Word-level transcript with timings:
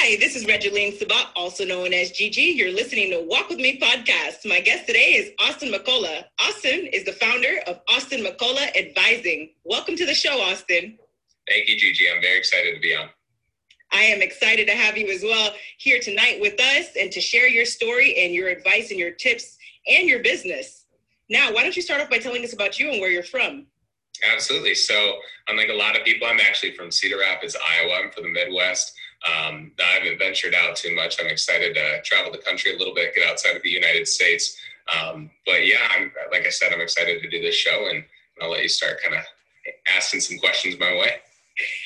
Hi, 0.00 0.16
this 0.20 0.36
is 0.36 0.44
Regeline 0.44 0.96
Sabat, 0.96 1.26
also 1.34 1.64
known 1.64 1.92
as 1.92 2.12
Gigi. 2.12 2.42
You're 2.42 2.72
listening 2.72 3.10
to 3.10 3.26
Walk 3.28 3.48
With 3.48 3.58
Me 3.58 3.80
podcast. 3.80 4.48
My 4.48 4.60
guest 4.60 4.86
today 4.86 5.14
is 5.14 5.32
Austin 5.40 5.72
McCullough. 5.72 6.22
Austin 6.38 6.86
is 6.92 7.04
the 7.04 7.14
founder 7.14 7.58
of 7.66 7.80
Austin 7.88 8.24
McCullough 8.24 8.76
Advising. 8.76 9.50
Welcome 9.64 9.96
to 9.96 10.06
the 10.06 10.14
show, 10.14 10.40
Austin. 10.40 10.96
Thank 11.48 11.68
you, 11.68 11.76
Gigi. 11.76 12.08
I'm 12.08 12.22
very 12.22 12.38
excited 12.38 12.76
to 12.76 12.80
be 12.80 12.94
on. 12.94 13.08
I 13.90 14.02
am 14.02 14.22
excited 14.22 14.68
to 14.68 14.74
have 14.74 14.96
you 14.96 15.08
as 15.08 15.24
well 15.24 15.50
here 15.78 15.98
tonight 15.98 16.38
with 16.40 16.60
us 16.60 16.90
and 16.96 17.10
to 17.10 17.20
share 17.20 17.48
your 17.48 17.64
story 17.64 18.14
and 18.18 18.32
your 18.32 18.50
advice 18.50 18.92
and 18.92 19.00
your 19.00 19.10
tips 19.10 19.58
and 19.88 20.08
your 20.08 20.22
business. 20.22 20.86
Now, 21.28 21.52
why 21.52 21.64
don't 21.64 21.74
you 21.74 21.82
start 21.82 22.00
off 22.00 22.08
by 22.08 22.18
telling 22.18 22.44
us 22.44 22.52
about 22.52 22.78
you 22.78 22.92
and 22.92 23.00
where 23.00 23.10
you're 23.10 23.24
from? 23.24 23.66
Absolutely. 24.32 24.76
So, 24.76 25.16
unlike 25.48 25.70
a 25.70 25.74
lot 25.74 25.98
of 25.98 26.04
people, 26.04 26.28
I'm 26.28 26.40
actually 26.40 26.76
from 26.76 26.92
Cedar 26.92 27.18
Rapids, 27.18 27.56
Iowa. 27.56 27.94
I'm 28.04 28.12
from 28.12 28.22
the 28.22 28.30
Midwest. 28.30 28.92
Um, 29.26 29.72
I 29.80 29.98
haven't 29.98 30.18
ventured 30.18 30.54
out 30.54 30.76
too 30.76 30.94
much. 30.94 31.16
I'm 31.20 31.26
excited 31.26 31.74
to 31.74 32.02
travel 32.02 32.30
the 32.30 32.38
country 32.38 32.74
a 32.74 32.78
little 32.78 32.94
bit, 32.94 33.14
get 33.14 33.28
outside 33.28 33.56
of 33.56 33.62
the 33.62 33.70
United 33.70 34.06
States. 34.06 34.56
Um, 34.96 35.30
but 35.44 35.66
yeah, 35.66 35.80
I'm, 35.90 36.12
like 36.30 36.46
I 36.46 36.50
said, 36.50 36.72
I'm 36.72 36.80
excited 36.80 37.20
to 37.22 37.28
do 37.28 37.40
this 37.42 37.54
show, 37.54 37.88
and 37.90 38.04
I'll 38.40 38.50
let 38.50 38.62
you 38.62 38.68
start 38.68 39.02
kind 39.02 39.16
of 39.16 39.22
asking 39.94 40.20
some 40.20 40.38
questions 40.38 40.78
my 40.78 40.92
way. 40.92 41.16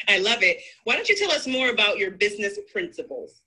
I 0.09 0.19
love 0.19 0.43
it. 0.43 0.59
Why 0.85 0.95
don't 0.95 1.09
you 1.09 1.17
tell 1.17 1.33
us 1.33 1.47
more 1.47 1.71
about 1.71 1.99
your 1.99 2.11
business 2.11 2.59
principles? 2.71 3.41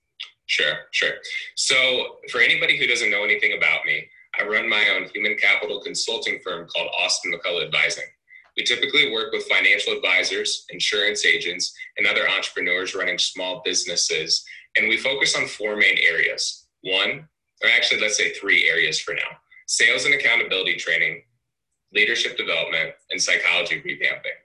Sure, 0.46 0.74
sure. 0.90 1.14
So, 1.54 2.18
for 2.30 2.40
anybody 2.40 2.76
who 2.78 2.86
doesn't 2.86 3.10
know 3.10 3.24
anything 3.24 3.56
about 3.56 3.84
me, 3.84 4.08
I 4.38 4.44
run 4.44 4.68
my 4.68 4.88
own 4.90 5.08
human 5.08 5.36
capital 5.36 5.80
consulting 5.80 6.40
firm 6.44 6.68
called 6.68 6.88
Austin 7.00 7.32
McCullough 7.32 7.64
Advising. 7.64 8.04
We 8.56 8.64
typically 8.64 9.12
work 9.12 9.32
with 9.32 9.46
financial 9.46 9.92
advisors, 9.92 10.64
insurance 10.70 11.24
agents, 11.24 11.74
and 11.98 12.06
other 12.06 12.28
entrepreneurs 12.28 12.94
running 12.94 13.18
small 13.18 13.62
businesses. 13.64 14.44
And 14.76 14.88
we 14.88 14.96
focus 14.96 15.36
on 15.36 15.46
four 15.46 15.76
main 15.76 15.98
areas. 15.98 16.66
One, 16.82 17.28
or 17.62 17.70
actually, 17.70 18.00
let's 18.00 18.16
say 18.16 18.32
three 18.32 18.68
areas 18.68 19.00
for 19.00 19.14
now 19.14 19.38
sales 19.68 20.04
and 20.04 20.14
accountability 20.14 20.76
training, 20.76 21.22
leadership 21.92 22.36
development, 22.36 22.94
and 23.10 23.20
psychology 23.20 23.82
revamping. 23.82 24.38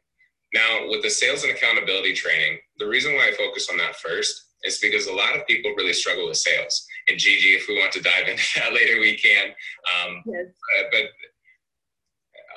Now, 0.54 0.90
with 0.90 1.04
the 1.04 1.10
sales 1.10 1.44
and 1.44 1.52
accountability 1.52 2.14
training, 2.14 2.58
the 2.80 2.88
reason 2.88 3.14
why 3.14 3.30
I 3.30 3.38
focus 3.38 3.70
on 3.70 3.78
that 3.78 3.98
first 3.98 4.46
is 4.64 4.80
because 4.80 5.08
a 5.08 5.14
lot 5.14 5.36
of 5.36 5.48
people 5.48 5.74
really 5.78 5.94
struggle 5.94 6.28
with 6.28 6.38
sales. 6.38 6.86
And 7.08 7.18
Gigi, 7.18 7.50
if 7.50 7.68
we 7.68 7.80
want 7.80 7.92
to 7.94 8.02
dive 8.02 8.28
into 8.28 8.44
that 8.58 8.74
later, 8.74 9.00
we 9.00 9.18
can. 9.18 9.50
Um, 9.50 10.24
yes. 10.26 10.46
uh, 10.80 10.84
but 10.92 11.04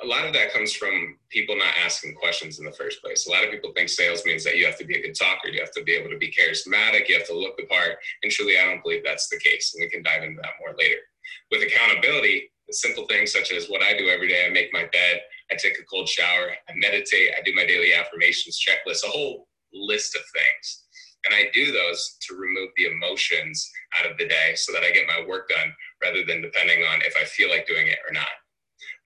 a 0.03 0.07
lot 0.07 0.25
of 0.25 0.33
that 0.33 0.53
comes 0.53 0.73
from 0.73 1.17
people 1.29 1.57
not 1.57 1.73
asking 1.83 2.15
questions 2.15 2.59
in 2.59 2.65
the 2.65 2.71
first 2.71 3.01
place. 3.01 3.27
A 3.27 3.31
lot 3.31 3.43
of 3.43 3.51
people 3.51 3.71
think 3.73 3.89
sales 3.89 4.25
means 4.25 4.43
that 4.43 4.57
you 4.57 4.65
have 4.65 4.77
to 4.77 4.85
be 4.85 4.97
a 4.97 5.01
good 5.01 5.15
talker, 5.15 5.49
you 5.49 5.59
have 5.59 5.71
to 5.71 5.83
be 5.83 5.93
able 5.93 6.09
to 6.09 6.17
be 6.17 6.31
charismatic, 6.31 7.07
you 7.07 7.17
have 7.17 7.27
to 7.27 7.37
look 7.37 7.57
the 7.57 7.65
part. 7.65 7.97
And 8.23 8.31
truly, 8.31 8.59
I 8.59 8.65
don't 8.65 8.83
believe 8.83 9.03
that's 9.03 9.29
the 9.29 9.39
case. 9.39 9.73
And 9.73 9.83
we 9.83 9.89
can 9.89 10.03
dive 10.03 10.23
into 10.23 10.41
that 10.41 10.59
more 10.59 10.75
later. 10.77 10.99
With 11.51 11.63
accountability, 11.63 12.51
simple 12.71 13.05
things 13.07 13.31
such 13.31 13.51
as 13.51 13.67
what 13.67 13.83
I 13.83 13.97
do 13.97 14.09
every 14.09 14.27
day 14.27 14.45
I 14.45 14.49
make 14.49 14.73
my 14.73 14.83
bed, 14.91 15.21
I 15.51 15.55
take 15.55 15.77
a 15.79 15.85
cold 15.85 16.09
shower, 16.09 16.51
I 16.67 16.73
meditate, 16.75 17.31
I 17.37 17.41
do 17.43 17.53
my 17.55 17.65
daily 17.65 17.93
affirmations 17.93 18.59
checklist, 18.59 19.03
a 19.05 19.11
whole 19.11 19.47
list 19.73 20.15
of 20.15 20.21
things. 20.33 20.83
And 21.25 21.33
I 21.33 21.49
do 21.53 21.71
those 21.71 22.17
to 22.27 22.35
remove 22.35 22.69
the 22.77 22.85
emotions 22.85 23.71
out 23.99 24.09
of 24.09 24.17
the 24.17 24.27
day 24.27 24.53
so 24.55 24.71
that 24.73 24.83
I 24.83 24.91
get 24.91 25.07
my 25.07 25.25
work 25.27 25.49
done 25.49 25.73
rather 26.03 26.23
than 26.23 26.41
depending 26.41 26.83
on 26.83 27.01
if 27.01 27.15
I 27.19 27.25
feel 27.25 27.49
like 27.49 27.67
doing 27.67 27.87
it 27.87 27.97
or 28.07 28.13
not. 28.13 28.29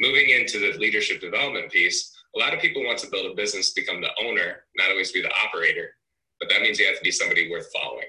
Moving 0.01 0.29
into 0.29 0.59
the 0.59 0.77
leadership 0.77 1.19
development 1.19 1.71
piece, 1.71 2.15
a 2.35 2.39
lot 2.39 2.53
of 2.53 2.59
people 2.59 2.85
want 2.85 2.99
to 2.99 3.09
build 3.09 3.31
a 3.31 3.35
business, 3.35 3.73
become 3.73 4.01
the 4.01 4.11
owner, 4.23 4.63
not 4.77 4.91
always 4.91 5.11
be 5.11 5.21
the 5.21 5.31
operator. 5.45 5.89
But 6.39 6.49
that 6.49 6.61
means 6.61 6.79
you 6.79 6.85
have 6.85 6.97
to 6.97 7.03
be 7.03 7.11
somebody 7.11 7.49
worth 7.49 7.67
following. 7.73 8.07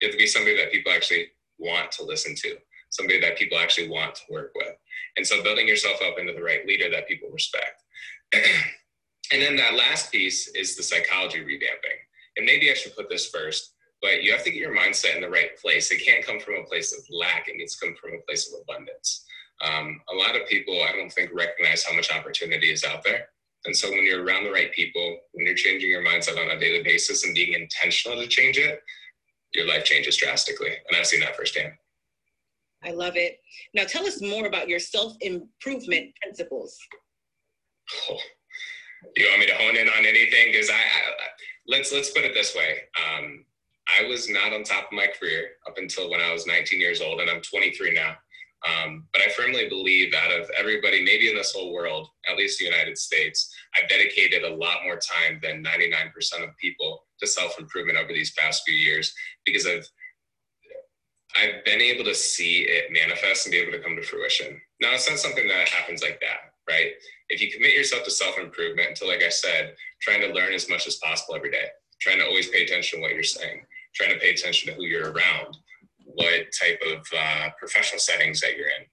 You 0.00 0.08
have 0.08 0.12
to 0.12 0.18
be 0.18 0.26
somebody 0.26 0.56
that 0.56 0.72
people 0.72 0.92
actually 0.92 1.28
want 1.58 1.92
to 1.92 2.04
listen 2.04 2.34
to, 2.36 2.56
somebody 2.90 3.20
that 3.20 3.36
people 3.36 3.58
actually 3.58 3.88
want 3.88 4.14
to 4.16 4.22
work 4.30 4.52
with. 4.54 4.74
And 5.16 5.26
so 5.26 5.42
building 5.42 5.68
yourself 5.68 6.00
up 6.02 6.18
into 6.18 6.32
the 6.32 6.42
right 6.42 6.66
leader 6.66 6.90
that 6.90 7.08
people 7.08 7.28
respect. 7.30 7.82
and 8.32 9.42
then 9.42 9.56
that 9.56 9.74
last 9.74 10.10
piece 10.10 10.48
is 10.48 10.76
the 10.76 10.82
psychology 10.82 11.40
revamping. 11.40 11.98
And 12.36 12.46
maybe 12.46 12.70
I 12.70 12.74
should 12.74 12.96
put 12.96 13.08
this 13.08 13.28
first, 13.28 13.74
but 14.00 14.22
you 14.22 14.32
have 14.32 14.44
to 14.44 14.50
get 14.50 14.60
your 14.60 14.76
mindset 14.76 15.16
in 15.16 15.22
the 15.22 15.30
right 15.30 15.56
place. 15.60 15.90
It 15.90 16.04
can't 16.04 16.24
come 16.24 16.40
from 16.40 16.54
a 16.54 16.64
place 16.64 16.92
of 16.92 17.04
lack, 17.10 17.48
it 17.48 17.56
needs 17.56 17.76
to 17.76 17.86
come 17.86 17.96
from 18.00 18.14
a 18.14 18.22
place 18.26 18.52
of 18.52 18.60
abundance. 18.62 19.24
Um, 19.60 20.00
a 20.12 20.14
lot 20.14 20.36
of 20.40 20.46
people, 20.48 20.82
I 20.82 20.92
don't 20.92 21.12
think, 21.12 21.30
recognize 21.34 21.84
how 21.84 21.94
much 21.94 22.12
opportunity 22.12 22.70
is 22.70 22.84
out 22.84 23.02
there. 23.04 23.28
And 23.64 23.76
so 23.76 23.90
when 23.90 24.04
you're 24.04 24.24
around 24.24 24.44
the 24.44 24.52
right 24.52 24.72
people, 24.72 25.18
when 25.32 25.46
you're 25.46 25.56
changing 25.56 25.90
your 25.90 26.04
mindset 26.04 26.42
on 26.42 26.56
a 26.56 26.60
daily 26.60 26.82
basis 26.82 27.24
and 27.24 27.34
being 27.34 27.54
intentional 27.54 28.20
to 28.20 28.28
change 28.28 28.56
it, 28.56 28.80
your 29.52 29.66
life 29.66 29.84
changes 29.84 30.16
drastically. 30.16 30.70
And 30.88 30.96
I've 30.96 31.06
seen 31.06 31.20
that 31.20 31.36
firsthand. 31.36 31.72
I 32.84 32.92
love 32.92 33.16
it. 33.16 33.40
Now 33.74 33.84
tell 33.84 34.06
us 34.06 34.22
more 34.22 34.46
about 34.46 34.68
your 34.68 34.78
self-improvement 34.78 36.14
principles. 36.22 36.78
Oh, 38.08 38.18
you 39.16 39.26
want 39.28 39.40
me 39.40 39.46
to 39.46 39.54
hone 39.54 39.76
in 39.76 39.88
on 39.88 40.06
anything? 40.06 40.52
Because 40.52 40.70
I, 40.70 40.74
I, 40.74 40.78
let's 41.66 41.92
let's 41.92 42.10
put 42.10 42.24
it 42.24 42.34
this 42.34 42.54
way. 42.54 42.78
Um, 42.96 43.44
I 43.98 44.06
was 44.06 44.28
not 44.28 44.52
on 44.52 44.64
top 44.64 44.86
of 44.86 44.92
my 44.92 45.06
career 45.06 45.50
up 45.66 45.78
until 45.78 46.10
when 46.10 46.20
I 46.20 46.32
was 46.32 46.46
19 46.46 46.80
years 46.80 47.00
old, 47.00 47.20
and 47.20 47.30
I'm 47.30 47.40
23 47.40 47.94
now. 47.94 48.16
Um, 48.66 49.06
but 49.12 49.22
I 49.22 49.30
firmly 49.30 49.68
believe 49.68 50.12
out 50.14 50.32
of 50.32 50.50
everybody, 50.58 51.02
maybe 51.02 51.28
in 51.28 51.36
this 51.36 51.52
whole 51.52 51.72
world, 51.72 52.08
at 52.28 52.36
least 52.36 52.58
the 52.58 52.64
United 52.64 52.98
States, 52.98 53.54
I've 53.76 53.88
dedicated 53.88 54.42
a 54.42 54.54
lot 54.54 54.78
more 54.84 54.98
time 54.98 55.38
than 55.42 55.62
99% 55.62 56.42
of 56.42 56.56
people 56.56 57.04
to 57.20 57.26
self 57.26 57.58
improvement 57.58 57.98
over 57.98 58.12
these 58.12 58.32
past 58.32 58.62
few 58.66 58.74
years 58.74 59.14
because 59.44 59.66
I've 59.66 59.88
I've 61.36 61.64
been 61.64 61.80
able 61.80 62.04
to 62.04 62.14
see 62.14 62.62
it 62.62 62.90
manifest 62.90 63.46
and 63.46 63.52
be 63.52 63.58
able 63.58 63.72
to 63.72 63.80
come 63.80 63.94
to 63.94 64.02
fruition. 64.02 64.60
Now, 64.80 64.94
it's 64.94 65.08
not 65.08 65.18
something 65.18 65.46
that 65.46 65.68
happens 65.68 66.02
like 66.02 66.20
that, 66.20 66.52
right? 66.68 66.92
If 67.28 67.42
you 67.42 67.52
commit 67.52 67.74
yourself 67.74 68.04
to 68.04 68.10
self 68.10 68.38
improvement, 68.38 68.96
to 68.96 69.06
like 69.06 69.22
I 69.22 69.28
said, 69.28 69.74
trying 70.00 70.20
to 70.22 70.32
learn 70.32 70.52
as 70.52 70.68
much 70.68 70.86
as 70.86 70.96
possible 70.96 71.36
every 71.36 71.50
day, 71.50 71.66
trying 72.00 72.18
to 72.18 72.26
always 72.26 72.48
pay 72.48 72.64
attention 72.64 72.98
to 72.98 73.02
what 73.02 73.14
you're 73.14 73.22
saying, 73.22 73.60
trying 73.94 74.10
to 74.10 74.18
pay 74.18 74.30
attention 74.30 74.70
to 74.70 74.74
who 74.74 74.84
you're 74.84 75.12
around, 75.12 75.56
what 76.18 76.46
type 76.60 76.80
of 76.84 77.06
uh, 77.16 77.48
professional 77.58 78.00
settings 78.00 78.40
that 78.40 78.56
you're 78.56 78.66
in. 78.66 78.84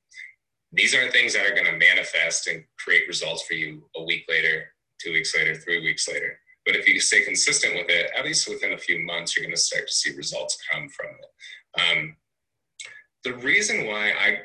These 0.71 0.93
aren't 0.93 1.11
things 1.11 1.33
that 1.33 1.45
are 1.45 1.55
going 1.55 1.65
to 1.65 1.77
manifest 1.77 2.47
and 2.47 2.63
create 2.77 3.07
results 3.07 3.43
for 3.47 3.55
you 3.55 3.89
a 3.95 4.03
week 4.03 4.25
later, 4.29 4.65
two 5.01 5.11
weeks 5.11 5.35
later, 5.35 5.55
three 5.55 5.81
weeks 5.81 6.07
later. 6.07 6.37
But 6.65 6.75
if 6.75 6.87
you 6.87 6.99
stay 6.99 7.23
consistent 7.23 7.73
with 7.73 7.89
it, 7.89 8.11
at 8.15 8.25
least 8.25 8.47
within 8.47 8.73
a 8.73 8.77
few 8.77 8.99
months, 8.99 9.35
you're 9.35 9.45
going 9.45 9.55
to 9.55 9.61
start 9.61 9.87
to 9.87 9.93
see 9.93 10.15
results 10.15 10.57
come 10.71 10.87
from 10.89 11.07
it. 11.07 11.81
Um, 11.81 12.15
the 13.23 13.33
reason 13.37 13.87
why 13.87 14.11
I 14.11 14.37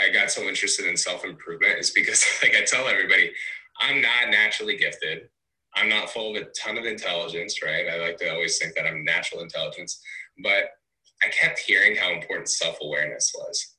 I 0.00 0.10
got 0.10 0.30
so 0.30 0.42
interested 0.42 0.86
in 0.86 0.96
self 0.96 1.24
improvement 1.24 1.78
is 1.78 1.90
because, 1.90 2.24
like 2.42 2.54
I 2.56 2.64
tell 2.64 2.88
everybody, 2.88 3.32
I'm 3.80 4.00
not 4.00 4.30
naturally 4.30 4.76
gifted. 4.76 5.28
I'm 5.74 5.88
not 5.88 6.10
full 6.10 6.36
of 6.36 6.42
a 6.42 6.46
ton 6.50 6.78
of 6.78 6.84
intelligence, 6.84 7.62
right? 7.62 7.88
I 7.88 7.98
like 7.98 8.18
to 8.18 8.32
always 8.32 8.58
think 8.58 8.74
that 8.74 8.86
I'm 8.86 9.04
natural 9.04 9.42
intelligence, 9.42 10.00
but 10.42 10.70
I 11.24 11.28
kept 11.28 11.58
hearing 11.58 11.96
how 11.96 12.12
important 12.12 12.48
self 12.48 12.78
awareness 12.82 13.32
was. 13.34 13.74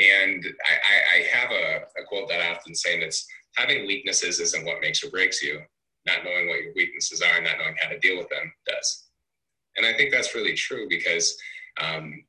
And 0.00 0.44
I, 0.44 0.74
I, 0.74 1.18
I 1.18 1.38
have 1.38 1.50
a, 1.50 2.00
a, 2.00 2.04
quote 2.06 2.28
that 2.28 2.40
I 2.40 2.54
often 2.54 2.74
say, 2.74 2.94
and 2.94 3.02
it's 3.02 3.26
having 3.56 3.86
weaknesses 3.86 4.38
isn't 4.38 4.64
what 4.64 4.80
makes 4.80 5.02
or 5.02 5.10
breaks 5.10 5.42
you. 5.42 5.60
Not 6.06 6.24
knowing 6.24 6.48
what 6.48 6.62
your 6.62 6.72
weaknesses 6.76 7.20
are 7.20 7.36
and 7.36 7.44
not 7.44 7.58
knowing 7.58 7.74
how 7.80 7.88
to 7.88 7.98
deal 7.98 8.16
with 8.16 8.28
them 8.28 8.52
does. 8.66 9.08
And 9.76 9.84
I 9.84 9.92
think 9.94 10.12
that's 10.12 10.34
really 10.34 10.54
true 10.54 10.86
because, 10.88 11.36
um, 11.80 12.24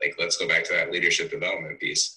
like, 0.00 0.14
let's 0.18 0.36
go 0.36 0.46
back 0.46 0.64
to 0.64 0.72
that 0.74 0.92
leadership 0.92 1.30
development 1.30 1.80
piece. 1.80 2.16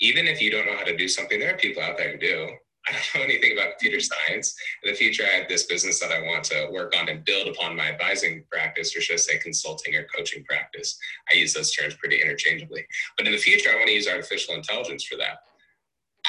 Even 0.00 0.26
if 0.26 0.40
you 0.40 0.50
don't 0.50 0.66
know 0.66 0.76
how 0.76 0.84
to 0.84 0.96
do 0.96 1.08
something, 1.08 1.40
there 1.40 1.54
are 1.54 1.58
people 1.58 1.82
out 1.82 1.96
there 1.96 2.12
who 2.12 2.18
do. 2.18 2.48
I 2.88 2.92
don't 2.92 3.14
know 3.14 3.24
anything 3.24 3.52
about 3.52 3.78
computer 3.78 4.00
science. 4.00 4.56
In 4.84 4.90
the 4.90 4.96
future, 4.96 5.24
I 5.24 5.38
have 5.38 5.48
this 5.48 5.64
business 5.64 5.98
that 6.00 6.12
I 6.12 6.22
want 6.22 6.44
to 6.44 6.68
work 6.72 6.94
on 6.96 7.08
and 7.08 7.24
build 7.24 7.48
upon 7.48 7.76
my 7.76 7.90
advising 7.90 8.44
practice, 8.50 8.96
or 8.96 9.00
should 9.00 9.14
I 9.14 9.16
say 9.16 9.38
consulting 9.38 9.94
or 9.96 10.06
coaching 10.14 10.44
practice. 10.44 10.96
I 11.30 11.36
use 11.36 11.52
those 11.52 11.72
terms 11.72 11.94
pretty 11.94 12.22
interchangeably. 12.22 12.86
But 13.16 13.26
in 13.26 13.32
the 13.32 13.38
future, 13.38 13.70
I 13.70 13.76
want 13.76 13.88
to 13.88 13.94
use 13.94 14.08
artificial 14.08 14.54
intelligence 14.54 15.04
for 15.04 15.16
that. 15.16 15.38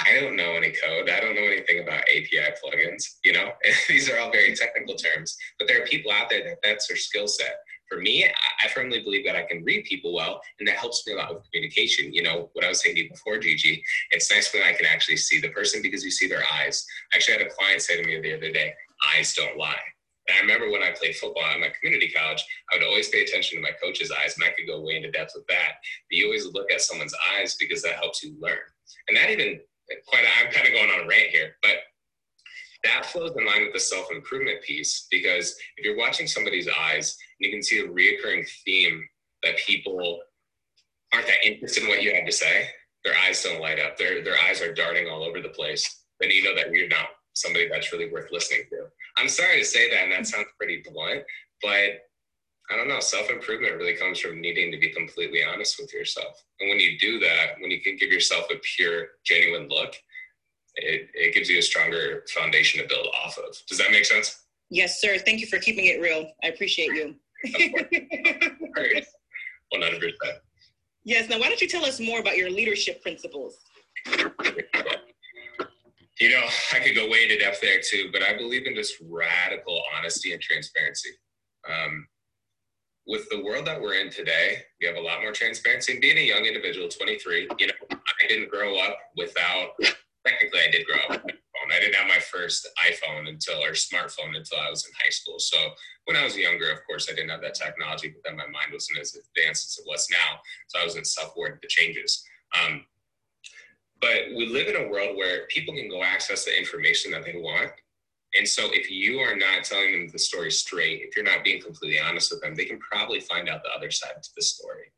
I 0.05 0.19
don't 0.19 0.35
know 0.35 0.53
any 0.53 0.71
code. 0.71 1.09
I 1.09 1.19
don't 1.19 1.35
know 1.35 1.41
anything 1.41 1.79
about 1.79 2.01
API 2.01 2.53
plugins. 2.63 3.17
You 3.23 3.33
know, 3.33 3.51
these 3.87 4.09
are 4.09 4.19
all 4.19 4.31
very 4.31 4.55
technical 4.55 4.95
terms, 4.95 5.37
but 5.59 5.67
there 5.67 5.81
are 5.81 5.85
people 5.85 6.11
out 6.11 6.29
there 6.29 6.43
that 6.43 6.57
that's 6.63 6.87
their 6.87 6.97
skill 6.97 7.27
set 7.27 7.57
for 7.87 7.99
me, 7.99 8.25
I 8.25 8.67
firmly 8.69 9.01
believe 9.01 9.25
that 9.25 9.35
I 9.35 9.43
can 9.43 9.63
read 9.63 9.85
people 9.85 10.13
well, 10.13 10.41
and 10.59 10.67
that 10.67 10.75
helps 10.75 11.05
me 11.07 11.13
a 11.13 11.17
lot 11.17 11.33
with 11.33 11.43
communication. 11.51 12.13
You 12.13 12.23
know, 12.23 12.49
what 12.53 12.65
I 12.65 12.69
was 12.69 12.81
saying 12.81 12.95
to 12.95 13.03
you 13.03 13.09
before, 13.09 13.37
Gigi, 13.39 13.83
it's 14.11 14.31
nice 14.31 14.53
when 14.53 14.63
I 14.63 14.73
can 14.73 14.85
actually 14.85 15.17
see 15.17 15.39
the 15.39 15.49
person 15.49 15.81
because 15.81 16.03
you 16.03 16.11
see 16.11 16.27
their 16.27 16.43
eyes. 16.53 16.85
I 17.13 17.17
actually 17.17 17.37
had 17.37 17.47
a 17.47 17.49
client 17.49 17.81
say 17.81 18.01
to 18.01 18.07
me 18.07 18.19
the 18.19 18.35
other 18.35 18.51
day, 18.51 18.73
eyes 19.15 19.33
don't 19.33 19.57
lie. 19.57 19.75
And 20.27 20.37
I 20.37 20.41
remember 20.41 20.69
when 20.69 20.83
I 20.83 20.91
played 20.91 21.15
football 21.15 21.45
at 21.45 21.59
my 21.59 21.71
community 21.79 22.11
college, 22.11 22.43
I 22.71 22.77
would 22.77 22.85
always 22.85 23.07
pay 23.07 23.23
attention 23.23 23.57
to 23.57 23.63
my 23.63 23.71
coach's 23.81 24.11
eyes, 24.11 24.35
and 24.35 24.43
I 24.43 24.51
could 24.51 24.67
go 24.67 24.81
way 24.81 24.97
into 24.97 25.11
depth 25.11 25.31
with 25.35 25.47
that. 25.47 25.79
But 26.09 26.17
you 26.17 26.25
always 26.25 26.45
look 26.47 26.71
at 26.71 26.81
someone's 26.81 27.15
eyes 27.33 27.55
because 27.57 27.81
that 27.83 27.95
helps 27.95 28.23
you 28.23 28.35
learn. 28.39 28.57
And 29.07 29.15
that 29.15 29.29
even, 29.29 29.61
quite, 30.07 30.25
I'm 30.39 30.51
kind 30.51 30.67
of 30.67 30.73
going 30.73 30.89
on 30.89 31.05
a 31.05 31.07
rant 31.07 31.29
here, 31.29 31.55
but 31.61 31.77
that 32.83 33.05
flows 33.05 33.35
in 33.37 33.45
line 33.45 33.63
with 33.63 33.73
the 33.73 33.79
self 33.79 34.07
improvement 34.11 34.61
piece 34.61 35.07
because 35.09 35.55
if 35.77 35.85
you're 35.85 35.97
watching 35.97 36.27
somebody's 36.27 36.67
eyes, 36.67 37.17
you 37.39 37.51
can 37.51 37.61
see 37.61 37.79
a 37.79 37.87
reoccurring 37.87 38.47
theme 38.65 39.03
that 39.43 39.57
people 39.57 40.19
aren't 41.13 41.27
that 41.27 41.45
interested 41.45 41.83
in 41.83 41.89
what 41.89 42.01
you 42.01 42.13
have 42.13 42.25
to 42.25 42.31
say, 42.31 42.67
their 43.03 43.15
eyes 43.25 43.41
don't 43.43 43.61
light 43.61 43.79
up. 43.79 43.97
Their 43.97 44.23
their 44.23 44.35
eyes 44.47 44.61
are 44.61 44.73
darting 44.73 45.07
all 45.07 45.23
over 45.23 45.41
the 45.41 45.49
place. 45.49 46.03
Then 46.19 46.31
you 46.31 46.43
know 46.43 46.55
that 46.55 46.71
you're 46.71 46.87
not 46.87 47.07
somebody 47.33 47.69
that's 47.69 47.91
really 47.93 48.11
worth 48.11 48.31
listening 48.31 48.63
to. 48.69 48.87
I'm 49.17 49.29
sorry 49.29 49.59
to 49.59 49.65
say 49.65 49.89
that, 49.91 50.03
and 50.03 50.11
that 50.11 50.27
sounds 50.27 50.47
pretty 50.57 50.83
blunt, 50.83 51.23
but 51.61 52.01
I 52.69 52.75
don't 52.75 52.89
know. 52.89 52.99
Self 52.99 53.29
improvement 53.29 53.77
really 53.77 53.95
comes 53.95 54.19
from 54.19 54.41
needing 54.41 54.71
to 54.71 54.77
be 54.77 54.89
completely 54.89 55.43
honest 55.43 55.79
with 55.79 55.93
yourself. 55.93 56.43
And 56.59 56.69
when 56.69 56.79
you 56.79 56.97
do 56.99 57.19
that, 57.19 57.55
when 57.61 57.71
you 57.71 57.81
can 57.81 57.95
give 57.95 58.11
yourself 58.11 58.45
a 58.51 58.55
pure, 58.75 59.07
genuine 59.25 59.69
look, 59.69 59.95
it, 60.75 61.09
it 61.13 61.33
gives 61.33 61.49
you 61.49 61.59
a 61.59 61.61
stronger 61.61 62.23
foundation 62.33 62.81
to 62.81 62.87
build 62.87 63.07
off 63.23 63.37
of. 63.37 63.55
Does 63.67 63.77
that 63.77 63.91
make 63.91 64.05
sense? 64.05 64.43
Yes, 64.69 64.99
sir. 64.99 65.17
Thank 65.17 65.39
you 65.39 65.47
for 65.47 65.59
keeping 65.59 65.85
it 65.85 66.01
real. 66.01 66.29
I 66.43 66.47
appreciate 66.47 66.93
you. 66.93 67.15
100%. 67.45 69.03
Yes. 71.05 71.29
Now, 71.29 71.39
why 71.39 71.47
don't 71.47 71.61
you 71.61 71.69
tell 71.69 71.85
us 71.85 72.01
more 72.01 72.19
about 72.19 72.35
your 72.35 72.49
leadership 72.49 73.01
principles? 73.01 73.55
You 76.19 76.31
know, 76.31 76.43
I 76.73 76.79
could 76.79 76.95
go 76.95 77.07
way 77.09 77.23
into 77.23 77.37
depth 77.37 77.61
there 77.61 77.79
too, 77.81 78.09
but 78.11 78.23
I 78.23 78.35
believe 78.35 78.67
in 78.67 78.75
just 78.75 78.95
radical 79.09 79.81
honesty 79.95 80.33
and 80.33 80.41
transparency. 80.41 81.11
Um, 81.69 82.05
with 83.07 83.29
the 83.29 83.41
world 83.41 83.65
that 83.67 83.81
we're 83.81 83.93
in 83.93 84.09
today, 84.09 84.63
we 84.81 84.87
have 84.87 84.97
a 84.97 85.01
lot 85.01 85.21
more 85.21 85.31
transparency. 85.31 85.97
Being 85.97 86.17
a 86.17 86.27
young 86.27 86.43
individual, 86.43 86.89
23, 86.89 87.47
you 87.57 87.67
know, 87.67 87.73
I 87.91 88.27
didn't 88.27 88.49
grow 88.49 88.77
up 88.77 88.97
without, 89.15 89.69
technically, 90.25 90.59
I 90.59 90.71
did 90.71 90.85
grow 90.85 91.15
up 91.15 91.23
phone. 91.67 91.77
I 91.77 91.79
didn't 91.79 91.95
have 91.95 92.07
my 92.07 92.19
first 92.19 92.67
iPhone 92.85 93.29
until, 93.29 93.63
or 93.63 93.71
smartphone 93.71 94.35
until 94.35 94.59
I 94.59 94.69
was 94.69 94.85
in 94.85 94.91
high 94.93 95.09
school. 95.09 95.39
So 95.39 95.57
when 96.05 96.17
I 96.17 96.23
was 96.23 96.37
younger, 96.37 96.71
of 96.71 96.79
course, 96.85 97.07
I 97.11 97.15
didn't 97.15 97.29
have 97.29 97.41
that 97.41 97.55
technology, 97.55 98.09
but 98.09 98.21
then 98.23 98.37
my 98.37 98.47
mind 98.47 98.71
wasn't 98.73 98.99
as 98.99 99.15
advanced 99.15 99.67
as 99.67 99.83
it 99.83 99.89
was 99.89 100.07
now. 100.11 100.39
So 100.67 100.79
I 100.79 100.83
wasn't 100.83 101.07
self 101.07 101.35
aware 101.35 101.53
of 101.53 101.61
the 101.61 101.67
changes. 101.67 102.23
Um, 102.61 102.85
but 103.99 104.35
we 104.35 104.47
live 104.47 104.67
in 104.67 104.85
a 104.85 104.89
world 104.89 105.17
where 105.17 105.47
people 105.47 105.73
can 105.73 105.89
go 105.89 106.03
access 106.03 106.45
the 106.45 106.57
information 106.57 107.11
that 107.11 107.25
they 107.25 107.35
want 107.35 107.71
and 108.35 108.47
so 108.47 108.67
if 108.71 108.91
you 108.91 109.19
are 109.19 109.35
not 109.35 109.63
telling 109.63 109.91
them 109.91 110.09
the 110.09 110.19
story 110.19 110.51
straight, 110.51 111.01
if 111.01 111.15
you're 111.15 111.25
not 111.25 111.43
being 111.43 111.61
completely 111.61 111.99
honest 111.99 112.31
with 112.31 112.41
them, 112.41 112.55
they 112.55 112.65
can 112.65 112.79
probably 112.79 113.19
find 113.21 113.47
out 113.47 113.63
the 113.63 113.69
other 113.75 113.89
side 113.89 114.21
to 114.21 114.29
the 114.35 114.41
story. 114.41 114.91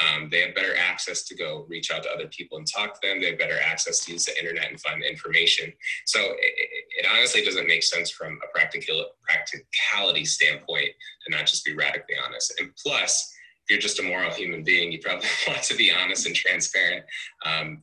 Um, 0.00 0.28
they 0.30 0.40
have 0.40 0.54
better 0.54 0.74
access 0.76 1.22
to 1.24 1.36
go 1.36 1.66
reach 1.68 1.90
out 1.90 2.02
to 2.04 2.10
other 2.10 2.26
people 2.28 2.58
and 2.58 2.66
talk 2.66 2.94
to 2.94 3.06
them. 3.06 3.20
They 3.20 3.30
have 3.30 3.38
better 3.38 3.58
access 3.62 4.04
to 4.04 4.12
use 4.12 4.24
the 4.24 4.38
internet 4.38 4.70
and 4.70 4.80
find 4.80 5.02
information. 5.02 5.72
So 6.06 6.20
it, 6.20 6.84
it 6.98 7.06
honestly 7.12 7.44
doesn't 7.44 7.66
make 7.66 7.82
sense 7.82 8.10
from 8.10 8.38
a 8.42 8.52
practical 8.52 9.06
practicality 9.22 10.24
standpoint 10.24 10.88
to 11.26 11.36
not 11.36 11.46
just 11.46 11.64
be 11.64 11.74
radically 11.74 12.14
honest. 12.24 12.54
And 12.58 12.70
plus, 12.82 13.32
if 13.64 13.70
you're 13.70 13.80
just 13.80 14.00
a 14.00 14.02
moral 14.02 14.30
human 14.30 14.64
being, 14.64 14.90
you 14.92 14.98
probably 14.98 15.28
want 15.46 15.62
to 15.64 15.76
be 15.76 15.92
honest 15.92 16.26
and 16.26 16.34
transparent. 16.34 17.04
Um, 17.44 17.82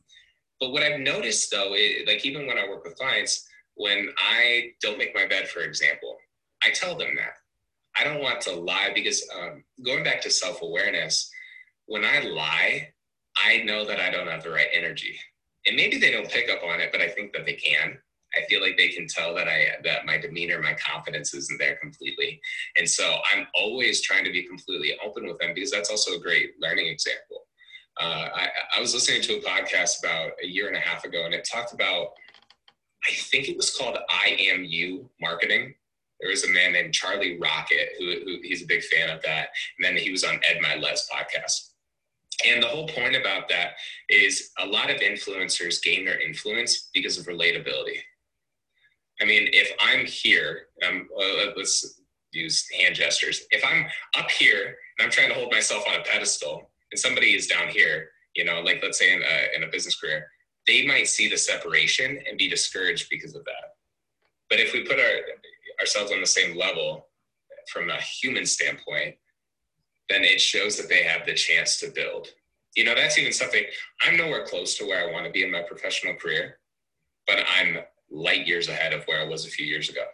but 0.58 0.72
what 0.72 0.82
I've 0.82 1.00
noticed 1.00 1.50
though, 1.50 1.74
like 2.06 2.26
even 2.26 2.46
when 2.46 2.58
I 2.58 2.68
work 2.68 2.84
with 2.84 2.96
clients, 2.96 3.46
when 3.76 4.08
I 4.18 4.72
don't 4.82 4.98
make 4.98 5.14
my 5.14 5.26
bed, 5.26 5.48
for 5.48 5.60
example, 5.60 6.16
I 6.62 6.70
tell 6.70 6.96
them 6.96 7.14
that. 7.16 7.34
I 7.98 8.04
don't 8.04 8.22
want 8.22 8.40
to 8.42 8.54
lie 8.54 8.90
because 8.94 9.26
um, 9.36 9.64
going 9.84 10.04
back 10.04 10.20
to 10.22 10.30
self 10.30 10.62
awareness, 10.62 11.30
when 11.90 12.04
I 12.04 12.20
lie, 12.20 12.92
I 13.36 13.64
know 13.64 13.84
that 13.84 13.98
I 13.98 14.10
don't 14.10 14.28
have 14.28 14.44
the 14.44 14.50
right 14.50 14.68
energy. 14.72 15.18
And 15.66 15.74
maybe 15.74 15.98
they 15.98 16.12
don't 16.12 16.30
pick 16.30 16.48
up 16.48 16.62
on 16.64 16.80
it, 16.80 16.90
but 16.92 17.00
I 17.00 17.08
think 17.08 17.32
that 17.32 17.44
they 17.44 17.54
can. 17.54 17.98
I 18.36 18.46
feel 18.48 18.60
like 18.60 18.76
they 18.76 18.90
can 18.90 19.08
tell 19.08 19.34
that 19.34 19.48
I 19.48 19.72
that 19.82 20.06
my 20.06 20.16
demeanor, 20.16 20.62
my 20.62 20.74
confidence 20.74 21.34
isn't 21.34 21.58
there 21.58 21.76
completely. 21.82 22.40
And 22.76 22.88
so 22.88 23.18
I'm 23.32 23.48
always 23.56 24.02
trying 24.02 24.24
to 24.24 24.30
be 24.30 24.44
completely 24.44 24.92
open 25.04 25.26
with 25.26 25.40
them 25.40 25.52
because 25.52 25.72
that's 25.72 25.90
also 25.90 26.12
a 26.12 26.20
great 26.20 26.52
learning 26.60 26.86
example. 26.86 27.48
Uh, 28.00 28.28
I, 28.36 28.48
I 28.76 28.80
was 28.80 28.94
listening 28.94 29.22
to 29.22 29.38
a 29.38 29.42
podcast 29.42 29.98
about 29.98 30.30
a 30.42 30.46
year 30.46 30.68
and 30.68 30.76
a 30.76 30.80
half 30.80 31.04
ago, 31.04 31.24
and 31.24 31.34
it 31.34 31.48
talked 31.50 31.72
about 31.74 32.10
I 33.08 33.14
think 33.14 33.48
it 33.48 33.56
was 33.56 33.74
called 33.74 33.98
I 34.08 34.36
Am 34.38 34.64
You 34.64 35.10
Marketing. 35.20 35.74
There 36.20 36.30
was 36.30 36.44
a 36.44 36.50
man 36.50 36.72
named 36.72 36.94
Charlie 36.94 37.38
Rocket 37.38 37.88
who, 37.98 38.12
who 38.24 38.38
he's 38.42 38.62
a 38.62 38.66
big 38.66 38.84
fan 38.84 39.10
of 39.10 39.22
that. 39.22 39.48
And 39.78 39.84
then 39.84 39.96
he 39.96 40.12
was 40.12 40.22
on 40.22 40.38
Ed 40.48 40.60
Mylett's 40.60 41.10
podcast. 41.12 41.69
And 42.46 42.62
the 42.62 42.68
whole 42.68 42.88
point 42.88 43.16
about 43.16 43.48
that 43.48 43.72
is 44.08 44.50
a 44.58 44.66
lot 44.66 44.90
of 44.90 45.00
influencers 45.00 45.82
gain 45.82 46.04
their 46.04 46.20
influence 46.20 46.90
because 46.94 47.18
of 47.18 47.26
relatability. 47.26 47.98
I 49.20 49.26
mean, 49.26 49.48
if 49.52 49.70
I'm 49.80 50.06
here, 50.06 50.68
um, 50.86 51.08
let's 51.56 52.00
use 52.32 52.66
hand 52.80 52.94
gestures. 52.94 53.42
If 53.50 53.62
I'm 53.64 53.86
up 54.16 54.30
here 54.30 54.76
and 54.98 55.04
I'm 55.04 55.10
trying 55.10 55.28
to 55.28 55.34
hold 55.34 55.52
myself 55.52 55.84
on 55.88 56.00
a 56.00 56.04
pedestal, 56.04 56.70
and 56.90 56.98
somebody 56.98 57.34
is 57.34 57.46
down 57.46 57.68
here, 57.68 58.08
you 58.34 58.44
know, 58.44 58.60
like 58.60 58.80
let's 58.82 58.98
say 58.98 59.12
in 59.12 59.22
a, 59.22 59.56
in 59.56 59.62
a 59.64 59.70
business 59.70 59.98
career, 59.98 60.26
they 60.66 60.86
might 60.86 61.08
see 61.08 61.28
the 61.28 61.36
separation 61.36 62.18
and 62.28 62.38
be 62.38 62.48
discouraged 62.48 63.08
because 63.10 63.34
of 63.34 63.44
that. 63.44 63.74
But 64.48 64.60
if 64.60 64.72
we 64.72 64.84
put 64.84 64.98
our, 64.98 65.20
ourselves 65.80 66.12
on 66.12 66.20
the 66.20 66.26
same 66.26 66.56
level 66.56 67.06
from 67.72 67.90
a 67.90 68.00
human 68.00 68.46
standpoint, 68.46 69.16
then 70.10 70.24
it 70.24 70.40
shows 70.40 70.76
that 70.76 70.88
they 70.88 71.02
have 71.04 71.26
the 71.26 71.34
chance 71.34 71.78
to 71.78 71.90
build. 71.94 72.28
You 72.76 72.84
know, 72.84 72.94
that's 72.94 73.18
even 73.18 73.32
something 73.32 73.64
I'm 74.02 74.16
nowhere 74.16 74.46
close 74.46 74.76
to 74.78 74.86
where 74.86 75.08
I 75.08 75.12
want 75.12 75.26
to 75.26 75.32
be 75.32 75.44
in 75.44 75.50
my 75.50 75.62
professional 75.62 76.14
career, 76.14 76.58
but 77.26 77.38
I'm 77.58 77.78
light 78.10 78.46
years 78.46 78.68
ahead 78.68 78.92
of 78.92 79.04
where 79.04 79.20
I 79.20 79.28
was 79.28 79.46
a 79.46 79.50
few 79.50 79.66
years 79.66 79.88
ago. 79.88 80.04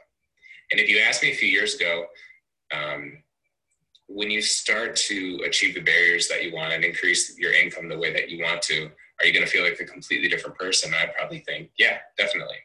And 0.71 0.81
if 0.81 0.89
you 0.89 0.99
asked 0.99 1.23
me 1.23 1.31
a 1.31 1.37
few 1.37 1.49
years 1.49 1.75
ago, 1.75 2.07
um, 2.73 3.19
when 4.09 4.31
you 4.31 4.41
start 4.41 4.97
to 4.97 5.43
achieve 5.47 5.75
the 5.75 5.81
barriers 5.81 6.29
that 6.29 6.45
you 6.45 6.55
want 6.55 6.73
and 6.73 6.85
increase 6.85 7.37
your 7.39 7.53
income 7.53 7.89
the 7.89 7.99
way 7.99 8.13
that 8.13 8.31
you 8.31 8.43
want 8.43 8.63
to, 8.63 8.91
are 9.21 9.27
you 9.27 9.33
going 9.33 9.45
to 9.45 9.51
feel 9.51 9.65
like 9.65 9.81
a 9.81 9.85
completely 9.85 10.29
different 10.29 10.57
person? 10.57 10.93
I'd 10.95 11.15
probably 11.15 11.41
think, 11.41 11.71
yeah, 11.79 11.99
definitely. 12.17 12.57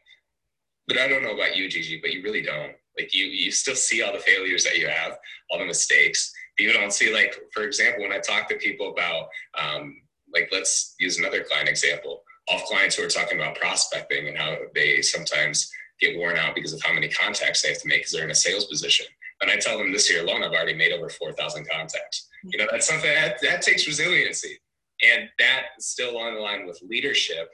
But 0.86 0.98
I 0.98 1.08
don't 1.08 1.22
know 1.22 1.34
about 1.34 1.56
you, 1.56 1.68
Gigi, 1.68 2.00
but 2.00 2.12
you 2.12 2.22
really 2.22 2.42
don't. 2.42 2.72
Like 2.98 3.14
you, 3.14 3.24
you 3.24 3.50
still 3.50 3.74
see 3.74 4.02
all 4.02 4.12
the 4.12 4.18
failures 4.18 4.64
that 4.64 4.78
you 4.78 4.88
have, 4.88 5.16
all 5.50 5.58
the 5.58 5.64
mistakes. 5.64 6.32
You 6.62 6.72
don't 6.72 6.92
see, 6.92 7.12
like, 7.12 7.34
for 7.52 7.64
example, 7.64 8.02
when 8.02 8.12
I 8.12 8.18
talk 8.18 8.48
to 8.48 8.56
people 8.56 8.92
about, 8.92 9.28
um, 9.58 9.96
like, 10.32 10.48
let's 10.52 10.94
use 11.00 11.18
another 11.18 11.42
client 11.42 11.68
example. 11.68 12.22
All 12.48 12.60
clients 12.60 12.96
who 12.96 13.04
are 13.04 13.08
talking 13.08 13.38
about 13.38 13.56
prospecting 13.56 14.28
and 14.28 14.38
how 14.38 14.56
they 14.74 15.02
sometimes 15.02 15.70
get 16.00 16.16
worn 16.16 16.36
out 16.36 16.54
because 16.54 16.72
of 16.72 16.82
how 16.82 16.92
many 16.92 17.08
contacts 17.08 17.62
they 17.62 17.70
have 17.70 17.78
to 17.82 17.88
make 17.88 18.00
because 18.00 18.12
they're 18.12 18.24
in 18.24 18.30
a 18.30 18.34
sales 18.34 18.66
position. 18.66 19.06
And 19.40 19.50
I 19.50 19.56
tell 19.56 19.76
them 19.76 19.92
this 19.92 20.10
year 20.10 20.22
alone, 20.22 20.42
I've 20.42 20.52
already 20.52 20.74
made 20.74 20.92
over 20.92 21.08
4,000 21.08 21.68
contacts. 21.68 22.28
You 22.44 22.58
know, 22.58 22.66
that's 22.70 22.86
something 22.86 23.12
that, 23.12 23.40
that 23.42 23.62
takes 23.62 23.86
resiliency 23.86 24.58
and 25.02 25.28
that 25.38 25.62
still 25.80 26.16
on 26.16 26.34
the 26.34 26.40
line 26.40 26.66
with 26.66 26.80
leadership 26.88 27.50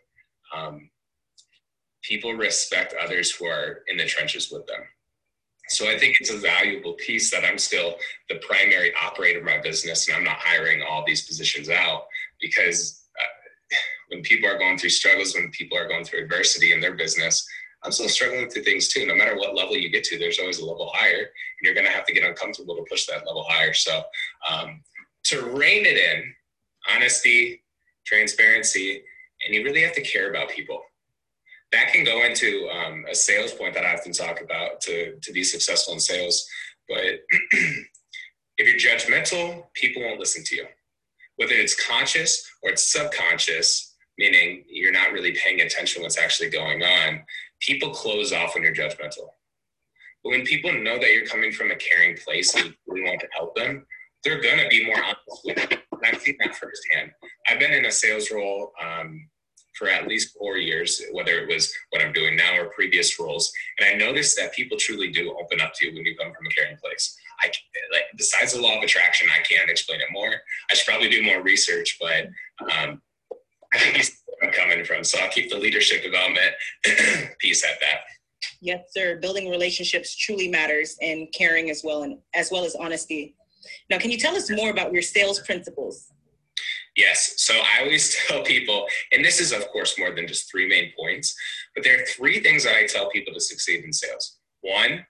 um, 0.54 0.90
people 2.02 2.34
respect 2.34 2.94
others 3.00 3.30
who 3.30 3.46
are 3.46 3.80
in 3.88 3.96
the 3.96 4.04
trenches 4.04 4.50
with 4.50 4.66
them 4.66 4.80
so 5.68 5.88
i 5.88 5.98
think 5.98 6.16
it's 6.20 6.30
a 6.32 6.38
valuable 6.38 6.94
piece 6.94 7.30
that 7.30 7.44
i'm 7.44 7.58
still 7.58 7.94
the 8.28 8.36
primary 8.36 8.92
operator 9.02 9.38
of 9.38 9.44
my 9.44 9.58
business 9.58 10.08
and 10.08 10.16
i'm 10.16 10.24
not 10.24 10.38
hiring 10.38 10.82
all 10.82 11.04
these 11.06 11.26
positions 11.26 11.68
out 11.68 12.06
because 12.40 13.04
uh, 13.20 13.76
when 14.08 14.22
people 14.22 14.48
are 14.48 14.58
going 14.58 14.78
through 14.78 14.90
struggles 14.90 15.34
when 15.34 15.50
people 15.50 15.76
are 15.76 15.88
going 15.88 16.04
through 16.04 16.22
adversity 16.22 16.72
in 16.72 16.80
their 16.80 16.94
business 16.94 17.46
i'm 17.84 17.92
still 17.92 18.08
struggling 18.08 18.48
through 18.48 18.62
things 18.62 18.88
too 18.88 19.06
no 19.06 19.14
matter 19.14 19.36
what 19.36 19.54
level 19.54 19.76
you 19.76 19.90
get 19.90 20.04
to 20.04 20.18
there's 20.18 20.38
always 20.38 20.58
a 20.58 20.64
level 20.64 20.90
higher 20.94 21.18
and 21.20 21.62
you're 21.62 21.74
going 21.74 21.86
to 21.86 21.92
have 21.92 22.06
to 22.06 22.12
get 22.12 22.24
uncomfortable 22.24 22.76
to 22.76 22.84
push 22.90 23.06
that 23.06 23.26
level 23.26 23.44
higher 23.48 23.72
so 23.72 24.02
um, 24.50 24.82
to 25.24 25.42
rein 25.42 25.84
it 25.84 25.98
in 25.98 26.34
honesty, 26.94 27.62
transparency, 28.06 29.02
and 29.44 29.54
you 29.54 29.62
really 29.64 29.82
have 29.82 29.94
to 29.94 30.02
care 30.02 30.30
about 30.30 30.48
people. 30.48 30.80
That 31.72 31.92
can 31.92 32.04
go 32.04 32.24
into 32.24 32.68
um, 32.70 33.04
a 33.10 33.14
sales 33.14 33.52
point 33.52 33.74
that 33.74 33.84
I 33.84 33.94
often 33.94 34.12
talk 34.12 34.40
about 34.40 34.80
to, 34.82 35.18
to 35.20 35.32
be 35.32 35.44
successful 35.44 35.94
in 35.94 36.00
sales. 36.00 36.48
But 36.88 37.20
if 37.52 38.58
you're 38.58 38.92
judgmental, 38.92 39.64
people 39.74 40.02
won't 40.02 40.18
listen 40.18 40.42
to 40.44 40.56
you. 40.56 40.66
Whether 41.36 41.54
it's 41.54 41.86
conscious 41.86 42.50
or 42.62 42.70
it's 42.70 42.90
subconscious, 42.90 43.94
meaning 44.18 44.64
you're 44.68 44.92
not 44.92 45.12
really 45.12 45.32
paying 45.32 45.60
attention 45.60 46.00
to 46.00 46.04
what's 46.04 46.18
actually 46.18 46.50
going 46.50 46.82
on, 46.82 47.20
people 47.60 47.90
close 47.90 48.32
off 48.32 48.54
when 48.54 48.64
you're 48.64 48.74
judgmental. 48.74 49.28
But 50.24 50.30
when 50.30 50.44
people 50.44 50.72
know 50.72 50.98
that 50.98 51.12
you're 51.12 51.26
coming 51.26 51.52
from 51.52 51.70
a 51.70 51.76
caring 51.76 52.16
place 52.16 52.54
and 52.54 52.66
you 52.66 52.74
really 52.86 53.08
want 53.08 53.20
to 53.20 53.28
help 53.32 53.54
them, 53.54 53.86
they're 54.24 54.40
going 54.40 54.58
to 54.58 54.68
be 54.68 54.84
more 54.84 55.02
honest 55.02 55.20
with 55.44 55.56
you. 55.70 55.78
And 55.92 56.04
I've 56.04 56.20
seen 56.20 56.36
that 56.40 56.56
firsthand. 56.56 57.12
I've 57.48 57.60
been 57.60 57.72
in 57.72 57.84
a 57.84 57.92
sales 57.92 58.30
role 58.32 58.72
um, 58.82 59.28
for 59.78 59.88
at 59.88 60.08
least 60.08 60.36
four 60.36 60.56
years, 60.58 61.00
whether 61.12 61.38
it 61.38 61.48
was 61.48 61.72
what 61.90 62.02
I'm 62.02 62.12
doing 62.12 62.36
now 62.36 62.56
or 62.58 62.70
previous 62.70 63.18
roles. 63.18 63.52
And 63.78 63.88
I 63.88 63.94
noticed 63.94 64.36
that 64.36 64.52
people 64.52 64.76
truly 64.76 65.10
do 65.10 65.36
open 65.40 65.60
up 65.60 65.72
to 65.74 65.86
you 65.86 65.94
when 65.94 66.04
you 66.04 66.16
come 66.16 66.32
from 66.32 66.46
a 66.46 66.50
caring 66.50 66.76
place. 66.76 67.16
I 67.40 67.46
like 67.92 68.04
besides 68.16 68.54
the 68.54 68.60
law 68.60 68.76
of 68.76 68.82
attraction, 68.82 69.28
I 69.30 69.42
can't 69.42 69.70
explain 69.70 70.00
it 70.00 70.08
more. 70.10 70.32
I 70.70 70.74
should 70.74 70.86
probably 70.86 71.08
do 71.08 71.22
more 71.22 71.42
research, 71.42 71.96
but 72.00 72.26
um, 72.72 73.00
I 73.72 73.78
think 73.78 73.96
he's 73.96 74.22
I'm 74.42 74.52
coming 74.52 74.84
from. 74.84 75.04
So 75.04 75.18
I'll 75.18 75.30
keep 75.30 75.50
the 75.50 75.58
leadership 75.58 76.02
development 76.02 76.54
piece 77.38 77.64
at 77.64 77.80
that. 77.80 78.00
Yes, 78.60 78.80
sir. 78.90 79.18
Building 79.20 79.50
relationships 79.50 80.16
truly 80.16 80.48
matters, 80.48 80.96
and 81.00 81.28
caring 81.32 81.70
as 81.70 81.82
well, 81.84 82.02
and 82.02 82.18
as 82.34 82.50
well 82.50 82.64
as 82.64 82.74
honesty 82.74 83.34
Now, 83.90 83.98
can 83.98 84.10
you 84.10 84.18
tell 84.18 84.34
us 84.34 84.50
more 84.50 84.70
about 84.70 84.92
your 84.92 85.02
sales 85.02 85.40
principles? 85.40 86.12
Yes. 86.98 87.34
So 87.36 87.54
I 87.54 87.84
always 87.84 88.16
tell 88.26 88.42
people, 88.42 88.86
and 89.12 89.24
this 89.24 89.40
is, 89.40 89.52
of 89.52 89.66
course, 89.68 89.98
more 89.98 90.12
than 90.14 90.26
just 90.26 90.50
three 90.50 90.68
main 90.68 90.92
points, 90.98 91.34
but 91.74 91.84
there 91.84 92.02
are 92.02 92.06
three 92.06 92.40
things 92.40 92.64
that 92.64 92.74
I 92.74 92.86
tell 92.86 93.08
people 93.10 93.32
to 93.32 93.40
succeed 93.40 93.84
in 93.84 93.92
sales. 93.92 94.38
One, 94.60 95.06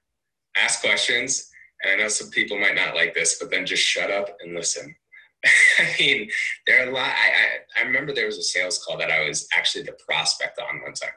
ask 0.57 0.83
questions. 0.83 1.51
And 1.83 1.95
I 1.95 1.97
know 1.97 2.09
some 2.09 2.29
people 2.31 2.59
might 2.59 2.75
not 2.75 2.95
like 2.95 3.15
this, 3.15 3.39
but 3.41 3.51
then 3.51 3.65
just 3.65 3.83
shut 3.83 4.11
up 4.11 4.37
and 4.41 4.55
listen. 4.55 4.95
I 5.79 5.95
mean, 5.99 6.29
there 6.67 6.85
are 6.85 6.91
a 6.91 6.93
lot. 6.93 7.09
I, 7.09 7.81
I, 7.81 7.83
I, 7.83 7.87
remember 7.87 8.13
there 8.13 8.27
was 8.27 8.39
a 8.39 8.43
sales 8.43 8.85
call 8.85 8.99
that 8.99 9.13
I 9.13 9.27
was 9.27 9.47
actually 9.57 9.85
the 9.85 9.97
prospect 10.07 10.59
on 10.59 10.83
one 10.83 10.93
time. 10.93 11.11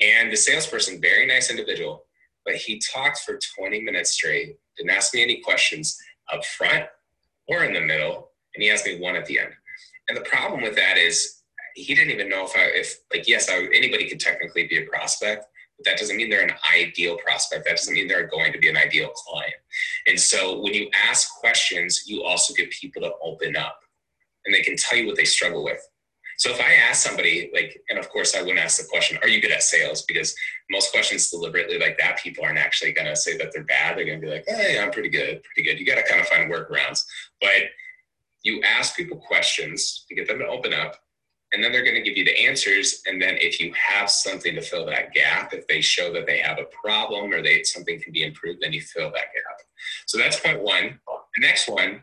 And 0.00 0.32
the 0.32 0.36
salesperson, 0.36 1.00
very 1.00 1.26
nice 1.26 1.50
individual, 1.50 2.06
but 2.46 2.54
he 2.54 2.80
talked 2.92 3.18
for 3.18 3.38
20 3.58 3.82
minutes 3.82 4.14
straight, 4.14 4.56
didn't 4.78 4.90
ask 4.90 5.12
me 5.14 5.22
any 5.22 5.42
questions 5.42 5.98
up 6.32 6.44
front 6.44 6.86
or 7.46 7.64
in 7.64 7.74
the 7.74 7.80
middle, 7.82 8.30
and 8.54 8.62
he 8.62 8.70
asked 8.70 8.86
me 8.86 8.98
one 8.98 9.14
at 9.14 9.26
the 9.26 9.38
end. 9.38 9.52
And 10.08 10.16
the 10.16 10.22
problem 10.22 10.62
with 10.62 10.76
that 10.76 10.96
is 10.96 11.42
he 11.74 11.94
didn't 11.94 12.10
even 12.10 12.28
know 12.28 12.44
if 12.44 12.56
I, 12.56 12.64
if 12.74 13.00
like, 13.12 13.28
yes, 13.28 13.48
I, 13.48 13.68
anybody 13.74 14.08
could 14.08 14.20
technically 14.20 14.66
be 14.66 14.78
a 14.78 14.86
prospect, 14.86 15.46
but 15.76 15.84
that 15.84 15.98
doesn't 15.98 16.16
mean 16.16 16.28
they're 16.28 16.42
an 16.42 16.54
ideal 16.74 17.16
prospect. 17.24 17.64
That 17.66 17.76
doesn't 17.76 17.94
mean 17.94 18.08
they're 18.08 18.26
going 18.26 18.52
to 18.52 18.58
be 18.58 18.68
an 18.68 18.76
ideal 18.76 19.10
client. 19.10 19.54
And 20.06 20.18
so 20.18 20.60
when 20.60 20.74
you 20.74 20.90
ask 21.08 21.38
questions, 21.38 22.04
you 22.06 22.24
also 22.24 22.52
get 22.54 22.70
people 22.70 23.02
to 23.02 23.12
open 23.22 23.56
up 23.56 23.78
and 24.44 24.54
they 24.54 24.62
can 24.62 24.76
tell 24.76 24.98
you 24.98 25.06
what 25.06 25.16
they 25.16 25.24
struggle 25.24 25.62
with. 25.62 25.80
So 26.38 26.50
if 26.50 26.60
I 26.60 26.74
ask 26.74 27.04
somebody, 27.04 27.50
like, 27.52 27.80
and 27.90 27.98
of 27.98 28.08
course 28.10 28.36
I 28.36 28.42
wouldn't 28.42 28.60
ask 28.60 28.80
the 28.80 28.88
question, 28.88 29.18
are 29.22 29.28
you 29.28 29.42
good 29.42 29.50
at 29.50 29.62
sales? 29.62 30.02
Because 30.02 30.34
most 30.70 30.92
questions 30.92 31.30
deliberately 31.30 31.78
like 31.78 31.98
that, 31.98 32.18
people 32.18 32.44
aren't 32.44 32.58
actually 32.58 32.92
going 32.92 33.08
to 33.08 33.16
say 33.16 33.36
that 33.38 33.50
they're 33.52 33.64
bad. 33.64 33.98
They're 33.98 34.04
going 34.04 34.20
to 34.20 34.26
be 34.26 34.32
like, 34.32 34.44
hey, 34.46 34.78
I'm 34.78 34.92
pretty 34.92 35.08
good, 35.08 35.42
pretty 35.42 35.68
good. 35.68 35.80
You 35.80 35.84
got 35.84 35.96
to 35.96 36.08
kind 36.08 36.20
of 36.20 36.28
find 36.28 36.50
workarounds. 36.50 37.04
But 37.40 37.70
you 38.42 38.62
ask 38.62 38.96
people 38.96 39.16
questions 39.16 40.04
to 40.08 40.14
get 40.14 40.26
them 40.26 40.38
to 40.38 40.46
open 40.46 40.72
up 40.72 40.96
and 41.52 41.64
then 41.64 41.72
they're 41.72 41.84
going 41.84 41.94
to 41.94 42.02
give 42.02 42.16
you 42.16 42.24
the 42.24 42.46
answers 42.46 43.02
and 43.06 43.20
then 43.20 43.36
if 43.38 43.58
you 43.58 43.72
have 43.72 44.10
something 44.10 44.54
to 44.54 44.60
fill 44.60 44.86
that 44.86 45.12
gap 45.12 45.52
if 45.52 45.66
they 45.66 45.80
show 45.80 46.12
that 46.12 46.26
they 46.26 46.38
have 46.38 46.58
a 46.58 46.64
problem 46.64 47.32
or 47.32 47.42
they 47.42 47.62
something 47.62 48.00
can 48.00 48.12
be 48.12 48.24
improved 48.24 48.60
then 48.60 48.72
you 48.72 48.80
fill 48.80 49.10
that 49.10 49.32
gap. 49.34 49.60
So 50.06 50.18
that's 50.18 50.38
point 50.40 50.62
one. 50.62 51.00
The 51.36 51.46
next 51.46 51.68
one 51.68 52.02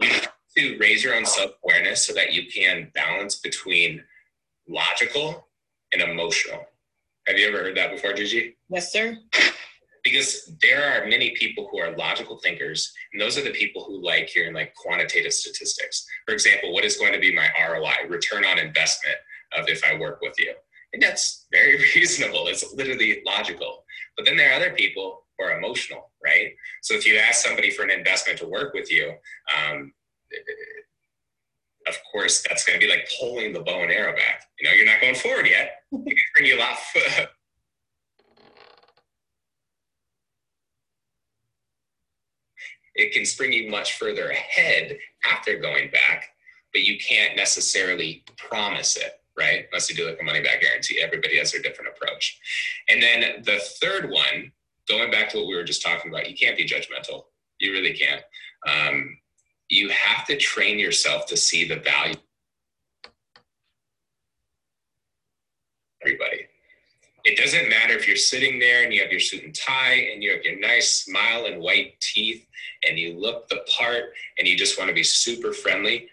you 0.00 0.08
have 0.08 0.32
to 0.56 0.78
raise 0.78 1.02
your 1.02 1.14
own 1.14 1.24
self-awareness 1.24 2.06
so 2.06 2.12
that 2.14 2.32
you 2.32 2.46
can 2.50 2.90
balance 2.94 3.36
between 3.36 4.02
logical 4.68 5.48
and 5.92 6.02
emotional. 6.02 6.64
Have 7.26 7.38
you 7.38 7.48
ever 7.48 7.58
heard 7.58 7.76
that 7.76 7.92
before 7.92 8.12
gigi? 8.12 8.56
Yes 8.68 8.92
sir 8.92 9.18
because 10.02 10.52
there 10.60 10.82
are 10.82 11.06
many 11.06 11.30
people 11.30 11.68
who 11.70 11.78
are 11.78 11.96
logical 11.96 12.38
thinkers 12.38 12.92
and 13.12 13.20
those 13.20 13.38
are 13.38 13.44
the 13.44 13.52
people 13.52 13.84
who 13.84 14.04
like 14.04 14.28
hearing 14.28 14.54
like 14.54 14.74
quantitative 14.74 15.32
statistics. 15.32 16.06
For 16.26 16.34
example 16.34 16.72
what 16.72 16.84
is 16.84 16.96
going 16.96 17.12
to 17.12 17.20
be 17.20 17.34
my 17.34 17.48
roi 17.58 18.08
return 18.08 18.44
on 18.44 18.58
investment 18.58 19.16
of 19.56 19.68
if 19.68 19.82
i 19.84 19.98
work 19.98 20.20
with 20.20 20.34
you? 20.38 20.54
And 20.92 21.02
that's 21.02 21.46
very 21.52 21.76
reasonable. 21.94 22.48
It's 22.48 22.74
literally 22.74 23.22
logical. 23.24 23.84
But 24.16 24.26
then 24.26 24.36
there 24.36 24.50
are 24.50 24.56
other 24.56 24.72
people 24.72 25.22
who 25.38 25.44
are 25.46 25.56
emotional 25.56 26.10
right? 26.24 26.52
So 26.82 26.94
if 26.94 27.06
you 27.06 27.18
ask 27.18 27.44
somebody 27.44 27.70
for 27.70 27.82
an 27.82 27.90
investment 27.90 28.38
to 28.38 28.46
work 28.46 28.74
with 28.74 28.90
you 28.90 29.12
um, 29.56 29.92
of 31.86 31.96
course 32.10 32.44
that's 32.48 32.64
going 32.64 32.78
to 32.78 32.86
be 32.86 32.90
like 32.90 33.08
pulling 33.20 33.52
the 33.52 33.60
bow 33.60 33.82
and 33.82 33.90
arrow 33.90 34.14
back. 34.14 34.44
You 34.58 34.68
know 34.68 34.74
you're 34.74 34.86
not 34.86 35.00
going 35.00 35.14
forward 35.14 35.46
yet. 35.46 35.82
It 35.92 36.16
bring 36.34 36.46
you 36.46 36.56
a 36.56 36.60
lot 36.60 36.76
it 42.94 43.12
can 43.12 43.24
spring 43.24 43.52
you 43.52 43.70
much 43.70 43.98
further 43.98 44.30
ahead 44.30 44.98
after 45.30 45.58
going 45.58 45.90
back, 45.90 46.30
but 46.72 46.82
you 46.82 46.98
can't 46.98 47.36
necessarily 47.36 48.24
promise 48.36 48.96
it, 48.96 49.20
right? 49.38 49.66
Unless 49.70 49.90
you 49.90 49.96
do 49.96 50.06
like 50.06 50.18
a 50.20 50.24
money 50.24 50.42
back 50.42 50.60
guarantee. 50.60 51.00
Everybody 51.02 51.38
has 51.38 51.52
their 51.52 51.62
different 51.62 51.92
approach. 51.96 52.38
And 52.88 53.02
then 53.02 53.42
the 53.44 53.60
third 53.80 54.10
one, 54.10 54.52
going 54.88 55.10
back 55.10 55.30
to 55.30 55.38
what 55.38 55.46
we 55.46 55.54
were 55.54 55.64
just 55.64 55.82
talking 55.82 56.10
about, 56.10 56.28
you 56.28 56.36
can't 56.36 56.56
be 56.56 56.66
judgmental. 56.66 57.24
You 57.58 57.72
really 57.72 57.94
can't. 57.94 58.22
Um, 58.66 59.18
you 59.68 59.88
have 59.88 60.26
to 60.26 60.36
train 60.36 60.78
yourself 60.78 61.26
to 61.26 61.36
see 61.36 61.66
the 61.66 61.76
value. 61.76 62.16
Everybody. 66.02 66.46
It 67.24 67.38
doesn't 67.38 67.68
matter 67.68 67.94
if 67.94 68.08
you're 68.08 68.16
sitting 68.16 68.58
there 68.58 68.82
and 68.82 68.92
you 68.92 69.00
have 69.00 69.10
your 69.10 69.20
suit 69.20 69.44
and 69.44 69.54
tie 69.54 70.08
and 70.12 70.22
you 70.22 70.32
have 70.32 70.42
your 70.42 70.58
nice 70.58 71.04
smile 71.04 71.46
and 71.46 71.60
white 71.60 72.00
teeth 72.00 72.46
and 72.86 72.98
you 72.98 73.18
look 73.18 73.48
the 73.48 73.64
part 73.78 74.12
and 74.38 74.48
you 74.48 74.56
just 74.56 74.78
want 74.78 74.88
to 74.88 74.94
be 74.94 75.04
super 75.04 75.52
friendly. 75.52 76.08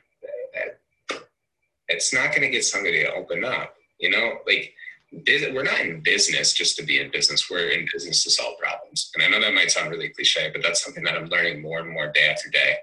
It's 1.88 2.14
not 2.14 2.30
going 2.30 2.42
to 2.42 2.50
get 2.50 2.64
somebody 2.64 3.04
to 3.04 3.14
open 3.14 3.44
up. 3.44 3.74
You 4.00 4.12
know, 4.12 4.38
like 4.46 4.74
we're 5.12 5.64
not 5.64 5.80
in 5.80 6.02
business 6.02 6.54
just 6.54 6.78
to 6.78 6.84
be 6.84 7.00
in 7.00 7.10
business. 7.10 7.50
We're 7.50 7.70
in 7.70 7.88
business 7.92 8.24
to 8.26 8.30
solve 8.30 8.60
problems. 8.60 9.12
And 9.16 9.24
I 9.24 9.28
know 9.28 9.42
that 9.42 9.56
might 9.56 9.72
sound 9.72 9.90
really 9.90 10.10
cliche, 10.10 10.52
but 10.54 10.62
that's 10.62 10.84
something 10.84 11.04
that 11.04 11.16
I'm 11.16 11.30
learning 11.30 11.62
more 11.62 11.80
and 11.80 11.90
more 11.90 12.12
day 12.12 12.28
after 12.28 12.50
day. 12.50 12.76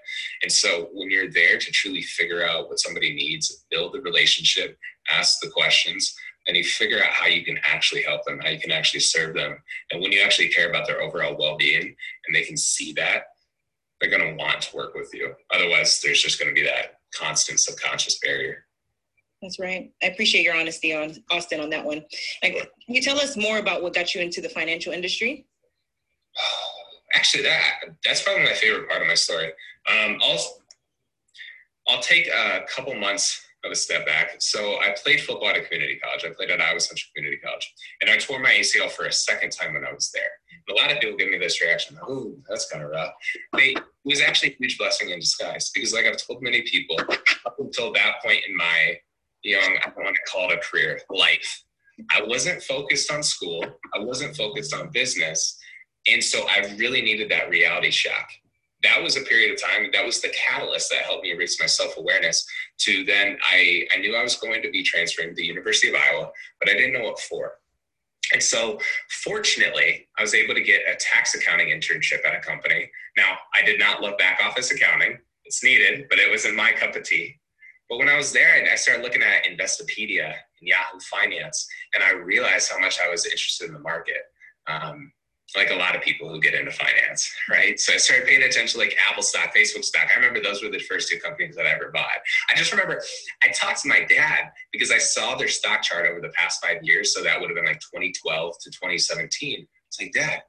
And 0.43 0.51
so 0.51 0.89
when 0.93 1.11
you're 1.11 1.31
there 1.31 1.59
to 1.59 1.71
truly 1.71 2.03
figure 2.03 2.45
out 2.45 2.69
what 2.69 2.81
somebody 2.81 3.15
needs, 3.15 3.65
build 3.71 3.95
the 3.95 4.01
relationship, 4.01 4.77
ask 5.09 5.39
the 5.41 5.51
questions, 5.51 6.17
and 6.47 6.57
you 6.57 6.65
figure 6.65 7.03
out 7.03 7.11
how 7.11 7.27
you 7.27 7.45
can 7.45 7.59
actually 7.65 8.03
help 8.03 8.25
them, 8.25 8.39
how 8.43 8.51
you 8.51 8.61
can 8.61 8.71
actually 8.71 9.01
serve 9.01 9.35
them. 9.35 9.57
And 9.91 10.01
when 10.01 10.13
you 10.13 10.23
actually 10.23 10.49
care 10.49 10.71
about 10.71 10.87
their 10.87 11.03
overall 11.03 11.37
well 11.39 11.57
being 11.57 11.83
and 11.83 12.35
they 12.35 12.43
can 12.43 12.57
see 12.57 12.93
that, 12.95 13.25
they're 14.01 14.11
going 14.11 14.23
to 14.23 14.43
want 14.43 14.61
to 14.63 14.77
work 14.77 14.95
with 14.95 15.13
you. 15.13 15.35
Otherwise, 15.53 16.01
there's 16.03 16.23
just 16.23 16.39
going 16.39 16.49
to 16.49 16.55
be 16.55 16.67
that 16.67 17.01
constant 17.15 17.61
subconscious 17.61 18.19
barrier. 18.19 18.65
That's 19.43 19.59
right. 19.59 19.91
I 20.03 20.07
appreciate 20.07 20.45
your 20.45 20.57
honesty 20.57 20.95
on 20.95 21.15
Austin 21.31 21.61
on 21.61 21.71
that 21.71 21.85
one. 21.85 22.03
can 22.43 22.67
you 22.89 23.03
tell 23.03 23.19
us 23.19 23.37
more 23.37 23.59
about 23.59 23.83
what 23.83 23.95
got 23.95 24.15
you 24.15 24.21
into 24.21 24.41
the 24.41 24.49
financial 24.49 24.93
industry? 24.93 25.47
Actually, 27.15 27.45
that 27.45 27.73
that's 28.05 28.23
probably 28.23 28.45
my 28.45 28.53
favorite 28.53 28.89
part 28.89 29.01
of 29.01 29.09
my 29.09 29.15
story. 29.15 29.47
Um, 29.89 30.19
I'll 30.23 30.39
I'll 31.89 32.03
take 32.03 32.27
a 32.27 32.63
couple 32.69 32.95
months 32.95 33.46
of 33.67 33.73
a 33.73 33.77
step 33.77 34.07
back. 34.07 34.37
So 34.39 34.79
I 34.81 34.95
played 35.03 35.21
football 35.21 35.49
at 35.49 35.57
a 35.57 35.63
community 35.63 35.99
college. 36.03 36.25
I 36.25 36.31
played 36.31 36.51
at 36.51 36.61
Iowa 36.61 36.81
Central 36.81 37.09
Community 37.15 37.41
College, 37.45 37.75
and 38.01 38.11
I 38.11 38.17
tore 38.17 38.39
my 38.39 38.51
ACL 38.51 38.91
for 38.91 39.07
a 39.07 39.13
second 39.13 39.51
time 39.51 39.75
when 39.75 39.85
I 39.85 39.93
was 39.93 40.11
there. 40.13 40.31
A 40.71 40.81
lot 40.81 40.91
of 40.91 41.01
people 41.01 41.17
give 41.17 41.31
me 41.31 41.39
this 41.39 41.61
reaction, 41.61 41.99
"Oh, 42.09 42.35
that's 42.49 42.71
kind 42.71 42.85
of 42.85 42.91
rough." 42.91 43.13
They, 43.55 43.75
it 43.75 43.83
was 44.05 44.23
actually 44.23 44.53
a 44.53 44.57
huge 44.59 44.79
blessing 44.79 45.11
in 45.11 45.19
disguise 45.19 45.71
because, 45.71 45.93
like 45.93 46.07
I've 46.07 46.17
told 46.17 46.43
many 46.43 46.63
people, 46.63 46.97
up 47.47 47.57
until 47.59 47.93
that 47.93 48.23
point 48.25 48.41
in 48.49 48.57
my 48.57 48.99
young, 49.43 49.79
I 49.85 49.93
want 49.97 50.17
to 50.17 50.31
call 50.31 50.51
it 50.51 50.59
a 50.59 50.61
career, 50.61 51.01
life, 51.11 51.65
I 52.15 52.23
wasn't 52.23 52.63
focused 52.63 53.11
on 53.11 53.23
school. 53.23 53.65
I 53.95 53.99
wasn't 54.01 54.37
focused 54.37 54.75
on 54.75 54.91
business. 54.91 55.59
And 56.09 56.23
so 56.23 56.47
I 56.49 56.75
really 56.77 57.03
needed 57.03 57.31
that 57.31 57.49
reality 57.49 57.91
shock 57.91 58.29
that 58.83 59.03
was 59.03 59.17
a 59.17 59.23
period 59.23 59.53
of 59.53 59.61
time 59.61 59.91
that 59.93 60.05
was 60.05 60.21
the 60.21 60.29
catalyst 60.29 60.91
that 60.91 61.03
helped 61.03 61.25
me 61.25 61.33
raise 61.33 61.59
my 61.59 61.67
self-awareness 61.67 62.47
to 62.79 63.05
then 63.05 63.39
I, 63.51 63.87
I 63.95 63.99
knew 63.99 64.15
I 64.15 64.23
was 64.23 64.37
going 64.37 64.63
to 64.63 64.71
be 64.71 64.83
transferring 64.83 65.31
to 65.31 65.35
the 65.35 65.47
University 65.47 65.89
of 65.89 65.95
Iowa, 65.95 66.31
but 66.61 66.69
I 66.69 66.75
didn't 66.75 66.93
know 66.93 67.09
what 67.09 67.19
for. 67.19 67.53
And 68.33 68.43
so 68.43 68.79
fortunately, 69.23 70.09
I 70.19 70.23
was 70.23 70.35
able 70.35 70.55
to 70.55 70.63
get 70.63 70.83
a 70.89 70.97
tax 70.97 71.35
accounting 71.35 71.69
internship 71.69 72.27
at 72.27 72.37
a 72.37 72.41
company. 72.41 72.91
Now, 73.17 73.37
I 73.55 73.65
did 73.65 73.79
not 73.79 74.03
love 74.03 74.19
back 74.19 74.41
office 74.45 74.71
accounting. 74.71 75.19
It's 75.45 75.63
needed, 75.63 76.07
but 76.11 76.19
it 76.19 76.31
wasn't 76.31 76.57
my 76.57 76.73
cup 76.73 76.97
of 76.97 77.05
tea. 77.05 77.39
But 77.89 77.99
when 77.99 78.09
I 78.09 78.17
was 78.17 78.33
there, 78.33 78.67
I 78.71 78.75
started 78.75 79.03
looking 79.05 79.23
at 79.23 79.45
Investopedia 79.45 80.27
and 80.27 80.69
Yahoo 80.69 80.99
Finance, 81.09 81.69
and 81.95 82.03
I 82.03 82.15
realized 82.15 82.71
how 82.71 82.81
much 82.81 82.99
I 83.01 83.09
was 83.09 83.25
interested 83.25 83.69
in 83.69 83.75
the 83.75 83.81
market. 83.81 84.23
Um, 84.67 85.13
like 85.55 85.71
a 85.71 85.75
lot 85.75 85.95
of 85.95 86.03
people 86.03 86.29
who 86.29 86.41
get 86.41 86.55
into 86.55 86.73
finance, 86.73 87.33
right? 87.49 87.79
So 87.79 87.93
I 87.93 87.99
started 87.99 88.27
paying 88.27 88.43
attention 88.43 88.79
to 88.81 88.85
like 88.85 88.97
Apple 89.09 89.23
stock, 89.23 89.55
Facebook 89.55 89.85
stock. 89.85 90.09
I 90.13 90.17
remember 90.17 90.41
those 90.41 90.63
were 90.63 90.71
the 90.71 90.81
first 90.81 91.09
two 91.09 91.19
companies 91.21 91.55
that 91.57 91.67
I 91.67 91.71
ever 91.71 91.91
bought. 91.93 92.19
I 92.51 92.57
just 92.57 92.73
remember 92.73 93.01
I 93.45 93.49
talked 93.49 93.83
to 93.83 93.89
my 93.89 94.05
dad 94.09 94.51
because 94.73 94.91
I 94.91 94.99
saw 94.99 95.37
their 95.37 95.49
stock 95.49 95.83
chart 95.83 96.07
over 96.11 96.21
the 96.21 96.31
past 96.31 96.65
five 96.65 96.83
years. 96.83 97.15
So 97.15 97.23
that 97.23 97.41
would 97.41 97.49
have 97.49 97.55
been 97.57 97.67
like 97.67 97.81
2012 97.81 98.55
to 98.61 98.71
2017. 98.71 99.67
It's 99.89 100.01
like, 100.01 100.13
Dad, 100.13 100.43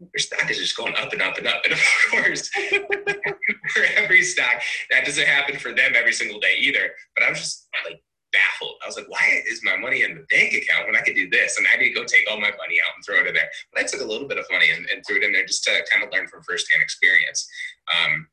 their 0.00 0.18
stock 0.18 0.50
is 0.50 0.58
just 0.58 0.76
going 0.76 0.94
up 0.96 1.12
and 1.12 1.22
up 1.22 1.38
and 1.38 1.46
up. 1.46 1.62
And 1.64 1.72
of 1.72 1.80
course, 2.10 2.48
for 3.68 3.84
every 3.96 4.22
stock, 4.22 4.62
that 4.90 5.04
doesn't 5.04 5.26
happen 5.26 5.58
for 5.58 5.72
them 5.72 5.92
every 5.94 6.12
single 6.12 6.40
day 6.40 6.56
either. 6.58 6.90
But 7.14 7.24
I 7.24 7.30
was 7.30 7.38
just 7.38 7.68
like 7.84 8.02
baffled. 8.32 8.76
I 8.82 8.86
was 8.86 8.96
like, 8.96 9.08
why 9.08 9.42
is 9.50 9.62
my 9.64 9.76
money 9.76 10.02
in 10.02 10.14
the 10.14 10.26
bank 10.30 10.54
account 10.54 10.86
when 10.86 10.96
I 10.96 11.00
could 11.00 11.14
do 11.14 11.28
this? 11.28 11.58
And 11.58 11.66
I 11.72 11.78
did 11.78 11.94
go 11.94 12.04
take 12.04 12.30
all 12.30 12.40
my 12.40 12.50
money 12.50 12.78
out 12.84 12.94
and 12.94 13.04
throw 13.04 13.16
it 13.16 13.26
in 13.26 13.34
there. 13.34 13.50
But 13.72 13.82
I 13.82 13.86
took 13.86 14.00
a 14.00 14.04
little 14.04 14.28
bit 14.28 14.38
of 14.38 14.46
money 14.50 14.70
and, 14.70 14.86
and 14.90 15.04
threw 15.06 15.16
it 15.16 15.24
in 15.24 15.32
there 15.32 15.46
just 15.46 15.64
to 15.64 15.84
kind 15.90 16.04
of 16.04 16.12
learn 16.12 16.28
from 16.28 16.42
firsthand 16.42 16.82
experience. 16.82 17.48
Um, 17.94 18.28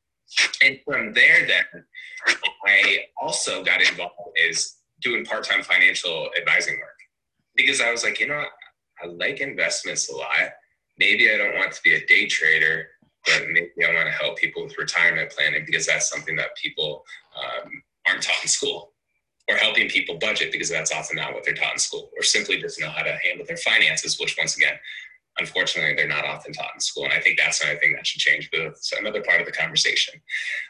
and 0.61 0.79
from 0.85 1.13
there, 1.13 1.47
then 1.47 1.83
I 2.65 3.05
also 3.21 3.63
got 3.63 3.81
involved 3.81 4.13
is 4.35 4.75
doing 5.01 5.25
part-time 5.25 5.63
financial 5.63 6.29
advising 6.37 6.75
work 6.79 6.97
because 7.55 7.81
I 7.81 7.91
was 7.91 8.03
like, 8.03 8.19
you 8.19 8.27
know, 8.27 8.43
I 9.01 9.07
like 9.07 9.41
investments 9.41 10.09
a 10.09 10.15
lot. 10.15 10.51
Maybe 10.97 11.31
I 11.31 11.37
don't 11.37 11.55
want 11.55 11.71
to 11.71 11.81
be 11.83 11.93
a 11.93 12.05
day 12.05 12.25
trader, 12.25 12.87
but 13.25 13.43
maybe 13.51 13.69
I 13.85 13.93
want 13.93 14.07
to 14.07 14.11
help 14.11 14.37
people 14.37 14.63
with 14.63 14.77
retirement 14.77 15.31
planning 15.31 15.63
because 15.65 15.85
that's 15.85 16.09
something 16.09 16.35
that 16.37 16.55
people 16.61 17.03
um, 17.37 17.71
aren't 18.07 18.23
taught 18.23 18.43
in 18.43 18.49
school. 18.49 18.93
Or 19.49 19.55
helping 19.55 19.87
people 19.87 20.17
budget 20.17 20.51
because 20.51 20.69
that's 20.69 20.91
often 20.91 21.15
not 21.15 21.33
what 21.33 21.45
they're 21.45 21.53
taught 21.53 21.71
in 21.71 21.79
school, 21.79 22.09
or 22.17 22.21
simply 22.21 22.59
just 22.59 22.81
know 22.81 22.89
how 22.89 23.01
to 23.01 23.17
handle 23.23 23.45
their 23.45 23.55
finances, 23.55 24.19
which 24.19 24.35
once 24.37 24.57
again, 24.57 24.73
unfortunately, 25.39 25.95
they're 25.95 26.05
not 26.07 26.25
often 26.25 26.51
taught 26.51 26.71
in 26.73 26.81
school. 26.81 27.05
And 27.05 27.13
I 27.13 27.21
think 27.21 27.39
that's 27.39 27.61
another 27.63 27.79
thing 27.79 27.93
that 27.93 28.05
should 28.05 28.19
change, 28.19 28.49
but 28.51 28.59
it's 28.59 28.91
another 28.99 29.23
part 29.23 29.39
of 29.39 29.45
the 29.45 29.53
conversation. 29.53 30.19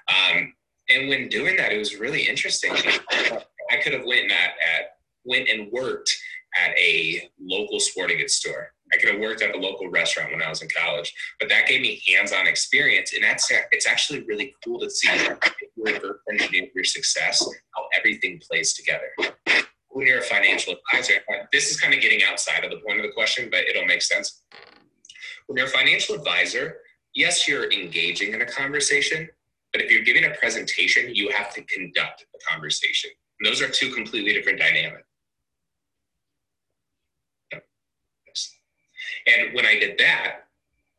Um, 0.10 0.54
and 0.90 1.10
when 1.10 1.28
doing 1.28 1.58
that, 1.58 1.72
it 1.72 1.80
was 1.80 1.96
really 1.96 2.28
interesting. 2.28 2.72
I 2.72 3.78
could 3.84 3.94
have 3.94 4.06
went 4.06 4.32
at, 4.32 4.52
at 4.52 4.98
went 5.26 5.50
and 5.50 5.72
worked 5.72 6.16
at 6.58 6.78
a 6.78 7.30
local 7.40 7.80
sporting 7.80 8.20
goods 8.20 8.36
store. 8.36 8.74
I 8.94 8.98
could 8.98 9.10
have 9.10 9.20
worked 9.20 9.42
at 9.42 9.54
a 9.54 9.58
local 9.58 9.90
restaurant 9.90 10.32
when 10.32 10.42
I 10.42 10.50
was 10.50 10.62
in 10.62 10.70
college, 10.70 11.14
but 11.40 11.50
that 11.50 11.68
gave 11.68 11.82
me 11.82 12.02
hands-on 12.08 12.48
experience, 12.48 13.14
and 13.14 13.24
that's 13.24 13.52
it's 13.72 13.88
actually 13.88 14.24
really 14.24 14.56
cool 14.64 14.80
to 14.80 14.90
see 14.90 15.10
your 15.16 15.38
your 16.74 16.84
success, 16.84 17.46
how 17.76 17.88
everything 17.98 18.40
plays 18.50 18.74
together. 18.74 19.10
When 19.90 20.08
you're 20.08 20.20
a 20.20 20.24
financial 20.24 20.74
advisor, 20.74 21.16
this 21.52 21.72
is 21.72 21.80
kind 21.80 21.94
of 21.94 22.02
getting 22.02 22.22
outside 22.24 22.64
of 22.64 22.72
the 22.72 22.78
point 22.78 23.00
of 23.00 23.04
the 23.04 23.12
question, 23.12 23.50
but 23.50 23.62
it'll 23.62 23.86
make 23.86 24.02
sense. 24.02 24.44
When 25.48 25.58
you're 25.58 25.68
a 25.68 25.70
financial 25.70 26.16
advisor, 26.16 26.78
yes, 27.16 27.48
you're 27.48 27.72
engaging 27.72 28.34
in 28.34 28.42
a 28.42 28.46
conversation, 28.46 29.28
but 29.74 29.82
if 29.82 29.92
you're 29.92 30.04
giving 30.04 30.26
a 30.26 30.32
presentation, 30.32 31.16
you 31.16 31.32
have 31.32 31.54
to 31.56 31.64
conduct 31.64 32.26
a 32.36 32.52
conversation. 32.52 33.10
And 33.40 33.50
those 33.50 33.62
are 33.62 33.70
two 33.70 33.92
completely 33.92 34.34
different 34.34 34.60
dynamics. 34.60 35.07
And 39.28 39.54
when 39.54 39.66
I 39.66 39.78
did 39.78 39.98
that, 40.00 40.48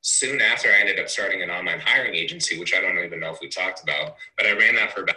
soon 0.03 0.41
after 0.41 0.69
I 0.71 0.81
ended 0.81 1.01
up 1.01 1.09
starting 1.09 1.43
an 1.43 1.51
online 1.51 1.81
hiring 1.81 2.15
agency, 2.15 2.59
which 2.59 2.75
I 2.75 2.81
don't 2.81 2.99
even 2.99 3.21
know 3.21 3.33
if 3.33 3.41
we 3.41 3.49
talked 3.49 3.83
about, 3.83 4.17
but 4.37 4.47
I 4.47 4.53
ran 4.53 4.75
that 4.77 4.93
for 4.93 5.03
about 5.03 5.17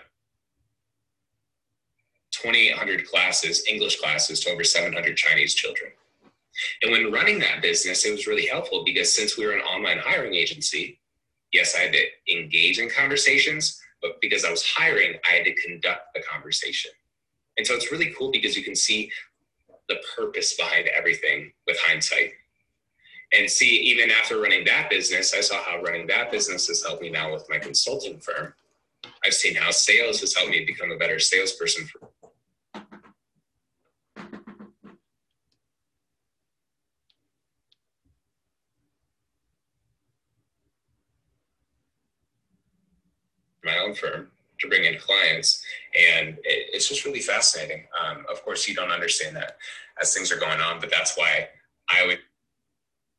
2,800 2.31 3.07
classes, 3.07 3.63
English 3.69 3.99
classes 3.99 4.39
to 4.41 4.49
over 4.49 4.63
700 4.63 5.15
Chinese 5.15 5.53
children. 5.53 5.91
And 6.81 6.91
when 6.91 7.11
running 7.11 7.39
that 7.39 7.61
business, 7.61 8.05
it 8.05 8.11
was 8.11 8.27
really 8.27 8.45
helpful 8.45 8.83
because 8.83 9.15
since 9.15 9.37
we 9.37 9.45
were 9.45 9.53
an 9.53 9.61
online 9.61 9.99
hiring 9.99 10.33
agency, 10.33 10.99
yes, 11.53 11.75
I 11.75 11.79
had 11.81 11.93
to 11.93 12.33
engage 12.33 12.79
in 12.79 12.89
conversations, 12.89 13.79
but 14.01 14.19
because 14.21 14.43
I 14.43 14.51
was 14.51 14.65
hiring, 14.65 15.15
I 15.29 15.35
had 15.35 15.45
to 15.45 15.53
conduct 15.55 16.13
the 16.13 16.21
conversation. 16.21 16.91
And 17.57 17.67
so 17.67 17.75
it's 17.75 17.91
really 17.91 18.13
cool 18.17 18.31
because 18.31 18.57
you 18.57 18.63
can 18.63 18.75
see 18.75 19.11
the 19.87 19.97
purpose 20.15 20.55
behind 20.55 20.87
everything 20.87 21.51
with 21.67 21.77
hindsight 21.81 22.31
and 23.33 23.49
see 23.49 23.77
even 23.77 24.11
after 24.11 24.39
running 24.39 24.65
that 24.65 24.89
business 24.89 25.33
i 25.33 25.41
saw 25.41 25.61
how 25.63 25.81
running 25.81 26.07
that 26.07 26.31
business 26.31 26.67
has 26.67 26.83
helped 26.83 27.01
me 27.01 27.09
now 27.09 27.31
with 27.31 27.45
my 27.49 27.57
consulting 27.57 28.19
firm. 28.19 28.53
I've 29.25 29.33
seen 29.33 29.55
how 29.55 29.71
sales 29.71 30.19
has 30.21 30.35
helped 30.35 30.51
me 30.51 30.65
become 30.65 30.91
a 30.91 30.97
better 30.97 31.19
salesperson 31.19 31.87
for 31.87 32.09
my 43.63 43.77
own 43.77 43.93
firm 43.93 44.31
to 44.59 44.67
bring 44.67 44.85
in 44.85 44.97
clients. 44.99 45.63
And 45.95 46.29
it, 46.43 46.69
it's 46.73 46.89
just 46.89 47.05
really 47.05 47.19
fascinating. 47.19 47.85
Um, 48.03 48.25
of 48.29 48.43
course 48.43 48.67
you 48.67 48.75
don't 48.75 48.91
understand 48.91 49.35
that 49.35 49.57
as 50.01 50.13
things 50.13 50.31
are 50.31 50.39
going 50.39 50.59
on 50.59 50.79
but 50.79 50.89
that's 50.89 51.15
why 51.17 51.47
i 51.89 52.05
would 52.05 52.19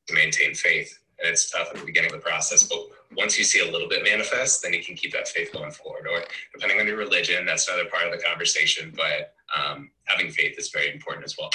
to 0.09 0.15
maintain 0.15 0.55
faith. 0.55 0.99
And 1.19 1.31
it's 1.31 1.51
tough 1.51 1.69
at 1.73 1.79
the 1.79 1.87
beginning 1.87 2.13
of 2.13 2.21
the 2.21 2.23
process, 2.23 2.65
but 2.65 2.81
once 3.17 3.39
you 3.39 3.45
see 3.45 3.61
a 3.61 3.71
little 3.71 3.89
bit 3.89 4.03
manifest, 4.03 4.63
then 4.63 4.73
you 4.73 4.83
can 4.83 4.97
keep 4.97 5.13
that 5.13 5.29
faith 5.29 5.53
going 5.53 5.71
forward. 5.71 6.07
Or 6.11 6.23
depending 6.53 6.81
on 6.81 6.87
your 6.87 6.97
religion, 6.97 7.47
that's 7.47 7.69
another 7.69 7.89
part 7.89 8.07
of 8.07 8.13
the 8.13 8.23
conversation. 8.23 8.93
But 8.97 9.35
um, 9.55 9.91
having 10.05 10.33
faith 10.33 10.59
is 10.59 10.71
very 10.71 10.93
important 10.93 11.25
as 11.25 11.37
well. 11.38 11.51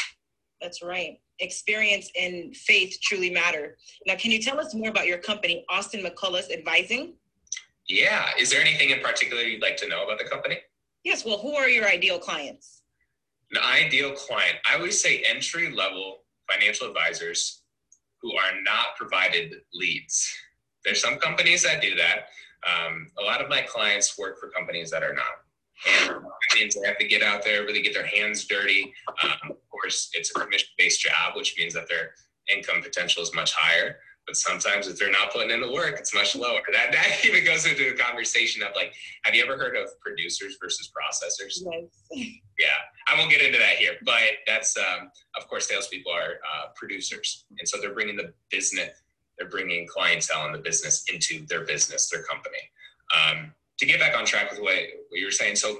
That's 0.61 0.81
right. 0.81 1.19
Experience 1.39 2.09
and 2.19 2.55
faith 2.55 2.97
truly 3.01 3.29
matter. 3.29 3.77
Now, 4.05 4.15
can 4.15 4.31
you 4.31 4.41
tell 4.41 4.59
us 4.59 4.73
more 4.73 4.89
about 4.89 5.05
your 5.05 5.17
company, 5.17 5.65
Austin 5.69 6.03
McCullough's 6.03 6.49
Advising? 6.51 7.13
Yeah. 7.87 8.29
Is 8.39 8.49
there 8.49 8.61
anything 8.61 8.89
in 8.91 8.99
particular 9.01 9.43
you'd 9.43 9.61
like 9.61 9.77
to 9.77 9.87
know 9.87 10.03
about 10.05 10.17
the 10.17 10.25
company? 10.25 10.59
Yes. 11.03 11.25
Well, 11.25 11.39
who 11.39 11.55
are 11.55 11.69
your 11.69 11.87
ideal 11.87 12.19
clients? 12.19 12.83
An 13.51 13.59
ideal 13.63 14.11
client, 14.11 14.57
I 14.69 14.75
always 14.75 14.99
say 15.01 15.23
entry 15.29 15.71
level 15.71 16.19
financial 16.51 16.87
advisors 16.87 17.61
who 18.21 18.33
are 18.33 18.61
not 18.63 18.95
provided 18.97 19.55
leads. 19.73 20.33
There's 20.83 21.01
some 21.01 21.17
companies 21.17 21.63
that 21.63 21.81
do 21.81 21.95
that. 21.95 22.27
Um, 22.67 23.07
a 23.19 23.23
lot 23.23 23.41
of 23.41 23.49
my 23.49 23.61
clients 23.61 24.17
work 24.17 24.39
for 24.39 24.49
companies 24.49 24.89
that 24.91 25.03
are 25.03 25.13
not. 25.13 25.25
And 26.09 26.23
that 26.23 26.55
means 26.55 26.75
they 26.75 26.87
have 26.87 26.97
to 26.97 27.07
get 27.07 27.21
out 27.21 27.43
there, 27.43 27.63
really 27.63 27.81
get 27.81 27.93
their 27.93 28.05
hands 28.05 28.45
dirty. 28.45 28.93
Um, 29.23 29.51
of 29.51 29.69
course, 29.69 30.09
it's 30.13 30.31
a 30.31 30.39
commission 30.39 30.69
based 30.77 31.01
job, 31.01 31.35
which 31.35 31.55
means 31.57 31.73
that 31.75 31.87
their 31.87 32.11
income 32.53 32.81
potential 32.81 33.21
is 33.21 33.33
much 33.33 33.53
higher. 33.53 33.97
But 34.27 34.35
sometimes 34.35 34.87
if 34.87 34.99
they're 34.99 35.11
not 35.11 35.31
putting 35.31 35.51
in 35.51 35.61
the 35.61 35.71
work, 35.71 35.95
it's 35.97 36.13
much 36.13 36.35
lower. 36.35 36.59
That, 36.71 36.91
that 36.91 37.07
even 37.25 37.45
goes 37.45 37.65
into 37.65 37.93
a 37.93 37.97
conversation 37.97 38.61
of 38.61 38.69
like, 38.75 38.93
have 39.23 39.33
you 39.33 39.41
ever 39.41 39.57
heard 39.57 39.77
of 39.77 39.89
producers 40.01 40.57
versus 40.61 40.91
processors? 40.91 41.63
Yes. 42.11 42.29
Yeah, 42.59 42.69
I 43.07 43.15
won't 43.19 43.29
get 43.29 43.43
into 43.43 43.59
that 43.59 43.75
here, 43.75 43.97
but 44.03 44.19
that's, 44.47 44.75
um, 44.75 45.11
of 45.37 45.47
course, 45.47 45.67
salespeople 45.67 46.11
are 46.11 46.39
uh, 46.41 46.69
producers. 46.75 47.45
And 47.59 47.69
so 47.69 47.77
they're 47.79 47.93
bringing 47.93 48.15
the 48.15 48.33
business, 48.49 48.89
they're 49.37 49.47
bringing 49.47 49.85
clientele 49.87 50.47
and 50.47 50.55
the 50.55 50.57
business 50.57 51.05
into 51.13 51.45
their 51.45 51.65
business, 51.65 52.09
their 52.09 52.23
company. 52.23 52.57
Um, 53.15 53.53
to 53.77 53.85
get 53.85 53.99
back 53.99 54.17
on 54.17 54.25
track 54.25 54.49
with 54.49 54.59
what, 54.59 54.73
what 55.09 55.19
you 55.19 55.25
were 55.25 55.31
saying, 55.31 55.55
so 55.55 55.77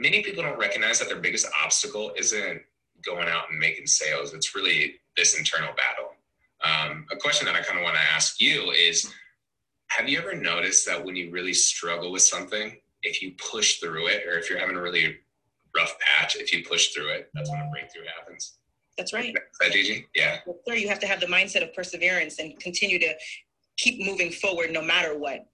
many 0.00 0.20
people 0.24 0.42
don't 0.42 0.58
recognize 0.58 0.98
that 0.98 1.08
their 1.08 1.20
biggest 1.20 1.46
obstacle 1.62 2.12
isn't 2.16 2.62
going 3.04 3.28
out 3.28 3.44
and 3.50 3.58
making 3.60 3.86
sales. 3.86 4.34
It's 4.34 4.54
really 4.56 4.96
this 5.16 5.38
internal 5.38 5.72
battle. 5.76 6.10
Um, 6.62 7.06
a 7.10 7.16
question 7.16 7.46
that 7.46 7.54
I 7.54 7.62
kind 7.62 7.78
of 7.78 7.84
want 7.84 7.96
to 7.96 8.02
ask 8.14 8.40
you 8.40 8.70
is 8.70 9.12
Have 9.88 10.08
you 10.08 10.18
ever 10.18 10.34
noticed 10.34 10.86
that 10.86 11.04
when 11.04 11.16
you 11.16 11.30
really 11.30 11.54
struggle 11.54 12.12
with 12.12 12.22
something, 12.22 12.76
if 13.02 13.22
you 13.22 13.32
push 13.32 13.80
through 13.80 14.08
it, 14.08 14.26
or 14.26 14.38
if 14.38 14.50
you're 14.50 14.58
having 14.58 14.76
a 14.76 14.82
really 14.82 15.18
rough 15.76 15.94
patch, 16.00 16.36
if 16.36 16.52
you 16.52 16.64
push 16.64 16.88
through 16.88 17.10
it, 17.10 17.30
that's 17.34 17.50
when 17.50 17.60
a 17.60 17.70
breakthrough 17.70 18.04
happens? 18.18 18.58
That's 18.98 19.12
right. 19.12 19.28
Is 19.28 19.58
that 19.60 19.72
Gigi? 19.72 20.06
Yeah. 20.14 20.38
Well, 20.44 20.58
sir, 20.68 20.74
you 20.74 20.88
have 20.88 20.98
to 21.00 21.06
have 21.06 21.20
the 21.20 21.26
mindset 21.26 21.62
of 21.62 21.72
perseverance 21.74 22.38
and 22.38 22.58
continue 22.60 22.98
to 22.98 23.14
keep 23.78 24.04
moving 24.04 24.30
forward 24.30 24.70
no 24.72 24.82
matter 24.82 25.16
what. 25.18 25.46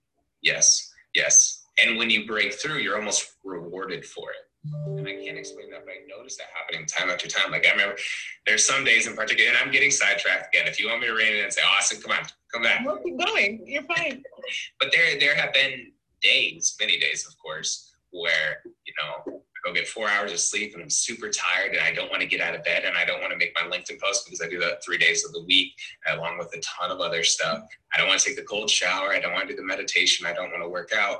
Yes, 0.43 0.93
yes. 1.15 1.65
And 1.79 1.97
when 1.97 2.11
you 2.11 2.27
break 2.27 2.55
through, 2.55 2.79
you're 2.79 2.97
almost 2.97 3.37
rewarded 3.45 4.05
for 4.05 4.31
it 4.31 4.46
and 4.87 5.07
I 5.07 5.15
can't 5.25 5.39
explain 5.39 5.71
that, 5.71 5.85
but 5.85 5.93
I 5.93 6.07
noticed 6.07 6.39
that 6.39 6.49
happening 6.55 6.87
time 6.87 7.11
after 7.11 7.29
time. 7.29 7.51
Like 7.51 7.67
I 7.67 7.73
remember 7.73 7.97
there's 8.47 8.67
some 8.67 8.85
days 8.85 9.07
in 9.07 9.15
particular, 9.15 9.51
and 9.51 9.59
I'm 9.63 9.71
getting 9.71 9.91
sidetracked 9.91 10.55
again. 10.55 10.67
If 10.67 10.81
you 10.81 10.89
want 10.89 11.01
me 11.01 11.07
to 11.09 11.15
rein 11.15 11.37
in 11.37 11.45
and 11.45 11.53
say, 11.53 11.63
Austin, 11.63 12.01
come 12.01 12.13
on, 12.13 12.25
come 12.53 12.63
back. 12.63 12.85
No, 12.85 12.97
keep 12.97 13.19
going. 13.19 13.63
You're 13.67 13.83
fine. 13.85 14.23
but 14.81 14.91
there 14.93 15.19
there 15.19 15.35
have 15.35 15.53
been 15.53 15.93
days, 16.23 16.77
many 16.81 16.99
days 16.99 17.27
of 17.27 17.37
course, 17.39 17.95
where, 18.11 18.63
you 18.65 18.95
know, 19.03 19.35
I 19.37 19.69
go 19.69 19.75
get 19.75 19.89
four 19.89 20.09
hours 20.09 20.33
of 20.33 20.41
sleep 20.41 20.75
and 20.75 20.83
I'm 20.83 20.91
super 20.91 21.29
tired 21.31 21.73
and 21.73 21.81
I 21.81 21.93
don't 21.93 22.11
want 22.11 22.23
to 22.23 22.29
get 22.29 22.41
out 22.41 22.55
of 22.55 22.65
bed 22.65 22.85
and 22.85 22.97
I 22.97 23.05
don't 23.05 23.21
want 23.21 23.33
to 23.33 23.39
make 23.39 23.55
my 23.55 23.69
LinkedIn 23.69 24.01
post 24.01 24.25
because 24.25 24.41
I 24.41 24.49
do 24.49 24.59
that 24.61 24.83
three 24.85 24.99
days 24.99 25.25
of 25.25 25.33
the 25.33 25.45
week 25.45 25.73
along 26.13 26.39
with 26.39 26.49
a 26.55 26.61
ton 26.61 26.91
of 26.91 27.01
other 27.01 27.23
stuff. 27.23 27.61
I 27.95 27.99
don't 27.99 28.09
want 28.09 28.21
to 28.21 28.27
take 28.27 28.37
the 28.37 28.45
cold 28.45 28.71
shower. 28.71 29.11
I 29.11 29.21
don't 29.21 29.33
want 29.33 29.49
to 29.49 29.55
do 29.55 29.61
the 29.61 29.67
meditation. 29.67 30.27
I 30.27 30.33
don't 30.33 30.51
want 30.51 30.63
to 30.63 30.69
work 30.69 30.93
out. 30.97 31.19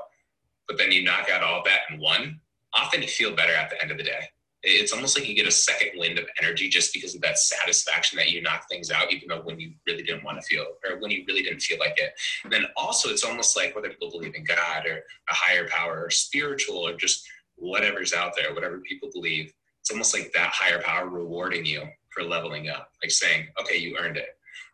But 0.67 0.77
then 0.77 0.91
you 0.91 1.03
knock 1.03 1.29
out 1.29 1.43
all 1.43 1.63
that 1.65 1.81
in 1.89 1.99
one 1.99 2.41
often 2.77 3.01
you 3.01 3.07
feel 3.07 3.35
better 3.35 3.53
at 3.53 3.69
the 3.69 3.81
end 3.81 3.91
of 3.91 3.97
the 3.97 4.03
day. 4.03 4.29
It's 4.63 4.91
almost 4.91 5.17
like 5.17 5.27
you 5.27 5.35
get 5.35 5.47
a 5.47 5.51
second 5.51 5.91
wind 5.97 6.17
of 6.17 6.25
energy 6.41 6.67
just 6.67 6.93
because 6.93 7.15
of 7.15 7.21
that 7.21 7.37
satisfaction 7.37 8.17
that 8.17 8.31
you 8.31 8.41
knock 8.41 8.67
things 8.67 8.91
out, 8.91 9.11
even 9.13 9.29
though 9.29 9.41
when 9.41 9.59
you 9.59 9.71
really 9.85 10.03
didn't 10.03 10.23
want 10.23 10.41
to 10.41 10.47
feel 10.47 10.65
or 10.83 10.99
when 10.99 11.11
you 11.11 11.23
really 11.27 11.43
didn't 11.43 11.61
feel 11.61 11.77
like 11.79 11.97
it. 11.97 12.11
And 12.43 12.51
then 12.51 12.65
also, 12.75 13.09
it's 13.09 13.23
almost 13.23 13.55
like 13.55 13.75
whether 13.75 13.89
people 13.89 14.09
believe 14.09 14.35
in 14.35 14.43
God 14.43 14.85
or 14.85 14.97
a 14.97 15.33
higher 15.33 15.67
power 15.69 16.03
or 16.03 16.09
spiritual 16.09 16.77
or 16.77 16.93
just 16.93 17.25
whatever's 17.55 18.13
out 18.13 18.33
there, 18.35 18.53
whatever 18.53 18.79
people 18.79 19.09
believe, 19.13 19.53
it's 19.79 19.91
almost 19.91 20.13
like 20.13 20.31
that 20.33 20.49
higher 20.53 20.81
power 20.81 21.07
rewarding 21.07 21.65
you 21.65 21.83
for 22.09 22.23
leveling 22.23 22.67
up, 22.67 22.91
like 23.01 23.11
saying, 23.11 23.47
okay, 23.61 23.77
you 23.77 23.95
earned 23.97 24.17
it. 24.17 24.29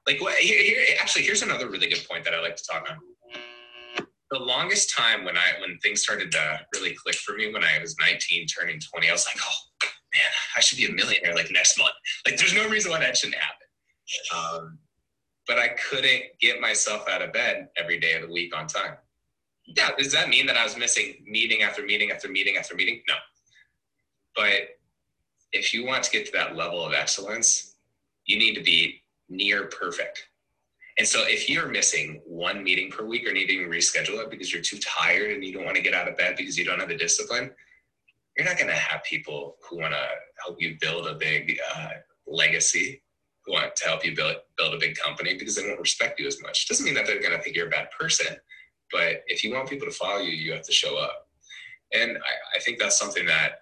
Like, 0.07 0.21
what, 0.21 0.35
here, 0.35 0.61
here, 0.61 0.81
actually, 1.01 1.23
here's 1.23 1.43
another 1.43 1.69
really 1.69 1.87
good 1.87 2.05
point 2.09 2.23
that 2.23 2.33
I 2.33 2.41
like 2.41 2.55
to 2.55 2.63
talk 2.63 2.87
on 2.89 2.97
the 4.33 4.39
longest 4.39 4.95
time 4.95 5.23
when 5.23 5.37
I 5.37 5.61
when 5.61 5.77
things 5.79 6.01
started 6.01 6.31
to 6.31 6.59
really 6.73 6.95
click 6.95 7.15
for 7.15 7.35
me 7.35 7.53
when 7.53 7.63
I 7.63 7.79
was 7.79 7.95
19, 8.01 8.47
turning 8.47 8.79
20, 8.79 9.09
I 9.09 9.11
was 9.11 9.25
like, 9.27 9.43
oh 9.45 9.87
man, 10.13 10.31
I 10.57 10.59
should 10.59 10.77
be 10.77 10.85
a 10.85 10.91
millionaire 10.91 11.35
like 11.35 11.51
next 11.51 11.77
month. 11.77 11.93
Like 12.25 12.37
there's 12.37 12.53
no 12.53 12.67
reason 12.67 12.91
why 12.91 12.99
that 12.99 13.15
shouldn't 13.15 13.41
happen. 13.41 13.67
Um, 14.35 14.79
but 15.47 15.59
I 15.59 15.69
couldn't 15.89 16.23
get 16.41 16.59
myself 16.59 17.07
out 17.09 17.21
of 17.21 17.31
bed 17.33 17.69
every 17.77 17.99
day 17.99 18.13
of 18.13 18.23
the 18.23 18.33
week 18.33 18.55
on 18.57 18.67
time. 18.67 18.95
Yeah, 19.65 19.91
does 19.97 20.11
that 20.11 20.29
mean 20.29 20.45
that 20.47 20.57
I 20.57 20.63
was 20.63 20.77
missing 20.77 21.23
meeting 21.25 21.61
after 21.61 21.83
meeting 21.83 22.11
after 22.11 22.27
meeting 22.27 22.57
after 22.57 22.75
meeting? 22.75 23.01
No. 23.07 23.15
But 24.35 24.69
if 25.51 25.73
you 25.73 25.85
want 25.85 26.03
to 26.03 26.11
get 26.11 26.25
to 26.25 26.31
that 26.33 26.55
level 26.55 26.83
of 26.83 26.93
excellence, 26.93 27.75
you 28.25 28.37
need 28.37 28.55
to 28.55 28.63
be 28.63 29.03
near 29.29 29.67
perfect. 29.67 30.27
And 30.97 31.07
so 31.07 31.23
if 31.25 31.49
you're 31.49 31.67
missing 31.67 32.21
one 32.25 32.63
meeting 32.63 32.91
per 32.91 33.03
week 33.03 33.27
or 33.27 33.33
needing 33.33 33.59
to 33.59 33.65
reschedule 33.65 34.21
it 34.21 34.29
because 34.29 34.53
you're 34.53 34.61
too 34.61 34.77
tired 34.77 35.31
and 35.31 35.43
you 35.43 35.51
don't 35.51 35.65
want 35.65 35.75
to 35.75 35.81
get 35.81 35.93
out 35.93 36.07
of 36.07 36.17
bed 36.17 36.35
because 36.37 36.57
you 36.57 36.65
don't 36.65 36.79
have 36.79 36.89
the 36.89 36.97
discipline, 36.97 37.51
you're 38.37 38.45
not 38.45 38.57
going 38.57 38.69
to 38.69 38.75
have 38.75 39.03
people 39.03 39.57
who 39.67 39.79
want 39.79 39.93
to 39.93 40.07
help 40.43 40.61
you 40.61 40.77
build 40.79 41.07
a 41.07 41.15
big 41.15 41.57
uh, 41.75 41.89
legacy, 42.27 43.01
who 43.45 43.53
want 43.53 43.75
to 43.75 43.85
help 43.85 44.05
you 44.05 44.15
build 44.15 44.35
build 44.57 44.73
a 44.73 44.77
big 44.77 44.95
company 44.95 45.35
because 45.37 45.55
they 45.55 45.67
won't 45.67 45.79
respect 45.79 46.19
you 46.19 46.27
as 46.27 46.41
much. 46.41 46.67
Doesn't 46.67 46.85
mean 46.85 46.95
that 46.95 47.07
they're 47.07 47.21
going 47.21 47.35
to 47.35 47.41
think 47.41 47.55
you're 47.55 47.67
a 47.67 47.71
bad 47.71 47.89
person, 47.99 48.35
but 48.91 49.23
if 49.27 49.43
you 49.43 49.53
want 49.53 49.69
people 49.69 49.87
to 49.87 49.93
follow 49.93 50.19
you, 50.19 50.31
you 50.31 50.53
have 50.53 50.65
to 50.65 50.71
show 50.71 50.97
up. 50.97 51.27
And 51.93 52.17
I, 52.17 52.57
I 52.57 52.59
think 52.61 52.79
that's 52.79 52.97
something 52.97 53.25
that 53.25 53.59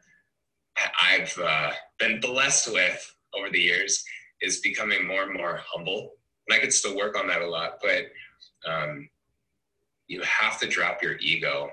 I've 1.02 1.38
uh, 1.38 1.72
been 2.00 2.20
blessed 2.20 2.72
with 2.72 3.16
over 3.34 3.50
the 3.50 3.60
years 3.60 4.04
is 4.42 4.60
becoming 4.60 5.06
more 5.06 5.24
and 5.24 5.34
more 5.34 5.62
humble. 5.66 6.14
And 6.48 6.58
I 6.58 6.60
could 6.60 6.74
still 6.74 6.96
work 6.98 7.18
on 7.18 7.28
that 7.28 7.42
a 7.42 7.48
lot, 7.48 7.80
but 7.82 8.06
um, 8.70 9.10
you 10.08 10.22
have 10.22 10.60
to 10.60 10.68
drop 10.68 11.02
your 11.02 11.18
ego 11.18 11.70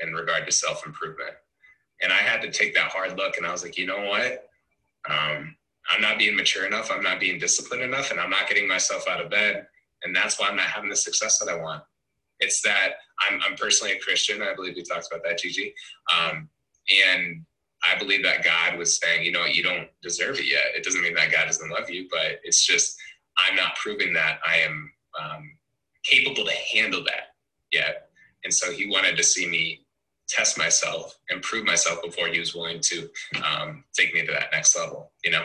in 0.00 0.12
regard 0.12 0.46
to 0.46 0.52
self 0.52 0.84
improvement. 0.86 1.34
And 2.02 2.12
I 2.12 2.16
had 2.16 2.42
to 2.42 2.50
take 2.50 2.74
that 2.74 2.90
hard 2.90 3.16
look, 3.16 3.36
and 3.36 3.46
I 3.46 3.52
was 3.52 3.62
like, 3.62 3.78
you 3.78 3.86
know 3.86 4.06
what? 4.06 4.48
Um, 5.08 5.56
I'm 5.90 6.00
not 6.00 6.18
being 6.18 6.36
mature 6.36 6.66
enough. 6.66 6.90
I'm 6.90 7.02
not 7.02 7.20
being 7.20 7.38
disciplined 7.38 7.82
enough, 7.82 8.10
and 8.10 8.18
I'm 8.18 8.30
not 8.30 8.48
getting 8.48 8.66
myself 8.66 9.06
out 9.08 9.20
of 9.20 9.30
bed. 9.30 9.66
And 10.04 10.14
that's 10.14 10.38
why 10.38 10.48
I'm 10.48 10.56
not 10.56 10.66
having 10.66 10.90
the 10.90 10.96
success 10.96 11.38
that 11.38 11.48
I 11.48 11.56
want. 11.56 11.82
It's 12.40 12.60
that 12.62 12.94
I'm, 13.20 13.40
I'm 13.46 13.56
personally 13.56 13.92
a 13.92 14.00
Christian. 14.00 14.42
I 14.42 14.54
believe 14.54 14.74
we 14.74 14.82
talked 14.82 15.06
about 15.10 15.22
that, 15.24 15.38
Gigi. 15.38 15.72
Um, 16.12 16.48
and 17.06 17.44
I 17.84 17.98
believe 17.98 18.22
that 18.24 18.44
God 18.44 18.78
was 18.78 18.98
saying, 18.98 19.24
you 19.24 19.32
know, 19.32 19.44
you 19.44 19.62
don't 19.62 19.88
deserve 20.02 20.38
it 20.38 20.46
yet. 20.46 20.74
It 20.74 20.82
doesn't 20.82 21.02
mean 21.02 21.14
that 21.14 21.30
God 21.30 21.46
doesn't 21.46 21.70
love 21.70 21.88
you, 21.88 22.08
but 22.10 22.40
it's 22.42 22.64
just 22.64 22.96
I'm 23.42 23.56
not 23.56 23.76
proving 23.76 24.12
that 24.14 24.38
I 24.46 24.56
am 24.58 24.92
um, 25.20 25.50
capable 26.04 26.44
to 26.44 26.52
handle 26.74 27.02
that 27.04 27.34
yet. 27.72 28.08
And 28.44 28.52
so 28.52 28.72
He 28.72 28.88
wanted 28.88 29.16
to 29.16 29.22
see 29.22 29.46
me 29.46 29.84
test 30.28 30.56
myself 30.56 31.18
and 31.30 31.42
prove 31.42 31.64
myself 31.64 32.02
before 32.02 32.28
He 32.28 32.38
was 32.38 32.54
willing 32.54 32.80
to 32.80 33.08
um, 33.44 33.84
take 33.96 34.14
me 34.14 34.24
to 34.26 34.32
that 34.32 34.48
next 34.52 34.76
level. 34.76 35.12
You 35.24 35.32
know? 35.32 35.44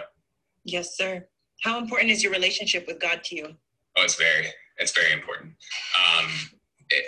Yes, 0.63 0.97
sir. 0.97 1.27
How 1.63 1.79
important 1.79 2.11
is 2.11 2.23
your 2.23 2.31
relationship 2.31 2.85
with 2.87 2.99
God 2.99 3.23
to 3.25 3.35
you? 3.35 3.55
Oh, 3.97 4.03
it's 4.03 4.15
very, 4.15 4.47
it's 4.77 4.91
very 4.91 5.11
important. 5.11 5.53
Um, 6.19 6.29
it, 6.89 7.05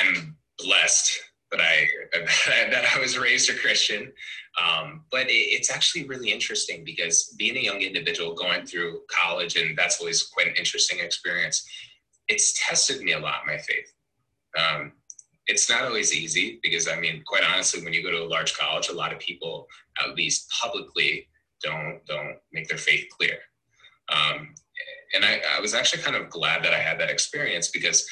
I'm 0.00 0.36
blessed 0.58 1.20
that 1.50 1.60
I 1.60 1.88
that 2.70 2.84
I 2.94 3.00
was 3.00 3.18
raised 3.18 3.50
a 3.50 3.54
Christian. 3.54 4.12
Um, 4.60 5.04
but 5.10 5.28
it, 5.28 5.32
it's 5.32 5.70
actually 5.70 6.06
really 6.06 6.30
interesting 6.30 6.84
because 6.84 7.34
being 7.38 7.56
a 7.56 7.60
young 7.60 7.80
individual 7.80 8.34
going 8.34 8.66
through 8.66 9.00
college, 9.08 9.56
and 9.56 9.76
that's 9.76 10.00
always 10.00 10.22
quite 10.24 10.48
an 10.48 10.54
interesting 10.56 10.98
experience. 11.00 11.68
It's 12.28 12.54
tested 12.66 13.02
me 13.02 13.12
a 13.12 13.18
lot, 13.18 13.46
my 13.46 13.58
faith. 13.58 13.92
Um, 14.58 14.92
it's 15.46 15.68
not 15.68 15.82
always 15.82 16.14
easy 16.14 16.60
because, 16.62 16.86
I 16.88 16.98
mean, 16.98 17.22
quite 17.26 17.42
honestly, 17.42 17.82
when 17.82 17.92
you 17.92 18.02
go 18.02 18.10
to 18.10 18.22
a 18.22 18.28
large 18.28 18.56
college, 18.56 18.88
a 18.88 18.94
lot 18.94 19.12
of 19.12 19.18
people, 19.18 19.66
at 20.00 20.14
least 20.14 20.48
publicly, 20.50 21.26
don't 21.62 22.00
don't 22.06 22.36
make 22.52 22.68
their 22.68 22.78
faith 22.78 23.06
clear. 23.10 23.38
Um, 24.08 24.54
and 25.14 25.24
I, 25.24 25.40
I 25.56 25.60
was 25.60 25.74
actually 25.74 26.02
kind 26.02 26.16
of 26.16 26.30
glad 26.30 26.64
that 26.64 26.72
I 26.72 26.78
had 26.78 26.98
that 27.00 27.10
experience 27.10 27.68
because 27.68 28.08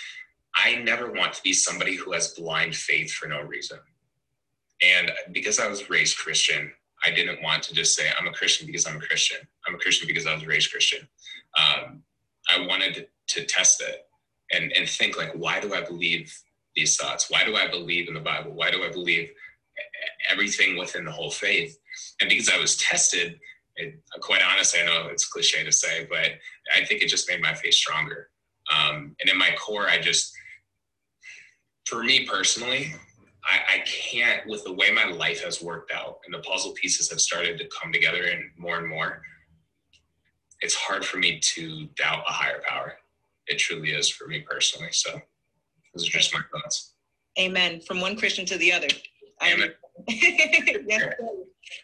I 0.57 0.77
never 0.77 1.13
want 1.13 1.33
to 1.35 1.43
be 1.43 1.53
somebody 1.53 1.95
who 1.95 2.13
has 2.13 2.35
blind 2.35 2.75
faith 2.75 3.13
for 3.13 3.29
no 3.29 3.43
reason. 3.43 3.79
And 4.85 5.11
because 5.33 5.59
I 5.59 5.69
was 5.69 5.91
raised 5.91 6.19
Christian, 6.19 6.73
I 7.05 7.11
didn't 7.11 7.43
want 7.43 7.63
to 7.65 7.75
just 7.75 7.95
say, 7.95 8.11
I'm 8.19 8.27
a 8.27 8.33
Christian 8.33 8.67
because 8.67 8.87
I'm 8.87 8.97
a 8.97 9.01
Christian. 9.01 9.39
I'm 9.67 9.75
a 9.75 9.79
Christian 9.79 10.09
because 10.09 10.27
I 10.27 10.35
was 10.35 10.47
raised 10.47 10.71
Christian. 10.71 11.09
Um, 11.57 12.03
I 12.51 12.67
wanted 12.67 13.09
to 13.29 13.45
test 13.45 13.83
it 13.83 14.07
and, 14.53 14.73
and 14.73 14.89
think, 14.89 15.17
like, 15.17 15.33
why 15.33 15.61
do 15.61 15.75
I 15.75 15.83
believe 15.83 16.37
these 16.75 16.97
thoughts? 16.97 17.31
Why 17.31 17.45
do 17.45 17.57
I 17.57 17.69
believe 17.69 18.09
in 18.09 18.15
the 18.15 18.21
Bible? 18.21 18.53
Why 18.53 18.71
do 18.71 18.83
I 18.85 18.91
believe 18.91 19.31
everything 20.31 20.77
within 20.77 21.05
the 21.05 21.13
whole 21.13 21.31
faith? 21.31 21.79
And 22.21 22.31
because 22.31 22.49
I 22.49 22.59
was 22.59 22.77
tested, 22.77 23.39
it, 23.77 24.01
quite 24.21 24.43
honestly, 24.43 24.81
I 24.81 24.87
know 24.87 25.09
it's 25.09 25.27
cliche 25.27 25.65
to 25.65 25.73
say, 25.73 26.07
but 26.09 26.33
I 26.75 26.85
think 26.85 27.03
it 27.03 27.09
just 27.09 27.29
made 27.29 27.41
my 27.41 27.55
faith 27.55 27.75
stronger. 27.75 28.31
Um, 28.73 29.15
and 29.21 29.31
in 29.31 29.39
my 29.39 29.51
core, 29.59 29.89
I 29.89 30.01
just, 30.01 30.35
for 31.89 32.05
me 32.05 32.27
personally, 32.27 32.95
I, 33.45 33.77
I, 33.77 33.79
can't, 33.87 34.47
with 34.47 34.63
the 34.65 34.73
way 34.73 34.91
my 34.91 35.07
life 35.07 35.43
has 35.43 35.63
worked 35.63 35.91
out 35.91 36.19
and 36.27 36.35
the 36.35 36.41
puzzle 36.41 36.73
pieces 36.73 37.09
have 37.09 37.21
started 37.21 37.59
to 37.59 37.69
come 37.69 37.93
together 37.93 38.25
and 38.25 38.45
more 38.59 38.79
and 38.79 38.87
more, 38.87 39.23
it's 40.61 40.75
hard 40.75 41.05
for 41.05 41.17
me 41.17 41.41
to 41.55 41.87
doubt 41.97 42.25
a 42.29 42.33
higher 42.33 42.61
power. 42.69 42.95
It 43.47 43.59
truly 43.59 43.91
is 43.93 44.09
for 44.09 44.27
me 44.29 44.41
personally. 44.41 44.91
So 44.93 45.19
those 45.95 46.07
are 46.07 46.11
just 46.11 46.35
my 46.35 46.41
thoughts. 46.53 46.93
Amen. 47.39 47.81
From 47.81 48.01
one 48.03 48.17
Christian 48.17 48.45
to 48.47 48.59
the 48.59 48.71
other. 48.71 48.89
Amen. 49.43 49.73
yes. 50.09 51.15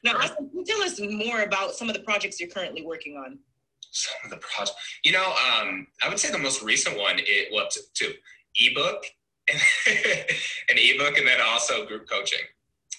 Now, 0.02 0.16
Austin, 0.16 0.50
can 0.50 0.58
you 0.58 0.64
tell 0.66 0.82
us 0.82 1.00
more 1.00 1.42
about 1.42 1.72
some 1.72 1.88
of 1.88 1.94
the 1.94 2.02
projects 2.02 2.40
you're 2.40 2.50
currently 2.50 2.84
working 2.84 3.16
on? 3.16 3.38
Some 3.90 4.16
of 4.24 4.30
the 4.30 4.36
projects, 4.38 4.76
you 5.04 5.12
know, 5.12 5.24
um, 5.24 5.86
I 6.02 6.08
would 6.08 6.18
say 6.18 6.30
the 6.30 6.38
most 6.38 6.62
recent 6.62 6.98
one, 6.98 7.16
it 7.18 7.48
well, 7.52 7.68
two 7.94 8.12
ebook 8.56 9.04
an 9.86 10.76
ebook 10.76 11.18
and 11.18 11.26
then 11.26 11.40
also 11.40 11.86
group 11.86 12.08
coaching. 12.08 12.40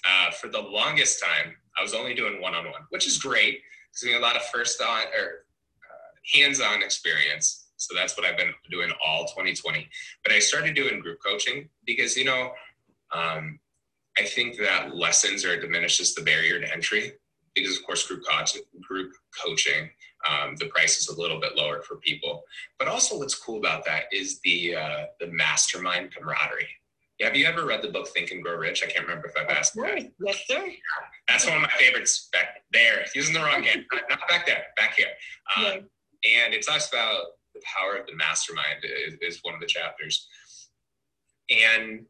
Uh, 0.08 0.32
for 0.32 0.48
the 0.48 0.60
longest 0.60 1.22
time, 1.22 1.54
I 1.78 1.82
was 1.82 1.94
only 1.94 2.14
doing 2.14 2.42
one-on-one, 2.42 2.82
which 2.90 3.08
is 3.08 3.18
great. 3.18 3.62
Because 3.92 4.16
a 4.16 4.22
lot 4.22 4.36
of 4.36 4.44
first 4.44 4.82
on 4.82 5.04
or 5.18 5.46
uh, 5.82 6.38
hands-on 6.38 6.84
experience. 6.84 7.68
So 7.78 7.96
that's 7.96 8.18
what 8.18 8.26
I've 8.26 8.38
been 8.38 8.54
doing 8.70 8.92
all 9.06 9.26
2020. 9.26 9.88
But 10.24 10.34
I 10.34 10.40
started 10.40 10.76
doing 10.76 11.00
group 11.00 11.20
coaching 11.26 11.70
because 11.86 12.16
you 12.16 12.26
know, 12.26 12.52
um, 13.14 13.60
I 14.18 14.24
think 14.24 14.58
that 14.60 14.96
lessons 14.96 15.44
or 15.44 15.60
diminishes 15.60 16.14
the 16.16 16.22
barrier 16.22 16.60
to 16.60 16.72
entry 16.72 17.14
because 17.54 17.78
of 17.78 17.86
course 17.86 18.08
group 18.08 18.24
coaching, 18.30 18.62
group 18.88 19.12
coaching 19.44 19.90
um, 20.30 20.56
the 20.58 20.68
price 20.68 21.00
is 21.00 21.10
a 21.10 21.20
little 21.20 21.40
bit 21.40 21.56
lower 21.56 21.82
for 21.82 21.98
people. 21.98 22.44
But 22.80 22.88
also, 22.88 23.18
what's 23.18 23.36
cool 23.36 23.58
about 23.58 23.86
that 23.86 24.04
is 24.12 24.40
the 24.44 24.76
uh, 24.76 25.06
the 25.20 25.28
mastermind 25.28 26.14
camaraderie. 26.14 26.68
Have 27.22 27.36
you 27.36 27.46
ever 27.46 27.66
read 27.66 27.82
the 27.82 27.90
book 27.90 28.10
Think 28.10 28.32
and 28.32 28.44
Grow 28.44 28.58
Rich? 28.58 28.84
I 28.84 28.88
can't 28.88 29.08
remember 29.08 29.30
if 29.30 29.38
I've 29.40 29.50
asked 29.50 29.74
that. 29.76 30.12
Yes, 30.20 30.44
sir. 30.48 30.70
That's 31.30 31.46
one 31.46 31.56
of 31.56 31.62
my 31.62 31.70
favorites 31.78 32.28
back 32.34 32.64
there. 32.74 33.06
Using 33.16 33.34
the 33.34 33.40
wrong 33.40 33.64
hand, 33.64 33.86
not 34.10 34.20
back 34.28 34.46
there, 34.46 34.64
back 34.76 34.96
here. 34.96 35.08
Um, 35.56 35.64
yeah. 35.64 36.44
And 36.44 36.54
it 36.54 36.66
talks 36.66 36.90
about 36.90 37.24
the 37.54 37.62
power 37.64 37.96
of 37.96 38.06
the 38.08 38.16
mastermind 38.16 38.84
is, 38.84 39.14
is 39.22 39.40
one 39.44 39.54
of 39.54 39.62
the 39.62 39.66
chapters. 39.66 40.28
And 41.50 42.06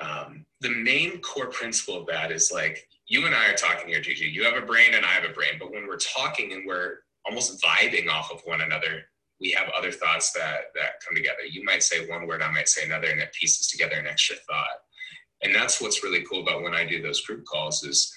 um, 0.00 0.46
the 0.60 0.70
main 0.70 1.20
core 1.20 1.48
principle 1.48 2.00
of 2.00 2.06
that 2.06 2.30
is 2.30 2.52
like 2.52 2.86
you 3.08 3.26
and 3.26 3.34
I 3.34 3.48
are 3.48 3.54
talking 3.54 3.88
here, 3.88 4.00
Gigi. 4.00 4.26
You 4.26 4.44
have 4.44 4.62
a 4.62 4.66
brain 4.66 4.94
and 4.94 5.04
I 5.04 5.10
have 5.10 5.28
a 5.28 5.32
brain, 5.32 5.52
but 5.58 5.72
when 5.72 5.86
we're 5.86 5.96
talking 5.96 6.52
and 6.52 6.64
we're 6.66 6.98
almost 7.26 7.62
vibing 7.62 8.08
off 8.08 8.30
of 8.32 8.40
one 8.44 8.60
another, 8.60 9.02
we 9.40 9.50
have 9.50 9.68
other 9.76 9.92
thoughts 9.92 10.32
that 10.32 10.72
that 10.74 11.00
come 11.06 11.14
together. 11.14 11.44
You 11.50 11.64
might 11.64 11.82
say 11.82 12.08
one 12.08 12.26
word, 12.26 12.42
I 12.42 12.50
might 12.52 12.68
say 12.68 12.84
another, 12.84 13.08
and 13.08 13.20
it 13.20 13.32
pieces 13.32 13.68
together 13.68 13.96
an 13.96 14.06
extra 14.06 14.36
thought. 14.36 14.68
And 15.42 15.54
that's 15.54 15.80
what's 15.80 16.02
really 16.02 16.22
cool 16.22 16.42
about 16.42 16.62
when 16.62 16.74
I 16.74 16.86
do 16.86 17.02
those 17.02 17.20
group 17.20 17.44
calls 17.44 17.84
is 17.84 18.14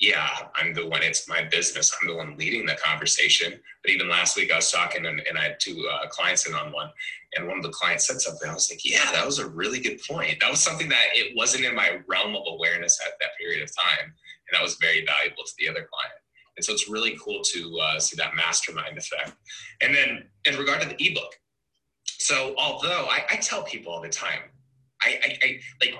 yeah, 0.00 0.28
I'm 0.56 0.74
the 0.74 0.86
one, 0.86 1.02
it's 1.02 1.28
my 1.28 1.44
business. 1.44 1.94
I'm 2.00 2.08
the 2.08 2.16
one 2.16 2.36
leading 2.36 2.66
the 2.66 2.76
conversation. 2.84 3.60
But 3.82 3.92
even 3.92 4.08
last 4.08 4.36
week 4.36 4.50
I 4.50 4.56
was 4.56 4.70
talking 4.70 5.06
and, 5.06 5.20
and 5.20 5.38
I 5.38 5.44
had 5.44 5.60
two 5.60 5.88
uh, 5.88 6.08
clients 6.08 6.46
in 6.48 6.54
on 6.54 6.72
one 6.72 6.90
and 7.36 7.46
one 7.46 7.58
of 7.58 7.62
the 7.62 7.70
clients 7.70 8.08
said 8.08 8.20
something. 8.20 8.48
I 8.48 8.54
was 8.54 8.70
like, 8.70 8.84
yeah, 8.84 9.12
that 9.12 9.24
was 9.24 9.38
a 9.38 9.48
really 9.48 9.78
good 9.78 10.00
point. 10.08 10.40
That 10.40 10.50
was 10.50 10.60
something 10.60 10.88
that 10.88 11.06
it 11.12 11.36
wasn't 11.36 11.64
in 11.64 11.76
my 11.76 12.00
realm 12.08 12.34
of 12.34 12.42
awareness 12.48 13.00
at 13.06 13.12
that 13.20 13.30
period 13.38 13.62
of 13.62 13.74
time. 13.74 14.06
And 14.06 14.54
that 14.54 14.62
was 14.62 14.76
very 14.80 15.04
valuable 15.06 15.44
to 15.44 15.52
the 15.58 15.68
other 15.68 15.86
client. 15.90 16.20
And 16.56 16.64
so 16.64 16.72
it's 16.72 16.88
really 16.88 17.16
cool 17.22 17.42
to 17.42 17.78
uh, 17.80 17.98
see 17.98 18.16
that 18.16 18.34
mastermind 18.34 18.96
effect. 18.96 19.32
And 19.80 19.94
then 19.94 20.24
in 20.44 20.56
regard 20.56 20.82
to 20.82 20.88
the 20.88 20.96
ebook, 20.98 21.38
so 22.04 22.54
although 22.56 23.06
I, 23.10 23.24
I 23.30 23.36
tell 23.36 23.62
people 23.62 23.92
all 23.92 24.00
the 24.00 24.08
time, 24.08 24.40
I, 25.02 25.18
I, 25.24 25.38
I, 25.42 25.60
like, 25.80 25.94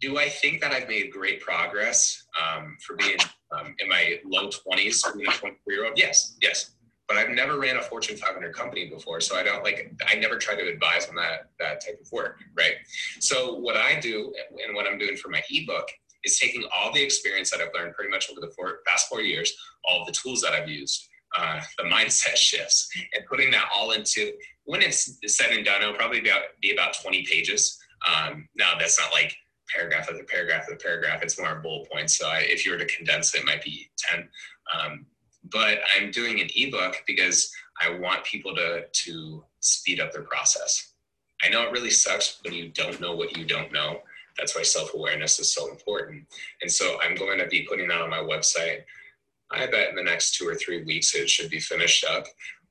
do 0.00 0.18
I 0.18 0.28
think 0.28 0.60
that 0.60 0.72
I've 0.72 0.88
made 0.88 1.12
great 1.12 1.40
progress 1.40 2.24
um, 2.40 2.76
for 2.84 2.96
being 2.96 3.18
um, 3.56 3.74
in 3.78 3.88
my 3.88 4.18
low 4.24 4.48
20s, 4.48 5.14
being 5.14 5.28
a 5.28 5.32
23 5.32 5.74
year 5.74 5.86
old? 5.86 5.96
Yes, 5.96 6.36
yes. 6.42 6.72
But 7.06 7.16
I've 7.18 7.30
never 7.30 7.58
ran 7.58 7.76
a 7.76 7.82
Fortune 7.82 8.16
500 8.16 8.54
company 8.54 8.88
before, 8.88 9.20
so 9.20 9.36
I 9.36 9.42
don't 9.42 9.62
like. 9.62 9.92
I 10.08 10.14
never 10.14 10.38
try 10.38 10.54
to 10.54 10.66
advise 10.66 11.08
on 11.08 11.16
that 11.16 11.50
that 11.58 11.84
type 11.84 11.98
of 12.00 12.10
work, 12.10 12.38
right? 12.56 12.74
So 13.20 13.56
what 13.56 13.76
I 13.76 14.00
do 14.00 14.32
and 14.66 14.74
what 14.74 14.86
I'm 14.86 14.98
doing 14.98 15.16
for 15.16 15.28
my 15.28 15.42
ebook 15.50 15.88
is 16.24 16.38
taking 16.38 16.64
all 16.74 16.92
the 16.92 17.02
experience 17.02 17.50
that 17.50 17.60
I've 17.60 17.74
learned 17.74 17.94
pretty 17.94 18.10
much 18.10 18.30
over 18.30 18.40
the 18.40 18.52
four, 18.56 18.78
past 18.86 19.08
four 19.08 19.20
years, 19.20 19.52
all 19.84 20.04
the 20.04 20.12
tools 20.12 20.40
that 20.42 20.52
I've 20.52 20.68
used, 20.68 21.08
uh, 21.36 21.60
the 21.78 21.84
mindset 21.92 22.36
shifts, 22.36 22.88
and 23.14 23.24
putting 23.26 23.50
that 23.52 23.68
all 23.74 23.92
into 23.92 24.32
when 24.64 24.82
it's 24.82 25.18
said 25.26 25.50
and 25.50 25.64
done, 25.64 25.82
it'll 25.82 25.94
probably 25.94 26.20
be 26.20 26.28
about, 26.28 26.42
be 26.60 26.72
about 26.72 26.94
20 27.00 27.24
pages. 27.24 27.78
Um, 28.08 28.48
now, 28.56 28.72
that's 28.78 28.98
not 29.00 29.12
like 29.12 29.34
paragraph 29.74 30.08
after 30.08 30.24
paragraph 30.24 30.62
after 30.62 30.76
paragraph. 30.76 31.22
It's 31.22 31.38
more 31.38 31.60
bullet 31.60 31.90
points. 31.90 32.18
So 32.18 32.28
I, 32.28 32.40
if 32.40 32.64
you 32.64 32.72
were 32.72 32.78
to 32.78 32.86
condense 32.86 33.34
it, 33.34 33.40
it 33.40 33.46
might 33.46 33.62
be 33.62 33.90
10. 34.10 34.28
Um, 34.74 35.06
but 35.50 35.78
I'm 35.96 36.10
doing 36.10 36.40
an 36.40 36.48
ebook 36.54 37.02
because 37.06 37.52
I 37.80 37.98
want 37.98 38.24
people 38.24 38.54
to, 38.54 38.84
to 38.90 39.44
speed 39.60 40.00
up 40.00 40.12
their 40.12 40.22
process. 40.22 40.92
I 41.42 41.48
know 41.48 41.62
it 41.62 41.72
really 41.72 41.90
sucks 41.90 42.38
when 42.44 42.54
you 42.54 42.68
don't 42.68 43.00
know 43.00 43.14
what 43.16 43.36
you 43.36 43.44
don't 43.44 43.72
know. 43.72 44.00
That's 44.38 44.56
why 44.56 44.62
self 44.62 44.94
awareness 44.94 45.38
is 45.38 45.52
so 45.52 45.70
important. 45.70 46.26
And 46.60 46.70
so 46.70 46.98
I'm 47.02 47.14
going 47.14 47.38
to 47.38 47.46
be 47.46 47.66
putting 47.68 47.88
that 47.88 48.00
on 48.00 48.10
my 48.10 48.18
website. 48.18 48.82
I 49.50 49.66
bet 49.66 49.90
in 49.90 49.96
the 49.96 50.02
next 50.02 50.36
two 50.36 50.48
or 50.48 50.54
three 50.54 50.82
weeks 50.84 51.14
it 51.14 51.28
should 51.28 51.50
be 51.50 51.60
finished 51.60 52.04
up 52.04 52.24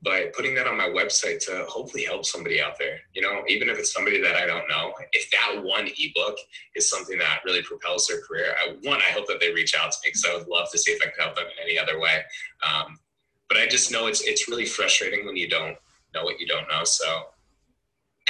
but 0.04 0.34
putting 0.34 0.56
that 0.56 0.68
on 0.68 0.78
my 0.78 0.88
website 0.88 1.40
to 1.46 1.66
hopefully 1.70 2.04
help 2.04 2.26
somebody 2.26 2.62
out 2.62 2.78
there 2.78 3.00
you 3.14 3.22
know 3.22 3.44
even 3.48 3.70
if 3.70 3.78
it's 3.78 3.94
somebody 3.94 4.22
that 4.22 4.36
i 4.36 4.46
don't 4.46 4.68
know 4.68 4.94
if 5.14 5.30
that 5.32 5.64
one 5.64 5.88
ebook 5.98 6.38
is 6.76 6.90
something 6.90 7.18
that 7.18 7.42
really 7.46 7.62
propels 7.62 8.08
their 8.08 8.22
career 8.22 8.56
I, 8.62 8.76
one 8.84 9.00
i 9.00 9.12
hope 9.12 9.28
that 9.28 9.40
they 9.40 9.54
reach 9.54 9.76
out 9.76 9.92
to 9.92 9.98
me 10.04 10.10
because 10.10 10.26
i 10.30 10.36
would 10.36 10.48
love 10.48 10.70
to 10.72 10.78
see 10.78 10.92
if 10.92 11.02
i 11.02 11.06
can 11.06 11.24
help 11.24 11.36
them 11.36 11.46
in 11.46 11.64
any 11.64 11.78
other 11.78 12.00
way 12.00 12.22
um, 12.68 13.00
but 13.48 13.58
i 13.58 13.68
just 13.68 13.92
know 13.92 14.08
it's 14.08 14.22
it's 14.22 14.50
really 14.50 14.66
frustrating 14.66 15.26
when 15.26 15.38
you 15.38 15.48
don't 15.48 15.78
know 16.14 16.24
what 16.24 16.40
you 16.40 16.48
don't 16.48 16.68
know 16.68 16.84
so 16.84 17.26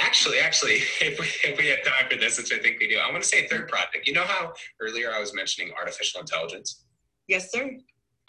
actually 0.02 0.38
actually 0.38 0.74
if 1.00 1.18
we, 1.18 1.26
if 1.50 1.58
we 1.58 1.68
had 1.68 1.82
time 1.84 2.10
for 2.10 2.16
this 2.16 2.36
which 2.38 2.52
i 2.52 2.58
think 2.58 2.78
we 2.80 2.88
do 2.88 2.98
i 2.98 3.10
want 3.10 3.22
to 3.22 3.28
say 3.28 3.46
third 3.48 3.68
project 3.68 4.06
you 4.06 4.12
know 4.12 4.24
how 4.24 4.52
earlier 4.80 5.12
i 5.12 5.20
was 5.20 5.34
mentioning 5.34 5.72
artificial 5.78 6.20
intelligence 6.20 6.84
yes 7.28 7.50
sir 7.50 7.70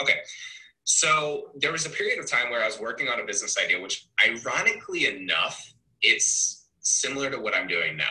okay 0.02 0.20
so 0.84 1.52
there 1.56 1.72
was 1.72 1.86
a 1.86 1.90
period 1.90 2.20
of 2.20 2.30
time 2.30 2.50
where 2.50 2.62
I 2.62 2.66
was 2.66 2.80
working 2.80 3.08
on 3.08 3.20
a 3.20 3.26
business 3.26 3.58
idea, 3.58 3.80
which 3.80 4.08
ironically 4.26 5.08
enough, 5.08 5.74
it's 6.02 6.68
similar 6.80 7.30
to 7.30 7.40
what 7.40 7.56
I'm 7.56 7.68
doing 7.68 7.96
now. 7.96 8.06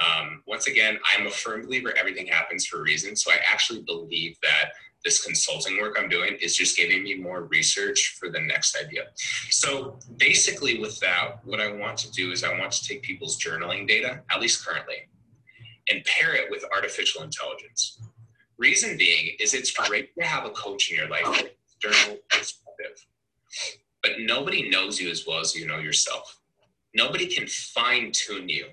Um, 0.00 0.42
once 0.46 0.66
again, 0.66 0.98
I'm 1.12 1.26
a 1.26 1.30
firm 1.30 1.62
believer 1.62 1.92
everything 1.96 2.26
happens 2.26 2.64
for 2.64 2.78
a 2.78 2.82
reason. 2.82 3.16
So 3.16 3.30
I 3.30 3.36
actually 3.50 3.82
believe 3.82 4.36
that 4.42 4.70
this 5.04 5.24
consulting 5.24 5.80
work 5.80 5.96
I'm 5.98 6.08
doing 6.08 6.36
is 6.40 6.54
just 6.54 6.76
giving 6.76 7.02
me 7.02 7.14
more 7.14 7.44
research 7.44 8.16
for 8.18 8.28
the 8.28 8.40
next 8.40 8.76
idea. 8.76 9.04
So 9.50 9.98
basically, 10.18 10.78
with 10.78 10.98
that, 11.00 11.40
what 11.44 11.60
I 11.60 11.72
want 11.72 11.96
to 11.98 12.10
do 12.12 12.32
is 12.32 12.44
I 12.44 12.58
want 12.58 12.72
to 12.72 12.86
take 12.86 13.02
people's 13.02 13.38
journaling 13.38 13.88
data, 13.88 14.20
at 14.30 14.40
least 14.40 14.66
currently, 14.66 15.08
and 15.88 16.04
pair 16.04 16.34
it 16.34 16.50
with 16.50 16.64
artificial 16.74 17.22
intelligence. 17.22 18.00
Reason 18.58 18.98
being 18.98 19.36
is 19.40 19.54
it's 19.54 19.70
great 19.70 20.14
to 20.16 20.24
have 20.24 20.44
a 20.44 20.50
coach 20.50 20.90
in 20.90 20.96
your 20.98 21.08
life 21.08 21.44
external 21.82 22.18
perspective. 22.28 23.06
But 24.02 24.12
nobody 24.20 24.68
knows 24.68 25.00
you 25.00 25.10
as 25.10 25.24
well 25.26 25.40
as 25.40 25.54
you 25.54 25.66
know 25.66 25.78
yourself. 25.78 26.38
Nobody 26.94 27.26
can 27.26 27.46
fine 27.46 28.12
tune 28.12 28.48
you 28.48 28.66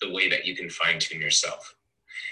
the 0.00 0.12
way 0.12 0.28
that 0.28 0.44
you 0.44 0.56
can 0.56 0.68
fine 0.68 0.98
tune 0.98 1.20
yourself. 1.20 1.74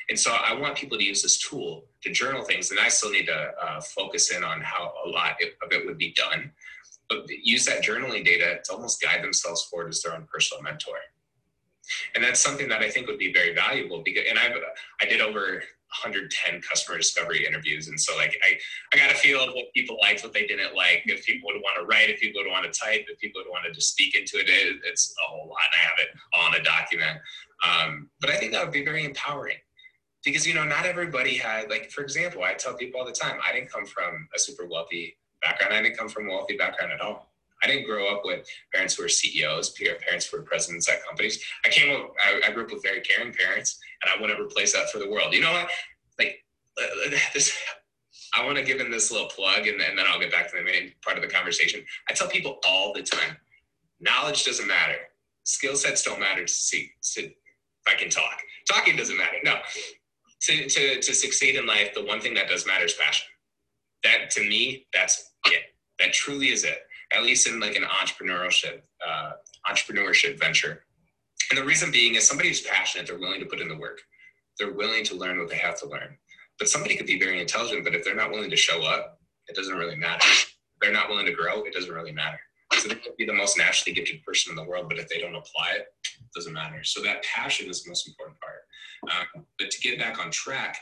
And 0.09 0.19
so 0.19 0.33
I 0.33 0.55
want 0.55 0.77
people 0.77 0.99
to 0.99 1.05
use 1.05 1.23
this 1.23 1.39
tool 1.39 1.85
to 2.03 2.13
journal 2.13 2.43
things, 2.43 2.71
and 2.71 2.81
I 2.81 2.89
still 2.89 3.11
need 3.11 3.27
to 3.27 3.53
uh, 3.63 3.81
focus 3.81 4.31
in 4.31 4.43
on 4.43 4.61
how 4.61 4.93
a 5.05 5.09
lot 5.09 5.37
of 5.63 5.73
it 5.73 5.87
would 5.87 5.99
be 5.99 6.13
done. 6.13 6.51
But 7.09 7.29
use 7.29 7.65
that 7.67 7.83
journaling 7.83 8.25
data 8.25 8.61
to 8.65 8.73
almost 8.73 9.01
guide 9.03 9.23
themselves 9.23 9.63
forward 9.65 9.91
as 9.91 10.03
their 10.03 10.15
own 10.15 10.27
personal 10.33 10.63
mentor. 10.63 10.97
And 12.15 12.23
that's 12.23 12.41
something 12.41 12.69
that 12.69 12.81
I 12.81 12.91
think 12.91 13.07
would 13.07 13.19
be 13.19 13.33
very 13.33 13.55
valuable 13.55 14.03
because, 14.05 14.25
and 14.29 14.39
I've, 14.39 14.53
I 15.01 15.07
did 15.07 15.21
over 15.21 15.63
110 16.01 16.63
customer 16.63 16.97
discovery 16.97 17.47
interviews. 17.47 17.89
And 17.89 18.01
so 18.01 18.17
like 18.17 18.39
I, 18.43 18.59
I 18.95 18.99
got 18.99 19.11
a 19.13 19.15
feel 19.15 19.41
of 19.43 19.53
what 19.53 19.67
people 19.75 19.99
liked, 20.01 20.23
what 20.23 20.33
they 20.33 20.47
didn't 20.47 20.75
like, 20.75 21.03
if 21.05 21.27
people 21.27 21.51
would 21.53 21.61
want 21.61 21.77
to 21.79 21.85
write, 21.85 22.09
if 22.09 22.21
people 22.21 22.43
would 22.43 22.51
want 22.51 22.71
to 22.71 22.81
type, 22.81 23.05
if 23.09 23.19
people 23.19 23.43
would 23.45 23.51
want 23.51 23.65
to 23.67 23.73
just 23.73 23.91
speak 23.91 24.17
into 24.17 24.39
it, 24.39 24.49
it 24.49 24.77
it's 24.85 25.15
a 25.23 25.29
whole 25.29 25.49
lot. 25.49 25.61
And 25.73 25.75
I 25.75 25.83
have 25.83 25.99
it 25.99 26.09
on 26.35 26.61
a 26.61 26.65
document. 26.65 27.19
Um, 27.67 28.09
but 28.21 28.31
I 28.31 28.37
think 28.37 28.53
that 28.53 28.65
would 28.65 28.73
be 28.73 28.85
very 28.85 29.05
empowering 29.05 29.59
because, 30.25 30.47
you 30.47 30.55
know, 30.55 30.65
not 30.65 30.87
everybody 30.87 31.37
had, 31.37 31.69
like, 31.71 31.91
for 31.91 32.03
example, 32.03 32.43
I 32.43 32.55
tell 32.55 32.75
people 32.75 33.01
all 33.01 33.07
the 33.07 33.13
time, 33.13 33.39
I 33.47 33.53
didn't 33.53 33.71
come 33.71 33.87
from 33.87 34.29
a 34.35 34.39
super 34.39 34.67
wealthy 34.67 35.17
background. 35.43 35.75
I 35.75 35.83
didn't 35.83 35.99
come 35.99 36.09
from 36.09 36.29
a 36.29 36.31
wealthy 36.31 36.57
background 36.57 36.93
at 36.93 37.01
all. 37.01 37.33
I 37.63 37.69
didn't 37.69 37.87
grow 37.87 38.13
up 38.13 38.23
with 38.25 38.47
parents 38.73 38.97
who 38.97 39.05
were 39.05 39.09
CEOs, 39.09 39.71
parents 39.71 40.27
who 40.27 40.39
were 40.39 40.43
presidents 40.43 40.89
at 40.89 41.05
companies. 41.05 41.45
I 41.65 41.69
came 41.69 41.95
up, 41.95 42.13
I, 42.25 42.49
I 42.49 42.53
grew 42.53 42.65
up 42.65 42.73
with 42.73 42.83
very 42.83 43.01
caring 43.01 43.33
parents, 43.33 43.79
and 44.03 44.11
I 44.13 44.21
wouldn't 44.21 44.41
replace 44.41 44.73
that 44.73 44.91
for 44.91 44.99
the 44.99 45.09
world. 45.09 45.33
You 45.33 45.43
know 45.43 45.53
what? 45.53 45.71
Like 46.19 46.45
uh, 46.81 47.11
this, 47.35 47.57
I 48.35 48.45
want 48.45 48.59
to 48.59 48.65
give 48.65 48.81
in 48.81 48.91
this 48.91 49.13
little 49.13 49.29
plug, 49.29 49.67
and, 49.67 49.81
and 49.81 49.97
then 49.97 50.07
I'll 50.09 50.19
get 50.19 50.33
back 50.33 50.51
to 50.51 50.57
the 50.57 50.65
main 50.65 50.93
part 51.05 51.17
of 51.17 51.23
the 51.23 51.29
conversation. 51.29 51.85
I 52.09 52.15
tell 52.15 52.29
people 52.29 52.59
all 52.67 52.93
the 52.93 53.03
time, 53.03 53.37
knowledge 54.01 54.45
doesn't 54.45 54.67
matter. 54.67 54.97
Skill 55.45 55.77
sets 55.77 56.03
don't 56.03 56.21
matter 56.21 56.45
to 56.45 56.53
see. 56.53 56.91
To, 57.15 57.23
if 57.23 57.33
I 57.87 57.95
can 57.95 58.11
talk, 58.11 58.41
talking 58.71 58.97
doesn't 58.97 59.17
matter. 59.17 59.37
No, 59.45 59.57
to, 60.43 60.69
to, 60.69 61.01
to 61.01 61.15
succeed 61.15 61.57
in 61.57 61.67
life, 61.67 61.95
the 61.95 62.05
one 62.05 62.21
thing 62.21 62.35
that 62.35 62.49
does 62.49 62.67
matter 62.67 62.85
is 62.85 62.95
passion. 62.95 63.27
That 64.03 64.31
to 64.33 64.41
me, 64.41 64.87
that's 64.93 65.33
it. 65.47 65.63
That 65.99 66.13
truly 66.13 66.51
is 66.51 66.65
it 66.65 66.79
at 67.13 67.23
least 67.23 67.47
in 67.47 67.61
like 67.61 67.77
an 67.77 67.85
entrepreneurship 67.85 68.83
uh, 69.07 69.33
entrepreneurship 69.71 70.39
venture. 70.39 70.85
And 71.51 71.59
the 71.59 71.65
reason 71.65 71.91
being 71.91 72.15
is 72.15 72.27
somebody 72.27 72.49
who's 72.49 72.63
passionate, 72.63 73.07
they're 73.07 73.19
willing 73.19 73.41
to 73.41 73.47
put 73.47 73.61
in 73.61 73.69
the 73.69 73.77
work. 73.77 74.01
They're 74.59 74.73
willing 74.73 75.05
to 75.05 75.15
learn 75.15 75.39
what 75.39 75.49
they 75.49 75.57
have 75.57 75.79
to 75.81 75.89
learn. 75.89 76.17
But 76.59 76.69
somebody 76.69 76.97
could 76.97 77.07
be 77.07 77.19
very 77.19 77.41
intelligent, 77.41 77.85
but 77.85 77.95
if 77.95 78.05
they're 78.05 78.15
not 78.15 78.31
willing 78.31 78.51
to 78.51 78.57
show 78.57 78.83
up, 78.83 79.19
it 79.49 79.57
doesn't 79.57 79.77
really 79.77 79.97
matter. 79.97 80.25
If 80.25 80.55
they're 80.81 80.93
not 80.93 81.09
willing 81.09 81.27
to 81.27 81.33
grow, 81.33 81.63
it 81.63 81.73
doesn't 81.73 81.93
really 81.93 82.13
matter. 82.13 82.39
So 82.75 82.89
they 82.89 82.95
could 82.97 83.17
be 83.17 83.27
the 83.27 83.33
most 83.33 83.59
naturally 83.59 83.95
gifted 83.95 84.23
person 84.25 84.51
in 84.51 84.57
the 84.57 84.65
world, 84.65 84.89
but 84.89 84.99
if 84.99 85.09
they 85.09 85.19
don't 85.19 85.35
apply 85.35 85.73
it, 85.77 85.87
it 86.05 86.33
doesn't 86.35 86.53
matter. 86.53 86.83
So 86.85 87.03
that 87.03 87.23
passion 87.23 87.69
is 87.71 87.83
the 87.83 87.91
most 87.91 88.09
important 88.09 88.39
part. 88.41 88.63
Um, 89.11 89.45
but 89.59 89.71
to 89.71 89.81
get 89.81 89.99
back 89.99 90.19
on 90.19 90.31
track, 90.31 90.79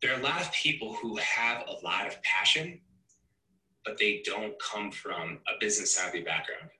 there 0.00 0.14
are 0.14 0.20
a 0.20 0.22
lot 0.22 0.40
of 0.40 0.52
people 0.52 0.94
who 0.94 1.16
have 1.16 1.64
a 1.66 1.84
lot 1.84 2.06
of 2.06 2.22
passion, 2.22 2.80
but 3.84 3.98
they 3.98 4.22
don't 4.24 4.54
come 4.60 4.90
from 4.90 5.38
a 5.48 5.58
business 5.60 5.94
savvy 5.94 6.22
background. 6.22 6.70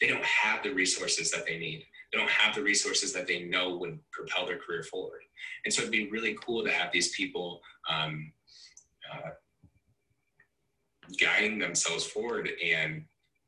They 0.00 0.08
don't 0.08 0.24
have 0.24 0.62
the 0.62 0.70
resources 0.70 1.30
that 1.30 1.46
they 1.46 1.58
need. 1.58 1.84
They 2.12 2.18
don't 2.18 2.30
have 2.30 2.54
the 2.54 2.62
resources 2.62 3.12
that 3.12 3.26
they 3.26 3.44
know 3.44 3.76
would 3.76 3.98
propel 4.12 4.46
their 4.46 4.58
career 4.58 4.82
forward. 4.82 5.20
And 5.64 5.72
so 5.72 5.82
it'd 5.82 5.92
be 5.92 6.10
really 6.10 6.36
cool 6.44 6.64
to 6.64 6.70
have 6.70 6.92
these 6.92 7.14
people 7.14 7.60
um, 7.88 8.32
uh, 9.12 9.30
guiding 11.20 11.58
themselves 11.58 12.04
forward 12.04 12.50
and 12.62 13.04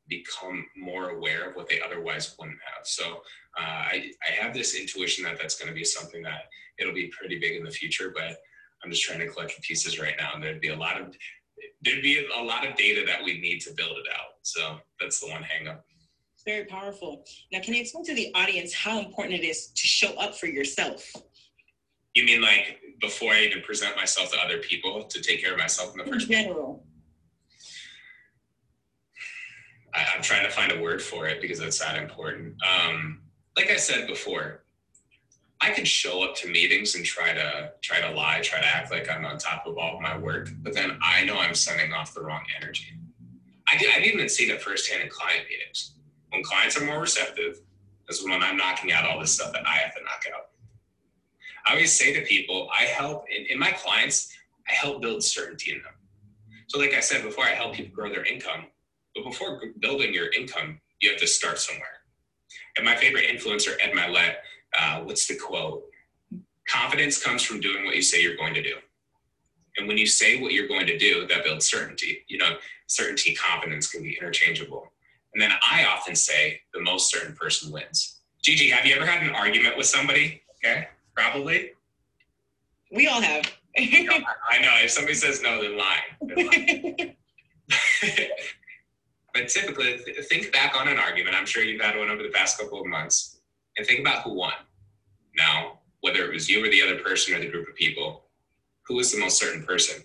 become 0.09 0.65
more 0.75 1.09
aware 1.09 1.49
of 1.49 1.55
what 1.55 1.67
they 1.69 1.81
otherwise 1.81 2.35
wouldn't 2.39 2.57
have. 2.75 2.85
So 2.85 3.21
uh, 3.57 3.61
I, 3.61 4.11
I 4.27 4.31
have 4.41 4.53
this 4.53 4.75
intuition 4.75 5.23
that 5.25 5.37
that's 5.39 5.57
going 5.57 5.69
to 5.69 5.75
be 5.75 5.83
something 5.83 6.21
that 6.23 6.43
it'll 6.79 6.93
be 6.93 7.11
pretty 7.17 7.39
big 7.39 7.55
in 7.55 7.63
the 7.63 7.71
future, 7.71 8.13
but 8.15 8.37
I'm 8.83 8.91
just 8.91 9.03
trying 9.03 9.19
to 9.19 9.27
collect 9.27 9.55
the 9.55 9.61
pieces 9.61 9.99
right 9.99 10.15
now. 10.19 10.31
And 10.33 10.43
there'd 10.43 10.61
be 10.61 10.69
a 10.69 10.75
lot 10.75 11.01
of 11.01 11.15
there'd 11.81 12.03
be 12.03 12.25
a 12.37 12.43
lot 12.43 12.67
of 12.67 12.75
data 12.75 13.03
that 13.05 13.23
we 13.23 13.39
need 13.39 13.59
to 13.61 13.71
build 13.75 13.97
it 13.97 14.05
out. 14.13 14.33
So 14.43 14.77
that's 14.99 15.19
the 15.19 15.27
one 15.27 15.41
hangup. 15.41 15.79
It's 16.35 16.43
very 16.45 16.65
powerful. 16.65 17.23
Now, 17.51 17.61
can 17.61 17.73
you 17.73 17.81
explain 17.81 18.05
to 18.05 18.13
the 18.13 18.31
audience 18.35 18.73
how 18.73 18.99
important 18.99 19.35
it 19.35 19.45
is 19.45 19.67
to 19.67 19.87
show 19.87 20.13
up 20.17 20.35
for 20.35 20.45
yourself? 20.45 21.11
You 22.13 22.25
mean 22.25 22.41
like 22.41 22.79
before 23.01 23.33
I 23.33 23.41
even 23.41 23.61
present 23.61 23.95
myself 23.95 24.31
to 24.33 24.39
other 24.39 24.59
people 24.59 25.03
to 25.03 25.21
take 25.21 25.43
care 25.43 25.53
of 25.53 25.59
myself 25.59 25.93
in 25.93 26.05
the 26.05 26.11
first 26.11 26.27
place? 26.27 26.39
In 26.39 26.45
general. 26.45 26.85
I, 29.97 30.15
am 30.15 30.21
trying 30.21 30.45
to 30.45 30.51
find 30.51 30.71
a 30.71 30.81
word 30.81 31.01
for 31.01 31.27
it 31.27 31.41
because 31.41 31.59
that's 31.59 31.79
that 31.79 31.97
important. 32.01 32.55
Um, 32.63 33.21
like 33.55 33.71
I 33.71 33.77
said 33.77 34.07
before, 34.07 34.63
I 35.59 35.71
could 35.71 35.87
show 35.87 36.23
up 36.23 36.35
to 36.37 36.49
meetings 36.49 36.95
and 36.95 37.03
try 37.03 37.33
to 37.33 37.71
try 37.81 37.99
to 38.01 38.11
lie, 38.11 38.41
try 38.43 38.59
to 38.59 38.67
act 38.67 38.91
like 38.91 39.09
I'm 39.09 39.25
on 39.25 39.39
top 39.39 39.65
of 39.65 39.77
all 39.77 39.95
of 39.95 40.01
my 40.01 40.17
work, 40.17 40.49
but 40.61 40.73
then 40.73 40.99
I 41.01 41.25
know 41.25 41.37
I'm 41.37 41.55
sending 41.55 41.93
off 41.93 42.13
the 42.13 42.21
wrong 42.21 42.43
energy. 42.61 42.93
I 43.67 43.77
did, 43.77 43.89
I've 43.93 44.03
even 44.03 44.29
seen 44.29 44.51
it 44.51 44.61
firsthand 44.61 45.01
in 45.01 45.09
client 45.09 45.45
meetings. 45.49 45.95
When 46.29 46.43
clients 46.43 46.79
are 46.79 46.85
more 46.85 47.01
receptive, 47.01 47.59
is 48.09 48.23
when 48.23 48.41
I'm 48.41 48.55
knocking 48.55 48.91
out 48.91 49.05
all 49.05 49.19
this 49.19 49.33
stuff 49.33 49.51
that 49.53 49.67
I 49.67 49.75
have 49.77 49.93
to 49.95 50.01
knock 50.03 50.23
out. 50.33 50.49
I 51.65 51.71
always 51.71 51.93
say 51.93 52.13
to 52.13 52.21
people, 52.21 52.69
I 52.77 52.83
help 52.83 53.25
in, 53.29 53.45
in 53.47 53.59
my 53.59 53.71
clients, 53.71 54.33
I 54.67 54.73
help 54.73 55.01
build 55.01 55.23
certainty 55.23 55.71
in 55.71 55.79
them. 55.81 55.93
So, 56.67 56.79
like 56.79 56.93
I 56.93 56.99
said 56.99 57.23
before, 57.23 57.45
I 57.45 57.49
help 57.49 57.73
people 57.73 57.95
grow 57.95 58.09
their 58.09 58.25
income. 58.25 58.67
But 59.17 59.31
before 59.31 59.61
building 59.79 60.13
your 60.13 60.31
income, 60.31 60.79
you 60.99 61.09
have 61.09 61.19
to 61.19 61.27
start 61.27 61.59
somewhere. 61.59 61.87
And 62.77 62.85
my 62.85 62.95
favorite 62.95 63.25
influencer, 63.25 63.75
Ed 63.81 63.93
Mylett, 63.93 64.35
uh, 64.79 65.01
what's 65.01 65.27
the 65.27 65.35
quote? 65.35 65.83
Confidence 66.69 67.21
comes 67.21 67.41
from 67.41 67.59
doing 67.59 67.85
what 67.85 67.95
you 67.95 68.01
say 68.01 68.21
you're 68.21 68.35
going 68.35 68.53
to 68.53 68.61
do. 68.61 68.75
And 69.77 69.87
when 69.87 69.97
you 69.97 70.05
say 70.05 70.41
what 70.41 70.53
you're 70.53 70.67
going 70.67 70.85
to 70.85 70.97
do, 70.97 71.25
that 71.27 71.43
builds 71.43 71.65
certainty. 71.65 72.23
You 72.27 72.37
know, 72.37 72.57
certainty, 72.87 73.33
confidence 73.33 73.89
can 73.89 74.03
be 74.03 74.17
interchangeable. 74.19 74.91
And 75.33 75.41
then 75.41 75.51
I 75.69 75.85
often 75.85 76.15
say 76.15 76.61
the 76.73 76.81
most 76.81 77.11
certain 77.11 77.35
person 77.35 77.71
wins. 77.71 78.19
Gigi, 78.43 78.69
have 78.69 78.85
you 78.85 78.95
ever 78.95 79.05
had 79.05 79.23
an 79.23 79.35
argument 79.35 79.77
with 79.77 79.87
somebody? 79.87 80.41
Okay, 80.63 80.87
probably. 81.15 81.71
We 82.91 83.07
all 83.07 83.21
have. 83.21 83.45
I 83.77 84.61
know. 84.61 84.73
If 84.83 84.91
somebody 84.91 85.15
says 85.15 85.41
no, 85.41 85.61
then 85.61 85.77
lie. 85.77 86.01
lying. 86.21 87.15
but 89.37 89.49
typically, 89.49 89.97
think 90.23 90.51
back 90.51 90.75
on 90.75 90.87
an 90.87 90.97
argument. 90.97 91.35
I'm 91.35 91.45
sure 91.45 91.63
you've 91.63 91.81
had 91.81 91.95
one 91.95 92.09
over 92.09 92.23
the 92.23 92.29
past 92.29 92.57
couple 92.57 92.81
of 92.81 92.87
months 92.87 93.37
and 93.77 93.85
think 93.85 93.99
about 93.99 94.23
who 94.23 94.33
won. 94.33 94.53
Now, 95.35 95.79
whether 96.01 96.25
it 96.25 96.33
was 96.33 96.49
you 96.49 96.65
or 96.65 96.69
the 96.69 96.81
other 96.81 96.97
person 97.03 97.35
or 97.35 97.39
the 97.39 97.47
group 97.47 97.69
of 97.69 97.75
people, 97.75 98.23
who 98.87 98.95
was 98.95 99.11
the 99.11 99.19
most 99.19 99.37
certain 99.37 99.63
person? 99.63 100.03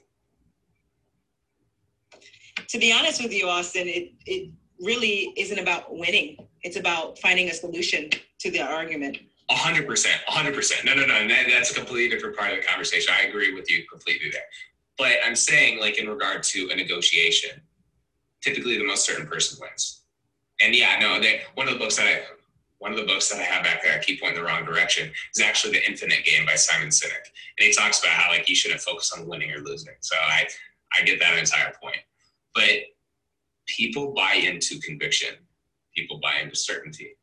To 2.68 2.78
be 2.78 2.92
honest 2.92 3.22
with 3.22 3.32
you, 3.32 3.48
Austin, 3.48 3.88
it, 3.88 4.12
it 4.26 4.50
really 4.80 5.32
isn't 5.38 5.58
about 5.58 5.96
winning. 5.96 6.36
it's 6.62 6.76
about 6.76 7.18
finding 7.18 7.48
a 7.48 7.54
solution 7.54 8.10
to 8.40 8.50
the 8.50 8.60
argument. 8.60 9.16
Hundred 9.50 9.86
percent, 9.86 10.20
hundred 10.26 10.54
percent. 10.54 10.84
No, 10.84 10.94
no, 10.94 11.06
no. 11.06 11.26
That, 11.28 11.46
that's 11.48 11.70
a 11.70 11.74
completely 11.74 12.14
different 12.14 12.36
part 12.36 12.52
of 12.52 12.58
the 12.58 12.66
conversation. 12.66 13.14
I 13.18 13.28
agree 13.28 13.54
with 13.54 13.70
you 13.70 13.84
completely 13.90 14.30
there. 14.30 14.42
But 14.98 15.12
I'm 15.24 15.36
saying, 15.36 15.80
like 15.80 15.98
in 15.98 16.06
regard 16.06 16.42
to 16.44 16.68
a 16.70 16.76
negotiation, 16.76 17.62
typically 18.42 18.78
the 18.78 18.86
most 18.86 19.04
certain 19.04 19.26
person 19.26 19.58
wins. 19.60 20.02
And 20.60 20.74
yeah, 20.74 20.98
no, 21.00 21.20
they, 21.20 21.42
one 21.54 21.66
of 21.68 21.74
the 21.74 21.78
books 21.78 21.96
that 21.96 22.06
I 22.06 22.22
one 22.78 22.90
of 22.90 22.98
the 22.98 23.04
books 23.04 23.30
that 23.30 23.38
I 23.38 23.44
have 23.44 23.62
back 23.62 23.80
there, 23.80 23.96
I 23.96 24.02
keep 24.02 24.20
pointing 24.20 24.40
the 24.40 24.44
wrong 24.44 24.64
direction, 24.64 25.08
is 25.32 25.40
actually 25.40 25.74
The 25.74 25.88
Infinite 25.88 26.24
Game 26.24 26.44
by 26.44 26.56
Simon 26.56 26.88
Sinek. 26.88 27.30
And 27.58 27.68
he 27.68 27.72
talks 27.72 28.00
about 28.00 28.10
how 28.10 28.28
like 28.32 28.48
you 28.48 28.56
shouldn't 28.56 28.80
focus 28.80 29.12
on 29.16 29.28
winning 29.28 29.52
or 29.52 29.60
losing. 29.60 29.94
So 30.00 30.16
I 30.16 30.48
I 30.98 31.04
get 31.04 31.20
that 31.20 31.38
entire 31.38 31.72
point. 31.80 32.00
But 32.54 32.70
people 33.66 34.12
buy 34.14 34.34
into 34.34 34.80
conviction. 34.80 35.36
People 35.94 36.18
buy 36.20 36.40
into 36.42 36.56
certainty. 36.56 37.16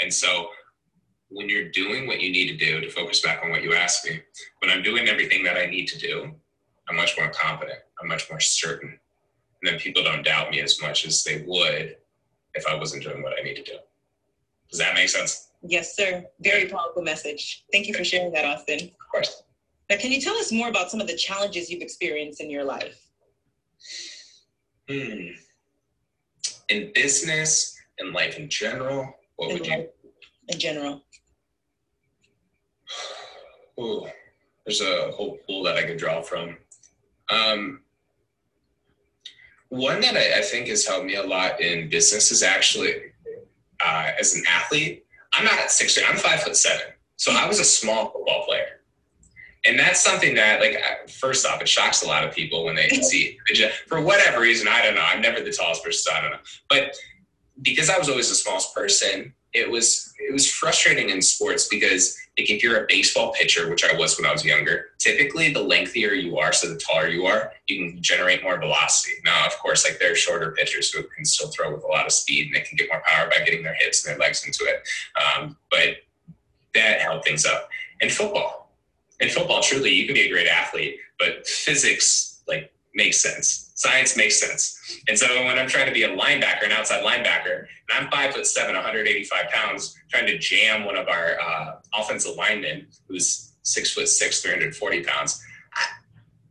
And 0.00 0.14
so 0.14 0.48
when 1.28 1.48
you're 1.48 1.70
doing 1.70 2.06
what 2.06 2.20
you 2.20 2.30
need 2.30 2.48
to 2.48 2.64
do 2.64 2.80
to 2.80 2.88
focus 2.88 3.20
back 3.20 3.42
on 3.42 3.50
what 3.50 3.62
you 3.62 3.74
asked 3.74 4.04
me, 4.04 4.20
when 4.60 4.70
I'm 4.70 4.82
doing 4.82 5.08
everything 5.08 5.42
that 5.44 5.56
I 5.56 5.66
need 5.66 5.88
to 5.88 5.98
do, 5.98 6.30
I'm 6.88 6.96
much 6.96 7.18
more 7.18 7.30
confident. 7.30 7.80
I'm 8.00 8.08
much 8.08 8.30
more 8.30 8.40
certain. 8.40 8.98
And 9.62 9.72
then 9.72 9.78
people 9.78 10.02
don't 10.02 10.24
doubt 10.24 10.50
me 10.50 10.60
as 10.60 10.80
much 10.80 11.06
as 11.06 11.24
they 11.24 11.44
would 11.46 11.96
if 12.54 12.66
I 12.66 12.74
wasn't 12.76 13.02
doing 13.02 13.22
what 13.22 13.34
I 13.38 13.42
need 13.42 13.56
to 13.56 13.62
do. 13.62 13.78
Does 14.70 14.78
that 14.78 14.94
make 14.94 15.08
sense? 15.08 15.50
Yes, 15.62 15.96
sir. 15.96 16.24
Very 16.40 16.66
powerful 16.68 17.02
message. 17.02 17.64
Thank 17.72 17.88
you 17.88 17.94
for 17.94 18.04
sharing 18.04 18.32
that, 18.32 18.44
Austin. 18.44 18.78
Of 18.78 19.08
course. 19.10 19.42
Now, 19.90 19.96
can 19.96 20.12
you 20.12 20.20
tell 20.20 20.36
us 20.36 20.52
more 20.52 20.68
about 20.68 20.90
some 20.90 21.00
of 21.00 21.06
the 21.06 21.16
challenges 21.16 21.70
you've 21.70 21.82
experienced 21.82 22.40
in 22.40 22.50
your 22.50 22.64
life? 22.64 23.00
Hmm. 24.88 25.28
In 26.68 26.92
business, 26.94 27.76
in 27.98 28.12
life 28.12 28.38
in 28.38 28.48
general, 28.48 29.12
what 29.36 29.50
in 29.50 29.58
would 29.58 29.66
you? 29.66 29.88
In 30.48 30.58
general. 30.58 31.02
Ooh, 33.80 34.06
there's 34.66 34.82
a 34.82 35.10
whole 35.12 35.38
pool 35.46 35.62
that 35.64 35.76
I 35.76 35.84
could 35.84 35.96
draw 35.96 36.20
from. 36.20 36.58
Um, 37.30 37.80
one 39.68 40.00
that 40.00 40.16
I, 40.16 40.38
I, 40.38 40.42
think 40.42 40.68
has 40.68 40.86
helped 40.86 41.06
me 41.06 41.16
a 41.16 41.22
lot 41.22 41.60
in 41.60 41.88
business 41.88 42.32
is 42.32 42.42
actually 42.42 42.94
uh, 43.84 44.10
as 44.18 44.34
an 44.34 44.44
athlete. 44.48 45.04
I'm 45.34 45.44
not 45.44 45.58
at 45.58 45.70
six. 45.70 45.98
I'm 46.08 46.16
five 46.16 46.42
foot 46.42 46.56
seven, 46.56 46.86
so 47.16 47.32
I 47.32 47.46
was 47.46 47.60
a 47.60 47.64
small 47.64 48.10
football 48.10 48.44
player 48.46 48.78
and 49.64 49.78
that's 49.78 50.02
something 50.02 50.34
that 50.34 50.60
like 50.60 50.78
first 51.08 51.46
off 51.46 51.60
it 51.60 51.68
shocks 51.68 52.02
a 52.02 52.06
lot 52.06 52.24
of 52.24 52.34
people 52.34 52.64
when 52.64 52.74
they 52.74 52.88
see 53.02 53.38
it 53.48 53.72
for 53.86 54.00
whatever 54.00 54.40
reason 54.40 54.68
i 54.68 54.82
don't 54.82 54.94
know 54.94 55.04
i'm 55.04 55.20
never 55.20 55.40
the 55.40 55.52
tallest 55.52 55.84
person 55.84 56.12
so 56.12 56.16
i 56.16 56.20
don't 56.20 56.30
know 56.30 56.38
but 56.68 56.94
because 57.62 57.90
i 57.90 57.98
was 57.98 58.08
always 58.08 58.28
the 58.28 58.34
smallest 58.34 58.74
person 58.74 59.32
it 59.52 59.70
was 59.70 60.12
it 60.18 60.32
was 60.32 60.50
frustrating 60.50 61.10
in 61.10 61.22
sports 61.22 61.68
because 61.68 62.16
like 62.38 62.50
if 62.50 62.62
you're 62.62 62.82
a 62.82 62.86
baseball 62.88 63.32
pitcher 63.32 63.68
which 63.68 63.84
i 63.84 63.94
was 63.96 64.16
when 64.16 64.26
i 64.26 64.32
was 64.32 64.44
younger 64.44 64.86
typically 64.98 65.52
the 65.52 65.62
lengthier 65.62 66.12
you 66.12 66.38
are 66.38 66.52
so 66.52 66.68
the 66.68 66.78
taller 66.78 67.08
you 67.08 67.26
are 67.26 67.52
you 67.68 67.90
can 67.90 68.02
generate 68.02 68.42
more 68.42 68.58
velocity. 68.58 69.14
Now 69.24 69.46
of 69.46 69.56
course 69.58 69.84
like 69.84 69.98
they're 70.00 70.16
shorter 70.16 70.52
pitchers 70.52 70.90
who 70.90 71.02
can 71.02 71.24
still 71.24 71.48
throw 71.48 71.72
with 71.72 71.84
a 71.84 71.86
lot 71.86 72.06
of 72.06 72.12
speed 72.12 72.46
and 72.46 72.56
they 72.56 72.60
can 72.60 72.76
get 72.76 72.88
more 72.88 73.02
power 73.06 73.28
by 73.28 73.44
getting 73.44 73.62
their 73.62 73.74
hips 73.74 74.04
and 74.04 74.12
their 74.12 74.18
legs 74.18 74.44
into 74.44 74.64
it. 74.64 74.88
Um, 75.20 75.56
but 75.70 75.96
that 76.74 77.00
held 77.00 77.24
things 77.24 77.44
up. 77.44 77.68
In 78.00 78.10
football. 78.10 78.70
In 79.20 79.28
football, 79.28 79.60
truly, 79.62 79.92
you 79.92 80.06
can 80.06 80.14
be 80.14 80.22
a 80.22 80.30
great 80.30 80.46
athlete, 80.46 80.98
but 81.18 81.46
physics 81.46 82.37
makes 82.98 83.22
sense. 83.22 83.70
Science 83.76 84.16
makes 84.16 84.38
sense. 84.38 84.78
And 85.08 85.16
so 85.16 85.26
when 85.44 85.56
I'm 85.56 85.68
trying 85.68 85.86
to 85.86 85.92
be 85.92 86.02
a 86.02 86.14
linebacker, 86.14 86.64
an 86.64 86.72
outside 86.72 87.02
linebacker, 87.02 87.60
and 87.60 87.92
I'm 87.94 88.10
five 88.10 88.34
foot 88.34 88.46
seven, 88.46 88.74
185 88.74 89.48
pounds, 89.50 89.96
trying 90.10 90.26
to 90.26 90.36
jam 90.36 90.84
one 90.84 90.96
of 90.96 91.08
our 91.08 91.40
uh, 91.40 91.76
offensive 91.94 92.36
linemen 92.36 92.88
who's 93.06 93.52
six 93.62 93.94
foot 93.94 94.08
six, 94.08 94.42
340 94.42 95.04
pounds, 95.04 95.40
I, 95.74 95.84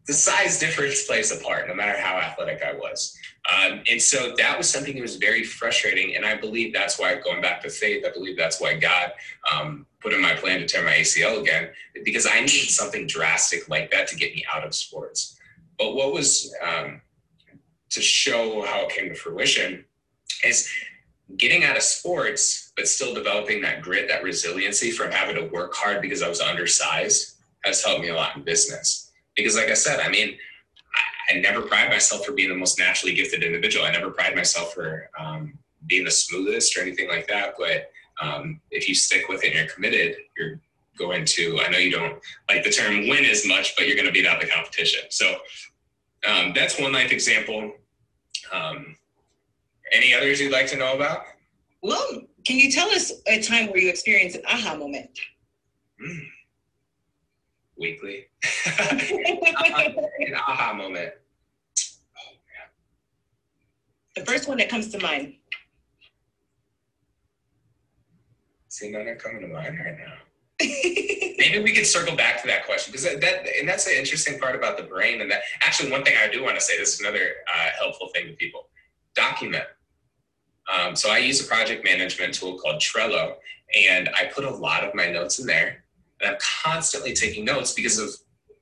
the 0.07 0.13
size 0.13 0.57
difference 0.57 1.05
plays 1.05 1.31
a 1.31 1.43
part, 1.43 1.67
no 1.67 1.75
matter 1.75 1.99
how 1.99 2.15
athletic 2.15 2.63
I 2.63 2.73
was. 2.73 3.15
Um, 3.51 3.81
and 3.89 4.01
so 4.01 4.33
that 4.37 4.57
was 4.57 4.69
something 4.69 4.95
that 4.95 5.01
was 5.01 5.17
very 5.17 5.43
frustrating. 5.43 6.15
And 6.15 6.25
I 6.25 6.35
believe 6.35 6.73
that's 6.73 6.97
why, 6.97 7.15
going 7.15 7.41
back 7.41 7.61
to 7.63 7.69
faith, 7.69 8.05
I 8.07 8.11
believe 8.11 8.37
that's 8.37 8.61
why 8.61 8.75
God 8.75 9.11
um, 9.51 9.85
put 9.99 10.13
in 10.13 10.21
my 10.21 10.33
plan 10.33 10.59
to 10.59 10.65
tear 10.65 10.83
my 10.83 10.93
ACL 10.93 11.41
again, 11.41 11.69
because 12.05 12.25
I 12.25 12.39
needed 12.39 12.69
something 12.69 13.05
drastic 13.05 13.67
like 13.67 13.91
that 13.91 14.07
to 14.07 14.15
get 14.15 14.33
me 14.33 14.45
out 14.53 14.65
of 14.65 14.73
sports. 14.73 15.36
But 15.77 15.95
what 15.95 16.13
was 16.13 16.53
um, 16.61 17.01
to 17.89 18.01
show 18.01 18.65
how 18.65 18.85
it 18.85 18.89
came 18.89 19.09
to 19.09 19.15
fruition 19.15 19.85
is 20.43 20.69
getting 21.37 21.63
out 21.63 21.75
of 21.75 21.83
sports, 21.83 22.71
but 22.75 22.87
still 22.87 23.13
developing 23.13 23.61
that 23.61 23.81
grit, 23.81 24.07
that 24.07 24.23
resiliency 24.23 24.91
from 24.91 25.11
having 25.11 25.35
to 25.35 25.45
work 25.53 25.73
hard 25.75 26.01
because 26.01 26.21
I 26.23 26.29
was 26.29 26.41
undersized 26.41 27.35
has 27.63 27.83
helped 27.83 28.01
me 28.01 28.09
a 28.09 28.15
lot 28.15 28.35
in 28.35 28.43
business. 28.43 29.11
Because, 29.35 29.55
like 29.55 29.69
I 29.69 29.73
said, 29.73 29.99
I 29.99 30.09
mean, 30.09 30.37
I 31.29 31.35
never 31.39 31.61
pride 31.61 31.89
myself 31.89 32.25
for 32.25 32.31
being 32.31 32.49
the 32.49 32.55
most 32.55 32.79
naturally 32.79 33.13
gifted 33.13 33.43
individual. 33.43 33.85
I 33.85 33.91
never 33.91 34.09
pride 34.09 34.35
myself 34.35 34.73
for 34.73 35.09
um, 35.19 35.57
being 35.85 36.05
the 36.05 36.11
smoothest 36.11 36.77
or 36.77 36.81
anything 36.81 37.09
like 37.09 37.27
that. 37.27 37.55
But 37.57 37.91
um, 38.21 38.61
if 38.71 38.87
you 38.87 38.95
stick 38.95 39.27
with 39.27 39.43
it 39.43 39.47
and 39.47 39.55
you're 39.55 39.67
committed, 39.67 40.15
you're 40.37 40.59
going 40.97 41.25
to, 41.25 41.59
I 41.61 41.69
know 41.69 41.77
you 41.77 41.91
don't 41.91 42.19
like 42.49 42.63
the 42.63 42.71
term 42.71 43.07
win 43.07 43.25
as 43.25 43.45
much, 43.45 43.75
but 43.75 43.87
you're 43.87 43.95
going 43.95 44.07
to 44.07 44.13
beat 44.13 44.25
out 44.25 44.41
the 44.41 44.47
competition. 44.47 45.01
So 45.09 45.37
um, 46.25 46.53
that's 46.55 46.79
one 46.79 46.93
life 46.93 47.11
example. 47.11 47.73
Um, 48.51 48.95
any 49.93 50.13
others 50.13 50.39
you'd 50.39 50.51
like 50.51 50.67
to 50.67 50.77
know 50.77 50.95
about? 50.95 51.23
Well, 51.81 52.21
can 52.45 52.57
you 52.57 52.71
tell 52.71 52.89
us 52.89 53.11
a 53.27 53.41
time 53.41 53.67
where 53.67 53.79
you 53.79 53.89
experienced 53.89 54.37
an 54.37 54.43
aha 54.47 54.75
moment? 54.75 55.09
Mm 56.01 56.27
weekly. 57.77 58.25
an 58.79 60.33
aha 60.35 60.73
moment. 60.73 61.13
Oh. 62.17 62.35
The 64.15 64.25
first 64.25 64.47
one 64.47 64.57
that 64.57 64.69
comes 64.69 64.89
to 64.89 64.99
mind. 64.99 65.35
See, 68.69 68.91
none 68.91 69.07
are 69.07 69.15
coming 69.15 69.41
to 69.41 69.47
mind 69.47 69.79
right 69.79 69.97
now. 69.97 70.13
Maybe 70.59 71.61
we 71.63 71.71
could 71.71 71.85
circle 71.85 72.15
back 72.15 72.41
to 72.41 72.47
that 72.47 72.65
question 72.65 72.91
because 72.91 73.03
that, 73.03 73.21
that, 73.21 73.45
and 73.59 73.69
that's 73.69 73.85
the 73.85 73.97
interesting 73.97 74.39
part 74.39 74.55
about 74.55 74.77
the 74.77 74.83
brain. 74.83 75.21
And 75.21 75.29
that 75.29 75.41
actually, 75.61 75.91
one 75.91 76.03
thing 76.03 76.15
I 76.21 76.27
do 76.31 76.43
want 76.43 76.55
to 76.55 76.61
say 76.61 76.77
this 76.77 76.95
is 76.95 76.99
another 76.99 77.35
uh, 77.47 77.69
helpful 77.79 78.09
thing 78.13 78.27
to 78.27 78.33
people: 78.33 78.67
document. 79.15 79.65
Um, 80.67 80.95
so 80.95 81.11
I 81.11 81.19
use 81.19 81.45
a 81.45 81.47
project 81.47 81.85
management 81.85 82.33
tool 82.33 82.57
called 82.57 82.81
Trello, 82.81 83.35
and 83.89 84.09
I 84.19 84.25
put 84.25 84.45
a 84.45 84.49
lot 84.49 84.83
of 84.83 84.95
my 84.95 85.11
notes 85.11 85.39
in 85.39 85.45
there 85.45 85.83
and 86.21 86.31
I'm 86.31 86.37
constantly 86.63 87.13
taking 87.13 87.45
notes 87.45 87.73
because 87.73 87.99
of 87.99 88.09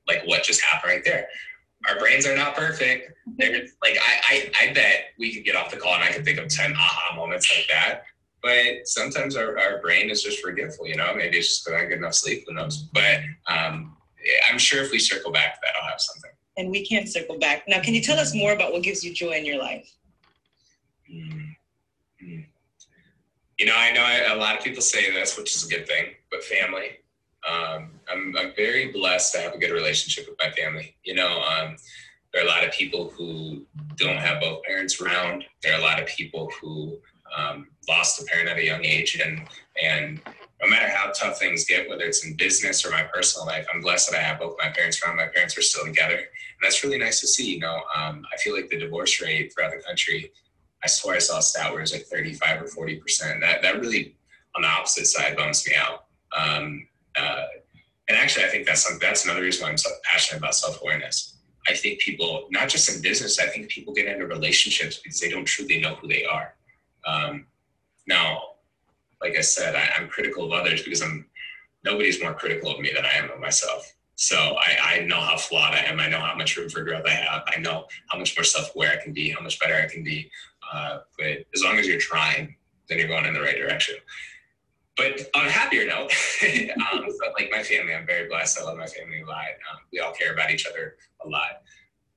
like 0.06 0.22
what 0.26 0.42
just 0.42 0.60
happened 0.62 0.92
right 0.92 1.04
there. 1.04 1.28
Our 1.88 1.98
brains 1.98 2.26
are 2.26 2.36
not 2.36 2.54
perfect. 2.54 3.12
They're, 3.36 3.66
like 3.82 3.98
I, 4.00 4.50
I, 4.60 4.68
I 4.68 4.72
bet 4.72 5.06
we 5.18 5.34
could 5.34 5.44
get 5.44 5.56
off 5.56 5.70
the 5.70 5.76
call 5.76 5.94
and 5.94 6.04
I 6.04 6.12
could 6.12 6.24
think 6.24 6.38
of 6.38 6.48
10 6.48 6.72
aha 6.72 7.14
moments 7.16 7.52
like 7.54 7.68
that. 7.68 8.04
But 8.46 8.86
sometimes 8.86 9.34
our, 9.34 9.58
our 9.58 9.80
brain 9.80 10.08
is 10.08 10.22
just 10.22 10.40
forgetful, 10.40 10.86
you 10.86 10.94
know, 10.94 11.12
maybe 11.16 11.36
it's 11.36 11.48
just 11.48 11.64
because 11.64 11.82
I 11.82 11.86
get 11.86 11.98
enough 11.98 12.14
sleep, 12.14 12.44
who 12.46 12.54
knows? 12.54 12.84
But 12.92 13.18
um, 13.48 13.96
I'm 14.48 14.56
sure 14.56 14.84
if 14.84 14.92
we 14.92 15.00
circle 15.00 15.32
back 15.32 15.54
to 15.54 15.60
that, 15.64 15.72
I'll 15.82 15.88
have 15.88 16.00
something. 16.00 16.30
And 16.56 16.70
we 16.70 16.86
can 16.86 17.08
circle 17.08 17.40
back. 17.40 17.64
Now, 17.66 17.80
can 17.82 17.92
you 17.92 18.00
tell 18.00 18.20
us 18.20 18.36
more 18.36 18.52
about 18.52 18.72
what 18.72 18.84
gives 18.84 19.02
you 19.02 19.12
joy 19.12 19.32
in 19.32 19.44
your 19.44 19.58
life? 19.58 19.92
Mm-hmm. 21.12 22.38
You 23.58 23.66
know, 23.66 23.74
I 23.74 23.90
know 23.90 24.36
a 24.36 24.38
lot 24.38 24.56
of 24.56 24.62
people 24.62 24.80
say 24.80 25.10
this, 25.10 25.36
which 25.36 25.52
is 25.56 25.66
a 25.66 25.68
good 25.68 25.88
thing, 25.88 26.14
but 26.30 26.44
family, 26.44 26.90
um, 27.50 27.90
I'm, 28.08 28.32
I'm 28.38 28.52
very 28.54 28.92
blessed 28.92 29.34
to 29.34 29.40
have 29.40 29.54
a 29.54 29.58
good 29.58 29.72
relationship 29.72 30.28
with 30.28 30.38
my 30.38 30.52
family. 30.52 30.94
You 31.02 31.16
know, 31.16 31.42
um, 31.42 31.76
there 32.32 32.42
are 32.42 32.46
a 32.46 32.48
lot 32.48 32.62
of 32.62 32.70
people 32.70 33.10
who 33.10 33.66
don't 33.96 34.18
have 34.18 34.40
both 34.40 34.62
parents 34.62 35.00
around. 35.00 35.44
There 35.64 35.74
are 35.74 35.80
a 35.80 35.82
lot 35.82 36.00
of 36.00 36.06
people 36.06 36.48
who 36.60 36.98
um, 37.36 37.68
lost 37.88 38.20
a 38.20 38.24
parent 38.24 38.48
at 38.48 38.58
a 38.58 38.64
young 38.64 38.84
age, 38.84 39.20
and 39.24 39.46
and 39.82 40.20
no 40.62 40.68
matter 40.68 40.88
how 40.88 41.12
tough 41.12 41.38
things 41.38 41.64
get, 41.64 41.88
whether 41.88 42.04
it's 42.04 42.24
in 42.24 42.34
business 42.36 42.84
or 42.84 42.90
my 42.90 43.02
personal 43.02 43.46
life, 43.46 43.66
I'm 43.72 43.80
blessed 43.80 44.10
that 44.10 44.18
I 44.18 44.22
have 44.22 44.38
both 44.38 44.56
my 44.58 44.70
parents 44.70 45.02
around. 45.02 45.16
My 45.16 45.26
parents 45.26 45.56
are 45.58 45.62
still 45.62 45.84
together, 45.84 46.16
and 46.16 46.62
that's 46.62 46.82
really 46.82 46.98
nice 46.98 47.20
to 47.20 47.26
see. 47.26 47.54
You 47.54 47.60
know, 47.60 47.82
um, 47.94 48.24
I 48.32 48.36
feel 48.38 48.54
like 48.54 48.68
the 48.68 48.78
divorce 48.78 49.20
rate 49.20 49.52
throughout 49.52 49.72
the 49.72 49.82
country. 49.82 50.32
I 50.82 50.88
swear 50.88 51.16
I 51.16 51.18
saw 51.18 51.38
a 51.38 51.42
stat 51.42 51.70
where 51.70 51.80
it 51.80 51.82
was 51.82 51.92
like 51.92 52.04
35 52.04 52.62
or 52.62 52.66
40 52.66 52.96
percent. 52.96 53.40
That 53.40 53.62
that 53.62 53.80
really, 53.80 54.16
on 54.54 54.62
the 54.62 54.68
opposite 54.68 55.06
side, 55.06 55.36
bums 55.36 55.66
me 55.66 55.74
out. 55.76 56.04
Um, 56.36 56.86
uh, 57.18 57.44
and 58.08 58.16
actually, 58.16 58.44
I 58.44 58.48
think 58.48 58.66
that's 58.66 58.82
some, 58.82 58.98
that's 59.00 59.24
another 59.24 59.42
reason 59.42 59.64
why 59.64 59.70
I'm 59.70 59.78
so 59.78 59.90
passionate 60.04 60.38
about 60.38 60.54
self 60.54 60.80
awareness. 60.80 61.38
I 61.68 61.74
think 61.74 61.98
people, 61.98 62.46
not 62.50 62.68
just 62.68 62.94
in 62.94 63.02
business, 63.02 63.40
I 63.40 63.46
think 63.46 63.68
people 63.68 63.92
get 63.92 64.06
into 64.06 64.26
relationships 64.26 65.00
because 65.02 65.18
they 65.18 65.28
don't 65.28 65.44
truly 65.44 65.80
know 65.80 65.96
who 65.96 66.06
they 66.06 66.24
are. 66.24 66.54
Um, 67.06 67.46
now, 68.06 68.42
like 69.20 69.36
I 69.36 69.40
said, 69.40 69.74
I, 69.74 69.88
I'm 69.96 70.08
critical 70.08 70.44
of 70.44 70.52
others 70.52 70.82
because 70.82 71.02
I'm 71.02 71.26
nobody's 71.84 72.20
more 72.20 72.34
critical 72.34 72.72
of 72.72 72.80
me 72.80 72.90
than 72.94 73.04
I 73.04 73.12
am 73.12 73.30
of 73.30 73.40
myself. 73.40 73.92
So 74.16 74.36
I, 74.36 74.96
I 74.96 75.00
know 75.00 75.20
how 75.20 75.36
flawed 75.36 75.74
I 75.74 75.80
am. 75.80 76.00
I 76.00 76.08
know 76.08 76.20
how 76.20 76.34
much 76.34 76.56
room 76.56 76.68
for 76.68 76.82
growth 76.82 77.04
I 77.06 77.10
have. 77.10 77.42
I 77.46 77.60
know 77.60 77.86
how 78.08 78.18
much 78.18 78.36
more 78.36 78.44
self 78.44 78.74
aware 78.74 78.92
I 78.92 79.02
can 79.02 79.12
be, 79.12 79.30
how 79.30 79.40
much 79.42 79.60
better 79.60 79.74
I 79.74 79.86
can 79.92 80.02
be. 80.02 80.30
Uh, 80.72 80.98
but 81.18 81.44
as 81.54 81.62
long 81.62 81.78
as 81.78 81.86
you're 81.86 82.00
trying, 82.00 82.56
then 82.88 82.98
you're 82.98 83.08
going 83.08 83.26
in 83.26 83.34
the 83.34 83.40
right 83.40 83.56
direction. 83.56 83.96
But 84.96 85.20
on 85.34 85.46
a 85.46 85.50
happier 85.50 85.86
note, 85.86 86.10
um, 86.92 87.06
like 87.34 87.50
my 87.50 87.62
family, 87.62 87.94
I'm 87.94 88.06
very 88.06 88.28
blessed. 88.28 88.58
I 88.58 88.64
love 88.64 88.78
my 88.78 88.86
family 88.86 89.20
a 89.20 89.26
lot. 89.26 89.44
Um, 89.70 89.80
we 89.92 90.00
all 90.00 90.12
care 90.12 90.32
about 90.32 90.50
each 90.50 90.66
other 90.66 90.96
a 91.24 91.28
lot. 91.28 91.60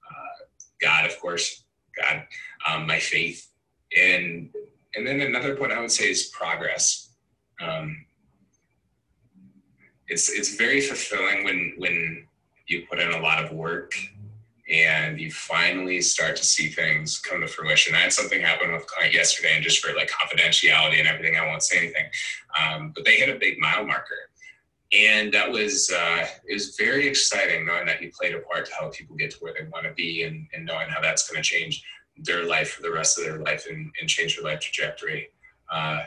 Uh, 0.10 0.46
God, 0.82 1.06
of 1.06 1.20
course, 1.20 1.66
God, 2.02 2.24
um, 2.68 2.88
my 2.88 3.00
faith, 3.00 3.52
and 3.98 4.50
and 4.96 5.06
then 5.06 5.22
another 5.22 5.56
point 5.56 5.72
I 5.72 5.80
would 5.80 5.92
say 5.92 6.10
is 6.10 6.28
progress. 6.28 7.10
Um, 7.62 8.06
it's 10.08 10.30
it's 10.30 10.56
very 10.56 10.82
fulfilling 10.82 11.44
when 11.44 11.74
when 11.78 12.26
you 12.68 12.86
put 12.90 13.00
in 13.00 13.12
a 13.12 13.20
lot 13.20 13.44
of 13.44 13.52
work 13.52 13.94
and 14.72 15.20
you 15.20 15.32
finally 15.32 16.00
start 16.00 16.36
to 16.36 16.46
see 16.46 16.68
things 16.68 17.18
come 17.18 17.42
to 17.42 17.48
fruition. 17.48 17.96
I 17.96 18.00
had 18.00 18.14
something 18.14 18.40
happen 18.40 18.72
with 18.72 18.84
a 18.84 18.86
client 18.86 19.14
yesterday, 19.14 19.56
and 19.56 19.64
just 19.64 19.84
for 19.84 19.96
like 19.96 20.12
confidentiality 20.12 21.00
and 21.00 21.08
everything, 21.08 21.38
I 21.38 21.48
won't 21.48 21.64
say 21.64 21.78
anything. 21.78 22.06
Um, 22.60 22.92
but 22.96 23.04
they 23.04 23.16
hit 23.16 23.36
a 23.36 23.40
big 23.40 23.58
mile 23.60 23.86
marker, 23.86 24.30
and 24.92 25.34
that 25.34 25.50
was 25.52 25.92
uh, 25.92 26.26
it 26.48 26.54
was 26.54 26.76
very 26.78 27.08
exciting 27.08 27.66
knowing 27.66 27.86
that 27.88 28.02
you 28.02 28.12
played 28.12 28.36
a 28.36 28.40
part 28.40 28.66
to 28.68 28.74
help 28.74 28.94
people 28.94 29.16
get 29.16 29.32
to 29.32 29.38
where 29.38 29.54
they 29.54 29.68
want 29.70 29.86
to 29.86 29.94
be, 29.94 30.24
and, 30.24 30.48
and 30.54 30.66
knowing 30.66 30.90
how 30.90 31.02
that's 31.02 31.30
going 31.30 31.42
to 31.42 31.48
change 31.48 31.84
their 32.24 32.46
life 32.46 32.72
for 32.72 32.82
the 32.82 32.92
rest 32.92 33.18
of 33.18 33.26
their 33.26 33.40
life 33.40 33.66
and, 33.70 33.92
and 34.00 34.10
change 34.10 34.36
their 34.36 34.46
life 34.46 34.60
trajectory. 34.60 35.30
Uh, 35.72 36.04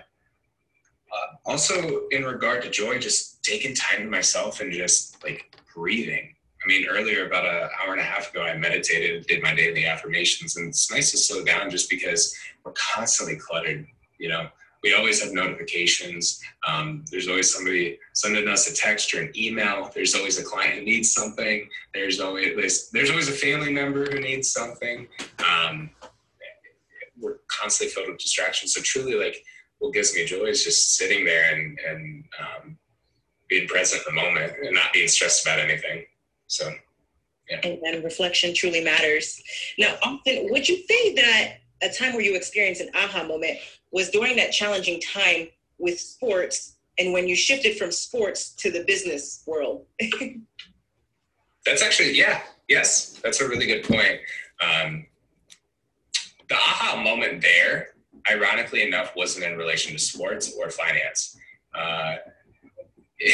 uh, 1.12 1.36
also, 1.44 2.08
in 2.10 2.24
regard 2.24 2.62
to 2.62 2.70
joy, 2.70 2.98
just 2.98 3.42
taking 3.44 3.74
time 3.74 4.02
to 4.02 4.08
myself 4.08 4.60
and 4.60 4.72
just 4.72 5.22
like 5.22 5.56
breathing 5.74 6.34
I 6.64 6.68
mean, 6.68 6.86
earlier, 6.88 7.26
about 7.26 7.44
an 7.44 7.68
hour 7.82 7.92
and 7.92 8.00
a 8.00 8.04
half 8.04 8.30
ago, 8.30 8.42
I 8.42 8.56
meditated, 8.56 9.26
did 9.26 9.42
my 9.42 9.54
daily 9.54 9.84
affirmations, 9.86 10.56
and 10.56 10.68
it's 10.68 10.90
nice 10.92 11.10
to 11.10 11.18
slow 11.18 11.44
down 11.44 11.70
just 11.70 11.90
because 11.90 12.36
we're 12.64 12.72
constantly 12.72 13.36
cluttered. 13.36 13.86
You 14.18 14.28
know, 14.28 14.48
we 14.82 14.94
always 14.94 15.22
have 15.22 15.32
notifications. 15.32 16.40
Um, 16.66 17.04
there's 17.10 17.28
always 17.28 17.52
somebody 17.52 17.98
sending 18.14 18.48
us 18.48 18.70
a 18.70 18.74
text 18.74 19.14
or 19.14 19.22
an 19.22 19.32
email. 19.36 19.90
There's 19.94 20.14
always 20.14 20.38
a 20.38 20.44
client 20.44 20.74
who 20.74 20.84
needs 20.84 21.12
something. 21.12 21.68
There's 21.94 22.20
always 22.20 22.90
there's 22.90 23.10
always 23.10 23.28
a 23.28 23.32
family 23.32 23.72
member 23.72 24.10
who 24.10 24.20
needs 24.20 24.50
something. 24.50 25.06
Um, 25.38 25.90
we're 27.18 27.38
constantly 27.46 27.92
filled 27.94 28.08
with 28.08 28.18
distractions. 28.18 28.74
So 28.74 28.80
truly, 28.80 29.14
like, 29.14 29.44
what 29.78 29.94
gives 29.94 30.14
me 30.14 30.24
joy 30.24 30.46
is 30.46 30.64
just 30.64 30.96
sitting 30.96 31.24
there 31.24 31.54
and 31.54 31.78
and 31.88 32.24
um, 32.40 32.78
being 33.48 33.68
present 33.68 34.02
in 34.08 34.14
the 34.14 34.20
moment 34.20 34.52
and 34.64 34.74
not 34.74 34.92
being 34.92 35.08
stressed 35.08 35.46
about 35.46 35.60
anything. 35.60 36.04
So, 36.48 36.72
yeah. 37.48 37.60
And 37.62 37.78
then 37.82 38.02
reflection 38.02 38.54
truly 38.54 38.82
matters. 38.82 39.40
Now, 39.78 39.94
often, 40.02 40.48
would 40.50 40.68
you 40.68 40.82
say 40.88 41.14
that 41.14 41.58
a 41.82 41.88
time 41.92 42.14
where 42.14 42.22
you 42.22 42.34
experienced 42.34 42.80
an 42.80 42.90
aha 42.94 43.24
moment 43.24 43.58
was 43.92 44.10
during 44.10 44.36
that 44.36 44.50
challenging 44.50 45.00
time 45.00 45.48
with 45.78 46.00
sports 46.00 46.76
and 46.98 47.12
when 47.12 47.28
you 47.28 47.36
shifted 47.36 47.76
from 47.76 47.90
sports 47.90 48.50
to 48.50 48.70
the 48.70 48.84
business 48.84 49.42
world? 49.46 49.86
that's 51.64 51.82
actually, 51.82 52.16
yeah, 52.16 52.40
yes, 52.68 53.20
that's 53.22 53.40
a 53.40 53.48
really 53.48 53.66
good 53.66 53.84
point. 53.84 54.20
Um, 54.60 55.06
the 56.48 56.54
aha 56.54 57.00
moment 57.02 57.42
there, 57.42 57.88
ironically 58.30 58.86
enough, 58.86 59.14
wasn't 59.16 59.44
in 59.44 59.56
relation 59.56 59.92
to 59.92 59.98
sports 59.98 60.54
or 60.58 60.70
finance. 60.70 61.36
Uh, 61.74 62.16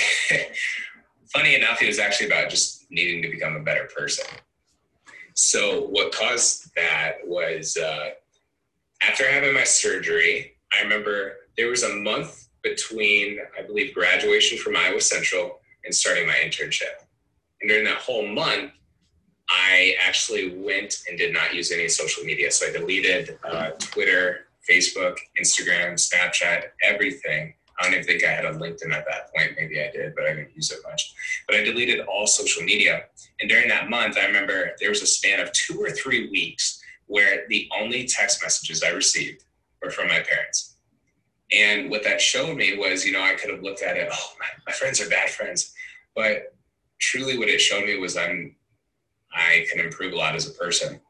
funny 1.33 1.55
enough, 1.55 1.83
it 1.83 1.87
was 1.87 1.99
actually 1.99 2.27
about 2.27 2.51
just 2.51 2.91
needing 2.91 3.23
to 3.23 3.29
become 3.29 3.57
a 3.57 3.61
better 3.61 3.89
person. 3.97 4.25
So, 5.35 5.87
what 5.87 6.13
caused 6.13 6.75
that 6.75 7.19
was 7.25 7.77
uh, 7.77 8.11
after 9.09 9.27
having 9.31 9.55
my 9.55 9.65
surgery, 9.65 10.53
I 10.79 10.83
remember 10.83 11.37
there 11.57 11.69
was 11.69 11.83
a 11.83 11.95
month 11.95 12.49
between, 12.63 13.39
I 13.59 13.63
believe, 13.63 13.95
graduation 13.95 14.59
from 14.59 14.77
Iowa 14.77 15.01
Central 15.01 15.61
and 15.85 15.95
starting 15.95 16.27
my 16.27 16.35
internship. 16.35 17.07
And 17.61 17.71
during 17.71 17.85
that 17.87 17.99
whole 17.99 18.27
month, 18.27 18.73
I 19.49 19.95
actually 20.07 20.59
went 20.59 20.95
and 21.09 21.17
did 21.17 21.33
not 21.33 21.55
use 21.55 21.73
any 21.73 21.89
social 21.89 22.23
media. 22.23 22.51
So 22.51 22.67
I 22.67 22.73
deleted 22.73 23.39
uh, 23.45 23.71
Twitter, 23.79 24.49
Facebook, 24.69 25.17
Instagram, 25.41 25.95
Snapchat, 25.95 26.65
everything 26.83 27.55
I 27.79 27.85
don't 27.85 27.95
even 27.95 28.07
think 28.07 28.25
I 28.25 28.31
had 28.31 28.45
a 28.45 28.53
LinkedIn 28.53 28.93
at 28.93 29.05
that 29.09 29.33
point. 29.35 29.53
Maybe 29.57 29.81
I 29.81 29.91
did, 29.93 30.15
but 30.17 30.25
I 30.25 30.35
didn't 30.35 30.55
use 30.55 30.73
it 30.73 30.81
much. 30.89 31.15
But 31.47 31.57
I 31.57 31.63
deleted 31.63 32.01
all 32.07 32.27
social 32.27 32.63
media. 32.63 33.05
And 33.41 33.49
during 33.49 33.69
that 33.69 33.89
month, 33.89 34.19
I 34.19 34.27
remember 34.27 34.73
there 34.81 34.89
was 34.89 35.03
a 35.03 35.07
span 35.07 35.41
of 35.41 35.53
two 35.53 35.81
or 35.81 35.91
three 35.91 36.29
weeks 36.29 36.78
where 37.09 37.47
the 37.49 37.69
only 37.79 38.07
text 38.07 38.43
messages 38.43 38.83
I 38.83 38.91
received 38.91 39.45
were 39.83 39.91
from 39.91 40.09
my 40.09 40.21
parents. 40.21 40.77
And 41.51 41.91
what 41.91 42.05
that 42.05 42.21
showed 42.21 42.57
me 42.57 42.77
was, 42.77 43.05
you 43.05 43.13
know, 43.13 43.23
I 43.23 43.35
could 43.35 43.51
have 43.51 43.63
looked 43.63 43.83
at 43.83 43.97
it, 43.97 44.09
oh, 44.13 44.33
my, 44.39 44.47
my 44.67 44.73
friends 44.73 45.01
are 45.01 45.09
bad 45.09 45.31
friends. 45.31 45.75
But 46.15 46.55
truly 47.01 47.39
what 47.39 47.49
it 47.49 47.61
showed 47.61 47.87
me 47.87 47.99
was 47.99 48.17
I'm, 48.17 48.55
I 49.35 49.67
can 49.71 49.81
improve 49.81 50.13
a 50.13 50.17
lot 50.17 50.35
as 50.35 50.49
a 50.49 50.53
person. 50.53 51.01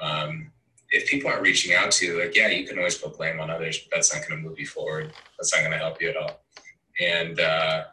Um, 0.00 0.52
if 0.90 1.08
people 1.08 1.30
aren't 1.30 1.42
reaching 1.42 1.74
out 1.74 1.90
to 1.92 2.06
you, 2.06 2.20
like, 2.20 2.36
yeah, 2.36 2.48
you 2.48 2.66
can 2.66 2.78
always 2.78 2.96
put 2.96 3.16
blame 3.16 3.40
on 3.40 3.50
others, 3.50 3.78
but 3.78 3.96
that's 3.96 4.14
not 4.14 4.26
going 4.26 4.40
to 4.40 4.48
move 4.48 4.58
you 4.58 4.66
forward. 4.66 5.12
That's 5.38 5.52
not 5.54 5.60
going 5.60 5.72
to 5.72 5.78
help 5.78 6.00
you 6.00 6.10
at 6.10 6.16
all. 6.16 6.40
And 7.00 7.40
uh, 7.40 7.84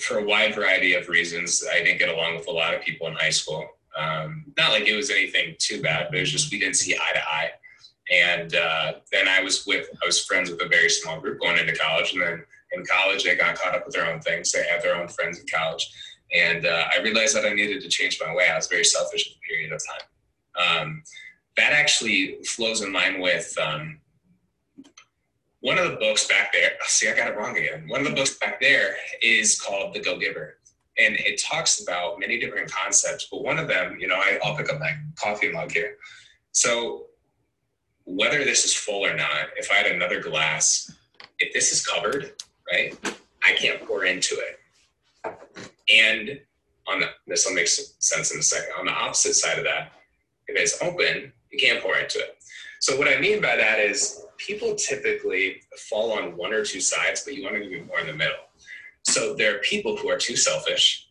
for 0.00 0.18
a 0.18 0.24
wide 0.24 0.54
variety 0.54 0.94
of 0.94 1.08
reasons, 1.08 1.64
I 1.72 1.82
didn't 1.82 1.98
get 1.98 2.08
along 2.08 2.36
with 2.36 2.48
a 2.48 2.52
lot 2.52 2.74
of 2.74 2.82
people 2.82 3.06
in 3.06 3.14
high 3.14 3.30
school. 3.30 3.68
Um, 3.96 4.52
not 4.58 4.72
like 4.72 4.86
it 4.86 4.96
was 4.96 5.10
anything 5.10 5.56
too 5.58 5.80
bad, 5.80 6.08
but 6.08 6.18
it 6.18 6.20
was 6.20 6.32
just 6.32 6.52
we 6.52 6.58
didn't 6.58 6.76
see 6.76 6.94
eye 6.94 7.14
to 7.14 7.28
eye. 7.28 7.50
And 8.12 8.54
uh, 8.54 8.92
then 9.10 9.26
I 9.26 9.42
was 9.42 9.66
with, 9.66 9.88
I 10.02 10.06
was 10.06 10.24
friends 10.24 10.50
with 10.50 10.62
a 10.62 10.68
very 10.68 10.88
small 10.88 11.20
group 11.20 11.40
going 11.40 11.58
into 11.58 11.74
college. 11.74 12.12
And 12.12 12.22
then 12.22 12.44
in 12.72 12.84
college, 12.86 13.24
they 13.24 13.34
got 13.34 13.56
caught 13.58 13.74
up 13.74 13.84
with 13.84 13.94
their 13.94 14.06
own 14.06 14.20
things. 14.20 14.52
They 14.52 14.64
had 14.64 14.82
their 14.82 14.96
own 14.96 15.08
friends 15.08 15.40
in 15.40 15.46
college. 15.52 15.90
And 16.34 16.66
uh, 16.66 16.84
I 16.92 17.02
realized 17.02 17.34
that 17.36 17.44
I 17.44 17.52
needed 17.52 17.82
to 17.82 17.88
change 17.88 18.20
my 18.24 18.34
way. 18.34 18.48
I 18.48 18.56
was 18.56 18.68
very 18.68 18.84
selfish 18.84 19.28
at 19.28 19.34
the 19.34 19.40
period 19.48 19.72
of 19.72 19.80
time. 19.86 20.80
Um, 20.80 21.02
that 21.56 21.72
actually 21.72 22.38
flows 22.44 22.82
in 22.82 22.92
line 22.92 23.20
with 23.20 23.56
um, 23.58 24.00
one 25.60 25.78
of 25.78 25.90
the 25.90 25.96
books 25.96 26.26
back 26.26 26.52
there. 26.52 26.72
See, 26.84 27.08
I 27.08 27.14
got 27.14 27.28
it 27.28 27.36
wrong 27.36 27.56
again. 27.56 27.88
One 27.88 28.00
of 28.00 28.06
the 28.06 28.14
books 28.14 28.38
back 28.38 28.60
there 28.60 28.96
is 29.22 29.60
called 29.60 29.94
The 29.94 30.00
Go 30.00 30.18
Giver. 30.18 30.58
And 30.98 31.14
it 31.16 31.40
talks 31.42 31.82
about 31.82 32.18
many 32.18 32.38
different 32.40 32.70
concepts, 32.70 33.28
but 33.30 33.42
one 33.42 33.58
of 33.58 33.68
them, 33.68 33.98
you 34.00 34.08
know, 34.08 34.16
I, 34.16 34.38
I'll 34.42 34.56
pick 34.56 34.72
up 34.72 34.80
my 34.80 34.92
coffee 35.16 35.52
mug 35.52 35.70
here. 35.72 35.96
So, 36.52 37.06
whether 38.04 38.44
this 38.44 38.64
is 38.64 38.74
full 38.74 39.04
or 39.04 39.14
not, 39.14 39.48
if 39.56 39.70
I 39.70 39.74
had 39.74 39.86
another 39.86 40.20
glass, 40.22 40.92
if 41.40 41.52
this 41.52 41.72
is 41.72 41.84
covered, 41.84 42.32
right, 42.72 42.96
I 43.44 43.52
can't 43.54 43.84
pour 43.84 44.04
into 44.04 44.36
it. 44.36 45.36
And 45.92 46.40
on 46.86 47.00
the, 47.00 47.06
this 47.26 47.46
will 47.46 47.54
make 47.54 47.68
sense 47.68 48.32
in 48.32 48.38
a 48.38 48.42
second. 48.42 48.70
On 48.78 48.86
the 48.86 48.92
opposite 48.92 49.34
side 49.34 49.58
of 49.58 49.64
that, 49.64 49.92
if 50.46 50.56
it's 50.56 50.80
open, 50.82 51.32
you 51.50 51.58
can't 51.58 51.82
pour 51.82 51.96
into 51.98 52.18
it. 52.18 52.36
So 52.80 52.96
what 52.96 53.08
I 53.08 53.18
mean 53.20 53.40
by 53.40 53.56
that 53.56 53.80
is 53.80 54.24
people 54.36 54.74
typically 54.76 55.62
fall 55.88 56.12
on 56.12 56.36
one 56.36 56.52
or 56.52 56.64
two 56.64 56.80
sides, 56.80 57.22
but 57.24 57.34
you 57.34 57.42
want 57.42 57.56
to 57.56 57.68
be 57.68 57.82
more 57.82 58.00
in 58.00 58.06
the 58.06 58.12
middle. 58.12 58.36
So 59.06 59.34
there 59.34 59.54
are 59.54 59.58
people 59.60 59.96
who 59.96 60.10
are 60.10 60.18
too 60.18 60.36
selfish. 60.36 61.08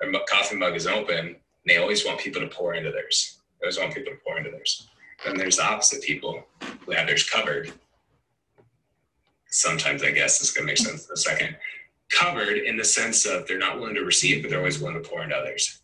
Their 0.00 0.12
coffee 0.28 0.56
mug 0.56 0.74
is 0.74 0.86
open, 0.86 1.18
and 1.26 1.36
they 1.64 1.76
always 1.76 2.04
want 2.04 2.18
people 2.20 2.42
to 2.42 2.48
pour 2.48 2.74
into 2.74 2.90
theirs. 2.90 3.38
They 3.60 3.66
always 3.66 3.78
want 3.78 3.94
people 3.94 4.12
to 4.12 4.18
pour 4.24 4.36
into 4.36 4.50
theirs. 4.50 4.88
Then 5.24 5.36
there's 5.36 5.56
the 5.56 5.64
opposite 5.64 6.02
people 6.02 6.44
who 6.84 6.92
have 6.92 7.06
theirs 7.06 7.28
covered. 7.28 7.72
Sometimes 9.48 10.02
I 10.02 10.10
guess 10.10 10.38
this 10.38 10.48
is 10.48 10.54
gonna 10.54 10.66
make 10.66 10.76
sense 10.76 11.06
in 11.06 11.12
a 11.12 11.16
second. 11.16 11.56
Covered 12.10 12.58
in 12.58 12.76
the 12.76 12.84
sense 12.84 13.24
of 13.24 13.46
they're 13.46 13.58
not 13.58 13.78
willing 13.78 13.94
to 13.94 14.04
receive, 14.04 14.42
but 14.42 14.50
they're 14.50 14.58
always 14.58 14.80
willing 14.80 15.00
to 15.00 15.08
pour 15.08 15.22
into 15.22 15.36
others. 15.36 15.80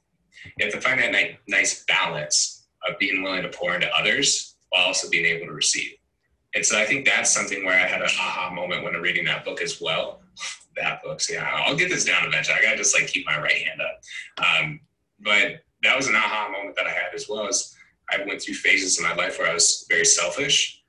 You 0.58 0.66
have 0.66 0.74
to 0.74 0.80
find 0.80 1.00
that 1.00 1.14
nice 1.46 1.84
balance 1.84 2.66
of 2.86 2.98
being 2.98 3.22
willing 3.22 3.42
to 3.42 3.48
pour 3.48 3.74
into 3.74 3.88
others 3.94 4.56
while 4.70 4.86
also 4.86 5.08
being 5.08 5.24
able 5.24 5.46
to 5.46 5.52
receive. 5.52 5.92
And 6.54 6.66
so 6.66 6.78
I 6.78 6.84
think 6.84 7.06
that's 7.06 7.30
something 7.30 7.64
where 7.64 7.78
I 7.78 7.86
had 7.86 8.02
an 8.02 8.08
aha 8.08 8.50
moment 8.52 8.82
when 8.82 8.96
I'm 8.96 9.02
reading 9.02 9.24
that 9.26 9.44
book 9.44 9.62
as 9.62 9.80
well. 9.80 10.20
That 10.76 11.02
book, 11.02 11.20
so 11.20 11.34
yeah, 11.34 11.62
I'll 11.66 11.76
get 11.76 11.90
this 11.90 12.04
down 12.04 12.26
eventually. 12.26 12.56
I 12.58 12.62
gotta 12.62 12.76
just 12.76 12.94
like 12.94 13.08
keep 13.08 13.26
my 13.26 13.38
right 13.40 13.52
hand 13.52 13.80
up. 13.80 14.44
Um, 14.44 14.80
but 15.18 15.62
that 15.82 15.96
was 15.96 16.08
an 16.08 16.16
aha 16.16 16.48
moment 16.50 16.76
that 16.76 16.86
I 16.86 16.90
had 16.90 17.14
as 17.14 17.28
well 17.28 17.46
as 17.46 17.74
I 18.10 18.24
went 18.24 18.42
through 18.42 18.54
phases 18.54 18.98
in 18.98 19.04
my 19.04 19.14
life 19.14 19.38
where 19.38 19.50
I 19.50 19.54
was 19.54 19.84
very 19.88 20.04
selfish 20.04 20.82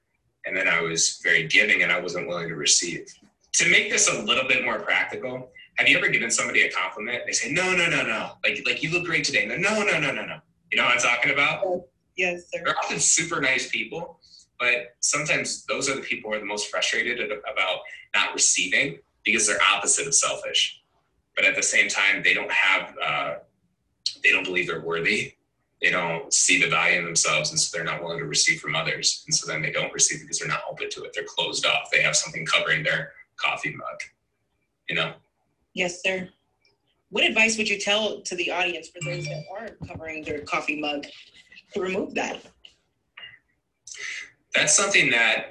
and 0.45 0.55
then 0.55 0.67
I 0.67 0.82
was 0.82 1.19
very 1.23 1.47
giving 1.47 1.84
and 1.84 1.91
I 1.91 1.99
wasn't 1.99 2.27
willing 2.27 2.49
to 2.49 2.55
receive. 2.55 3.07
To 3.53 3.69
make 3.69 3.91
this 3.91 4.09
a 4.09 4.21
little 4.23 4.47
bit 4.47 4.63
more 4.63 4.79
practical, 4.79 5.51
have 5.75 5.88
you 5.88 5.97
ever 5.97 6.09
given 6.09 6.32
somebody 6.32 6.61
a 6.61 6.71
compliment? 6.71 7.23
They 7.25 7.32
say, 7.32 7.51
no, 7.51 7.75
no, 7.75 7.89
no, 7.89 8.03
no. 8.03 8.32
Like, 8.43 8.63
like 8.65 8.82
you 8.82 8.91
look 8.91 9.05
great 9.05 9.23
today. 9.23 9.45
No, 9.45 9.55
no, 9.55 9.84
no, 9.84 9.99
no, 9.99 10.11
no, 10.11 10.25
no. 10.25 10.38
You 10.71 10.77
know 10.77 10.86
what 10.86 10.93
I'm 10.93 10.99
talking 10.99 11.32
about? 11.32 11.84
Yes, 12.17 12.43
sir. 12.51 12.61
They're 12.63 12.77
often 12.77 12.99
super 12.99 13.41
nice 13.41 13.69
people, 13.69 14.19
but 14.59 14.95
sometimes 14.99 15.65
those 15.65 15.89
are 15.89 15.95
the 15.95 16.01
people 16.01 16.32
who 16.32 16.38
are 16.38 16.39
the 16.39 16.45
most 16.45 16.69
frustrated 16.69 17.32
about 17.32 17.79
not 18.13 18.34
receiving 18.34 18.99
because 19.24 19.47
they're 19.47 19.59
opposite 19.74 20.07
of 20.07 20.15
selfish. 20.15 20.82
But 21.36 21.45
at 21.45 21.55
the 21.55 21.63
same 21.63 21.88
time, 21.88 22.22
they 22.24 22.34
don't 22.34 22.51
have, 22.51 22.95
uh, 23.03 23.34
they 24.24 24.32
don't 24.32 24.43
believe 24.45 24.67
they're 24.67 24.82
worthy. 24.82 25.34
they 25.82 25.89
don't 25.89 26.32
see 26.32 26.61
the 26.61 26.69
value 26.69 26.99
in 26.99 27.05
themselves 27.05 27.49
and 27.49 27.59
so 27.59 27.76
they're 27.76 27.86
not 27.86 28.01
willing 28.03 28.19
to 28.19 28.26
receive 28.26 28.59
from 28.61 28.76
others 28.76 29.24
and 29.26 29.34
so 29.34 29.47
then 29.47 29.61
they 29.61 29.72
don't 29.72 29.91
receive 29.93 30.22
because 30.22 30.38
they're 30.39 30.47
not 30.47 30.61
open 30.69 30.89
to 30.89 31.03
it 31.03 31.11
they're 31.13 31.24
closed 31.24 31.65
off 31.65 31.89
they 31.91 32.01
have 32.01 32.15
something 32.15 32.45
covering 32.45 32.84
their 32.84 33.11
coffee 33.38 33.72
mug 33.72 33.99
you 34.88 34.95
know 34.95 35.13
yes 35.74 36.01
sir 36.03 36.30
what 37.09 37.24
advice 37.24 37.57
would 37.57 37.67
you 37.67 37.80
tell 37.80 38.22
to 38.22 38.36
the 38.36 38.51
audience 38.51 38.89
for 38.89 38.99
those 39.03 39.26
that 39.26 39.43
are 39.51 39.69
covering 39.88 40.24
their 40.24 40.41
coffee 40.41 40.80
mug 40.80 41.05
to 41.74 41.82
remove 41.82 42.13
that 42.13 42.39
that's 44.53 44.76
something 44.76 45.09
that 45.09 45.47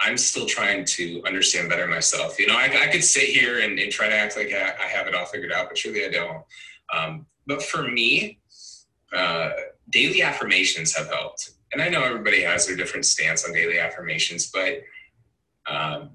i'm 0.00 0.16
still 0.16 0.46
trying 0.46 0.84
to 0.84 1.22
understand 1.24 1.68
better 1.68 1.86
myself 1.86 2.38
you 2.38 2.46
know 2.46 2.56
i, 2.56 2.64
I 2.64 2.88
could 2.88 3.04
sit 3.04 3.24
here 3.24 3.60
and, 3.60 3.78
and, 3.78 3.92
try 3.92 4.08
to 4.08 4.14
act 4.14 4.36
like 4.36 4.52
I, 4.52 4.74
I, 4.84 4.88
have 4.88 5.06
it 5.06 5.14
all 5.14 5.26
figured 5.26 5.52
out 5.52 5.68
but 5.68 5.76
truly 5.76 6.04
i 6.04 6.08
don't 6.08 6.44
um, 6.92 7.26
but 7.46 7.62
for 7.62 7.82
me 7.82 8.38
uh, 9.14 9.50
daily 9.90 10.22
affirmations 10.22 10.94
have 10.96 11.08
helped. 11.08 11.50
And 11.72 11.82
I 11.82 11.88
know 11.88 12.02
everybody 12.02 12.42
has 12.42 12.66
their 12.66 12.76
different 12.76 13.04
stance 13.04 13.44
on 13.44 13.52
daily 13.52 13.78
affirmations, 13.78 14.50
but 14.50 14.82
um, 15.66 16.10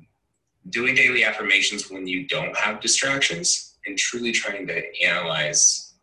doing 0.69 0.95
daily 0.95 1.23
affirmations 1.23 1.89
when 1.89 2.07
you 2.07 2.27
don't 2.27 2.55
have 2.57 2.81
distractions 2.81 3.77
and 3.85 3.97
truly 3.97 4.31
trying 4.31 4.67
to 4.67 5.03
analyze. 5.03 5.93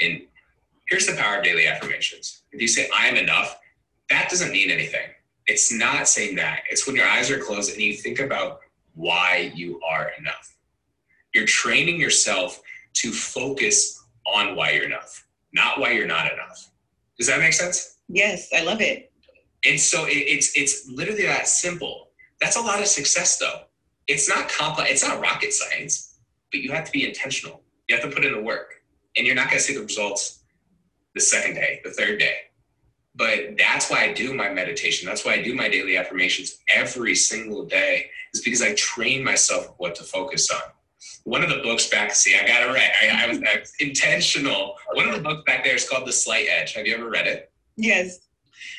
And 0.00 0.22
here's 0.88 1.06
the 1.06 1.14
power 1.14 1.38
of 1.38 1.44
daily 1.44 1.66
affirmations. 1.66 2.42
If 2.52 2.60
you 2.60 2.68
say, 2.68 2.88
I'm 2.94 3.16
enough, 3.16 3.58
that 4.10 4.28
doesn't 4.30 4.52
mean 4.52 4.70
anything. 4.70 5.08
It's 5.48 5.72
not 5.72 6.06
saying 6.06 6.36
that. 6.36 6.60
It's 6.70 6.86
when 6.86 6.94
your 6.94 7.06
eyes 7.06 7.30
are 7.30 7.38
closed 7.38 7.72
and 7.72 7.80
you 7.80 7.94
think 7.94 8.20
about 8.20 8.60
why 8.94 9.52
you 9.54 9.80
are 9.80 10.12
enough. 10.18 10.56
You're 11.34 11.46
training 11.46 12.00
yourself 12.00 12.60
to 12.94 13.10
focus 13.10 14.04
on 14.24 14.54
why 14.54 14.70
you're 14.70 14.84
enough 14.84 15.24
not 15.52 15.80
why 15.80 15.92
you're 15.92 16.06
not 16.06 16.32
enough. 16.32 16.70
Does 17.18 17.26
that 17.26 17.40
make 17.40 17.52
sense? 17.52 17.98
Yes, 18.08 18.48
I 18.54 18.62
love 18.62 18.80
it. 18.80 19.12
And 19.64 19.78
so 19.78 20.06
it, 20.06 20.12
it's 20.12 20.56
it's 20.56 20.88
literally 20.88 21.26
that 21.26 21.48
simple. 21.48 22.08
That's 22.40 22.56
a 22.56 22.60
lot 22.60 22.80
of 22.80 22.86
success 22.86 23.38
though. 23.38 23.62
It's 24.06 24.28
not 24.28 24.48
complex, 24.48 24.90
it's 24.90 25.06
not 25.06 25.20
rocket 25.20 25.52
science, 25.52 26.18
but 26.52 26.60
you 26.60 26.72
have 26.72 26.84
to 26.84 26.92
be 26.92 27.06
intentional. 27.06 27.62
You 27.88 27.96
have 27.96 28.08
to 28.08 28.14
put 28.14 28.24
in 28.24 28.32
the 28.32 28.40
work. 28.40 28.74
And 29.16 29.26
you're 29.26 29.34
not 29.34 29.48
gonna 29.48 29.60
see 29.60 29.74
the 29.74 29.82
results 29.82 30.44
the 31.14 31.20
second 31.20 31.54
day, 31.54 31.80
the 31.84 31.90
third 31.90 32.18
day. 32.18 32.36
But 33.18 33.58
that's 33.58 33.90
why 33.90 34.04
I 34.04 34.12
do 34.14 34.32
my 34.32 34.48
meditation. 34.48 35.06
That's 35.06 35.24
why 35.24 35.34
I 35.34 35.42
do 35.42 35.54
my 35.54 35.68
daily 35.68 35.96
affirmations 35.98 36.58
every 36.68 37.14
single 37.14 37.66
day, 37.66 38.10
is 38.32 38.40
because 38.40 38.62
I 38.62 38.74
train 38.74 39.22
myself 39.22 39.74
what 39.76 39.94
to 39.96 40.04
focus 40.04 40.50
on 40.50 40.62
one 41.24 41.42
of 41.42 41.50
the 41.50 41.58
books 41.58 41.88
back, 41.88 42.14
see, 42.14 42.34
I 42.36 42.46
got 42.46 42.62
it 42.62 42.72
right. 42.72 42.90
I, 43.02 43.24
I, 43.24 43.28
was, 43.28 43.38
I, 43.38 43.60
was, 43.60 43.72
intentional. 43.80 44.76
One 44.94 45.08
of 45.08 45.14
the 45.14 45.20
books 45.20 45.42
back 45.46 45.62
there 45.62 45.74
is 45.74 45.88
called 45.88 46.06
The 46.06 46.12
Slight 46.12 46.46
Edge. 46.48 46.74
Have 46.74 46.86
you 46.86 46.94
ever 46.94 47.10
read 47.10 47.26
it? 47.26 47.52
Yes. 47.76 48.20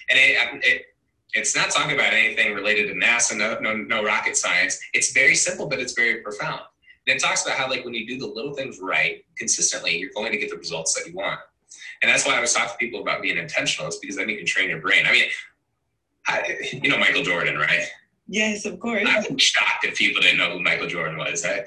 And 0.09 0.19
it, 0.19 0.35
um, 0.37 0.59
it 0.63 0.85
it's 1.33 1.55
not 1.55 1.69
talking 1.69 1.93
about 1.93 2.11
anything 2.11 2.55
related 2.55 2.87
to 2.87 2.95
NASA, 2.95 3.37
no, 3.37 3.59
no, 3.59 3.75
no 3.75 4.03
rocket 4.03 4.35
science. 4.35 4.79
It's 4.93 5.11
very 5.11 5.35
simple, 5.35 5.67
but 5.67 5.79
it's 5.79 5.93
very 5.93 6.21
profound. 6.21 6.61
And 7.07 7.17
it 7.17 7.21
talks 7.21 7.45
about 7.45 7.55
how, 7.55 7.69
like, 7.69 7.85
when 7.85 7.93
you 7.93 8.07
do 8.07 8.17
the 8.17 8.25
little 8.25 8.55
things 8.55 8.79
right 8.81 9.23
consistently, 9.37 9.97
you're 9.97 10.09
going 10.15 10.31
to 10.31 10.39
get 10.39 10.49
the 10.49 10.57
results 10.57 10.95
that 10.95 11.07
you 11.07 11.13
want. 11.13 11.39
And 12.01 12.09
that's 12.09 12.25
why 12.25 12.37
I 12.37 12.39
was 12.39 12.53
talking 12.53 12.69
to 12.69 12.77
people 12.77 13.01
about 13.01 13.21
being 13.21 13.37
intentional, 13.37 13.89
is 13.89 13.97
because 13.97 14.15
then 14.15 14.29
you 14.29 14.37
can 14.37 14.45
train 14.45 14.69
your 14.69 14.79
brain. 14.79 15.05
I 15.05 15.11
mean, 15.11 15.29
I, 16.27 16.57
you 16.71 16.89
know 16.89 16.97
Michael 16.97 17.23
Jordan, 17.23 17.57
right? 17.57 17.87
Yes, 18.27 18.65
of 18.65 18.79
course. 18.79 19.05
I'm 19.07 19.37
shocked 19.37 19.85
if 19.85 19.97
people 19.97 20.21
didn't 20.21 20.37
know 20.37 20.51
who 20.51 20.59
Michael 20.61 20.87
Jordan 20.87 21.17
was. 21.17 21.43
I, 21.43 21.65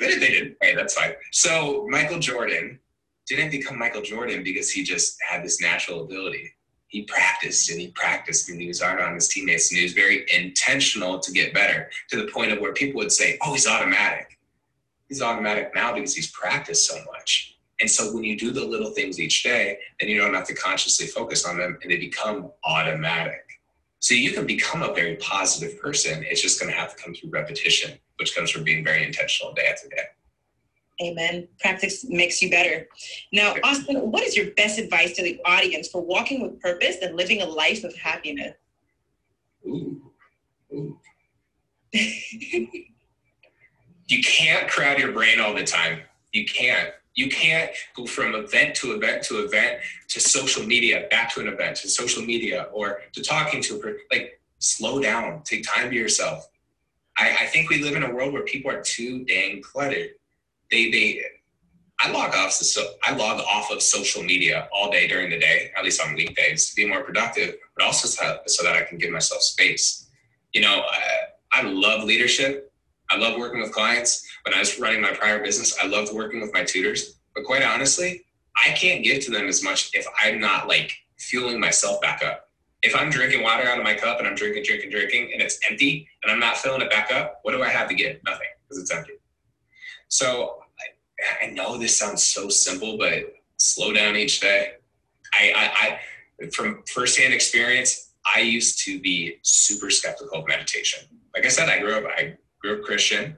but 0.00 0.10
if 0.10 0.20
they 0.20 0.28
didn't. 0.28 0.56
Hey, 0.60 0.74
that's 0.74 0.94
fine. 0.94 1.12
So 1.30 1.86
Michael 1.88 2.18
Jordan 2.18 2.80
didn't 3.28 3.50
become 3.50 3.78
Michael 3.78 4.02
Jordan 4.02 4.42
because 4.42 4.70
he 4.70 4.82
just 4.82 5.16
had 5.28 5.44
this 5.44 5.60
natural 5.60 6.02
ability. 6.02 6.52
He 6.88 7.04
practiced 7.04 7.70
and 7.70 7.80
he 7.80 7.88
practiced 7.92 8.50
and 8.50 8.60
he 8.60 8.68
was 8.68 8.82
hard 8.82 9.00
on 9.00 9.14
his 9.14 9.28
teammates 9.28 9.70
and 9.70 9.78
he 9.78 9.84
was 9.84 9.92
very 9.92 10.26
intentional 10.34 11.20
to 11.20 11.32
get 11.32 11.54
better 11.54 11.88
to 12.10 12.16
the 12.16 12.30
point 12.30 12.52
of 12.52 12.60
where 12.60 12.74
people 12.74 12.98
would 12.98 13.12
say, 13.12 13.38
oh, 13.42 13.52
he's 13.52 13.66
automatic. 13.66 14.38
He's 15.08 15.22
automatic 15.22 15.70
now 15.74 15.94
because 15.94 16.14
he's 16.14 16.30
practiced 16.32 16.86
so 16.86 16.96
much. 17.12 17.56
And 17.82 17.90
so 17.90 18.14
when 18.14 18.22
you 18.22 18.38
do 18.38 18.52
the 18.52 18.64
little 18.64 18.92
things 18.92 19.18
each 19.18 19.42
day, 19.42 19.76
then 19.98 20.08
you 20.08 20.18
don't 20.18 20.32
have 20.32 20.46
to 20.46 20.54
consciously 20.54 21.08
focus 21.08 21.44
on 21.44 21.58
them 21.58 21.78
and 21.82 21.90
they 21.90 21.96
become 21.96 22.52
automatic. 22.64 23.44
So 23.98 24.14
you 24.14 24.30
can 24.30 24.46
become 24.46 24.82
a 24.82 24.94
very 24.94 25.16
positive 25.16 25.80
person. 25.80 26.24
It's 26.28 26.40
just 26.40 26.60
going 26.60 26.72
to 26.72 26.78
have 26.78 26.96
to 26.96 27.02
come 27.02 27.12
through 27.12 27.30
repetition 27.30 27.98
which 28.22 28.36
comes 28.36 28.52
from 28.52 28.62
being 28.62 28.84
very 28.84 29.04
intentional 29.04 29.52
day 29.52 29.66
after 29.68 29.88
day. 29.88 30.04
Amen. 31.02 31.48
Practice 31.58 32.04
makes 32.08 32.40
you 32.40 32.48
better. 32.48 32.86
Now, 33.32 33.56
Austin, 33.64 34.12
what 34.12 34.22
is 34.22 34.36
your 34.36 34.52
best 34.52 34.78
advice 34.78 35.16
to 35.16 35.24
the 35.24 35.40
audience 35.44 35.88
for 35.88 36.00
walking 36.00 36.40
with 36.40 36.60
purpose 36.60 36.98
and 37.02 37.16
living 37.16 37.42
a 37.42 37.46
life 37.46 37.82
of 37.82 37.96
happiness? 37.96 38.54
Ooh. 39.66 40.00
Ooh. 40.72 41.00
you 41.92 42.84
can't 44.22 44.70
crowd 44.70 45.00
your 45.00 45.10
brain 45.10 45.40
all 45.40 45.52
the 45.52 45.64
time. 45.64 46.02
You 46.30 46.44
can't. 46.46 46.90
You 47.14 47.28
can't 47.28 47.70
go 47.94 48.06
from 48.06 48.34
event 48.34 48.74
to 48.76 48.92
event 48.92 49.22
to 49.24 49.44
event 49.44 49.80
to 50.08 50.20
social 50.20 50.64
media, 50.64 51.06
back 51.10 51.32
to 51.34 51.40
an 51.40 51.48
event 51.48 51.76
to 51.78 51.88
social 51.88 52.22
media 52.22 52.68
or 52.72 53.00
to 53.12 53.22
talking 53.22 53.62
to 53.62 53.76
a 53.76 53.78
person. 53.78 54.00
Like, 54.10 54.40
slow 54.58 55.00
down, 55.00 55.42
take 55.44 55.64
time 55.64 55.90
to 55.90 55.96
yourself. 55.96 56.48
I, 57.18 57.36
I 57.42 57.46
think 57.46 57.68
we 57.68 57.82
live 57.82 57.96
in 57.96 58.02
a 58.02 58.12
world 58.12 58.32
where 58.32 58.44
people 58.44 58.70
are 58.70 58.80
too 58.80 59.24
dang 59.24 59.60
cluttered. 59.62 60.10
They 60.70 60.90
they 60.90 61.22
I 62.00 62.10
log 62.10 62.34
off 62.34 62.52
so 62.52 62.82
I 63.04 63.14
log 63.14 63.40
off 63.40 63.70
of 63.70 63.80
social 63.80 64.22
media 64.22 64.68
all 64.72 64.90
day 64.90 65.06
during 65.06 65.30
the 65.30 65.38
day, 65.38 65.70
at 65.76 65.84
least 65.84 66.02
on 66.02 66.14
weekdays, 66.14 66.68
to 66.70 66.74
be 66.74 66.86
more 66.86 67.02
productive, 67.04 67.54
but 67.76 67.84
also 67.84 68.08
so, 68.08 68.62
that 68.64 68.76
I 68.76 68.82
can 68.82 68.98
give 68.98 69.10
myself 69.10 69.42
space. 69.42 70.08
You 70.52 70.62
know, 70.62 70.82
I, 70.90 71.60
I 71.60 71.62
love 71.62 72.04
leadership. 72.04 72.72
I 73.08 73.18
love 73.18 73.38
working 73.38 73.60
with 73.60 73.72
clients. 73.72 74.26
When 74.44 74.54
I 74.54 74.58
was 74.58 74.78
running 74.78 75.00
my 75.00 75.12
prior 75.12 75.42
business, 75.42 75.76
I 75.82 75.86
loved 75.86 76.12
working 76.12 76.40
with 76.40 76.52
my 76.52 76.64
tutors. 76.64 77.18
But 77.34 77.44
quite 77.44 77.62
honestly, 77.62 78.24
I 78.56 78.70
can't 78.70 79.04
give 79.04 79.24
to 79.24 79.30
them 79.30 79.46
as 79.46 79.62
much 79.62 79.90
if 79.94 80.06
I'm 80.22 80.40
not 80.40 80.68
like 80.68 80.92
fueling 81.18 81.60
myself 81.60 82.00
back 82.00 82.22
up 82.22 82.48
if 82.82 82.96
I'm 82.96 83.10
drinking 83.10 83.42
water 83.42 83.66
out 83.68 83.78
of 83.78 83.84
my 83.84 83.94
cup 83.94 84.18
and 84.18 84.26
I'm 84.26 84.34
drinking, 84.34 84.64
drinking, 84.64 84.90
drinking, 84.90 85.30
and 85.32 85.40
it's 85.40 85.58
empty 85.68 86.08
and 86.22 86.32
I'm 86.32 86.40
not 86.40 86.56
filling 86.56 86.82
it 86.82 86.90
back 86.90 87.12
up, 87.12 87.38
what 87.42 87.52
do 87.52 87.62
I 87.62 87.68
have 87.68 87.88
to 87.88 87.94
get? 87.94 88.22
Nothing 88.24 88.48
because 88.62 88.82
it's 88.82 88.92
empty. 88.92 89.14
So 90.08 90.58
I, 90.80 91.46
I, 91.46 91.50
know 91.50 91.78
this 91.78 91.96
sounds 91.96 92.22
so 92.22 92.48
simple, 92.48 92.98
but 92.98 93.32
slow 93.56 93.92
down 93.92 94.16
each 94.16 94.40
day. 94.40 94.72
I, 95.32 95.52
I, 95.56 96.44
I, 96.44 96.50
from 96.50 96.82
firsthand 96.92 97.32
experience, 97.32 98.10
I 98.36 98.40
used 98.40 98.84
to 98.84 99.00
be 99.00 99.38
super 99.42 99.88
skeptical 99.88 100.40
of 100.40 100.48
meditation. 100.48 101.08
Like 101.34 101.46
I 101.46 101.48
said, 101.48 101.68
I 101.68 101.78
grew 101.78 101.94
up, 101.94 102.04
I 102.04 102.36
grew 102.60 102.78
up 102.78 102.84
Christian. 102.84 103.36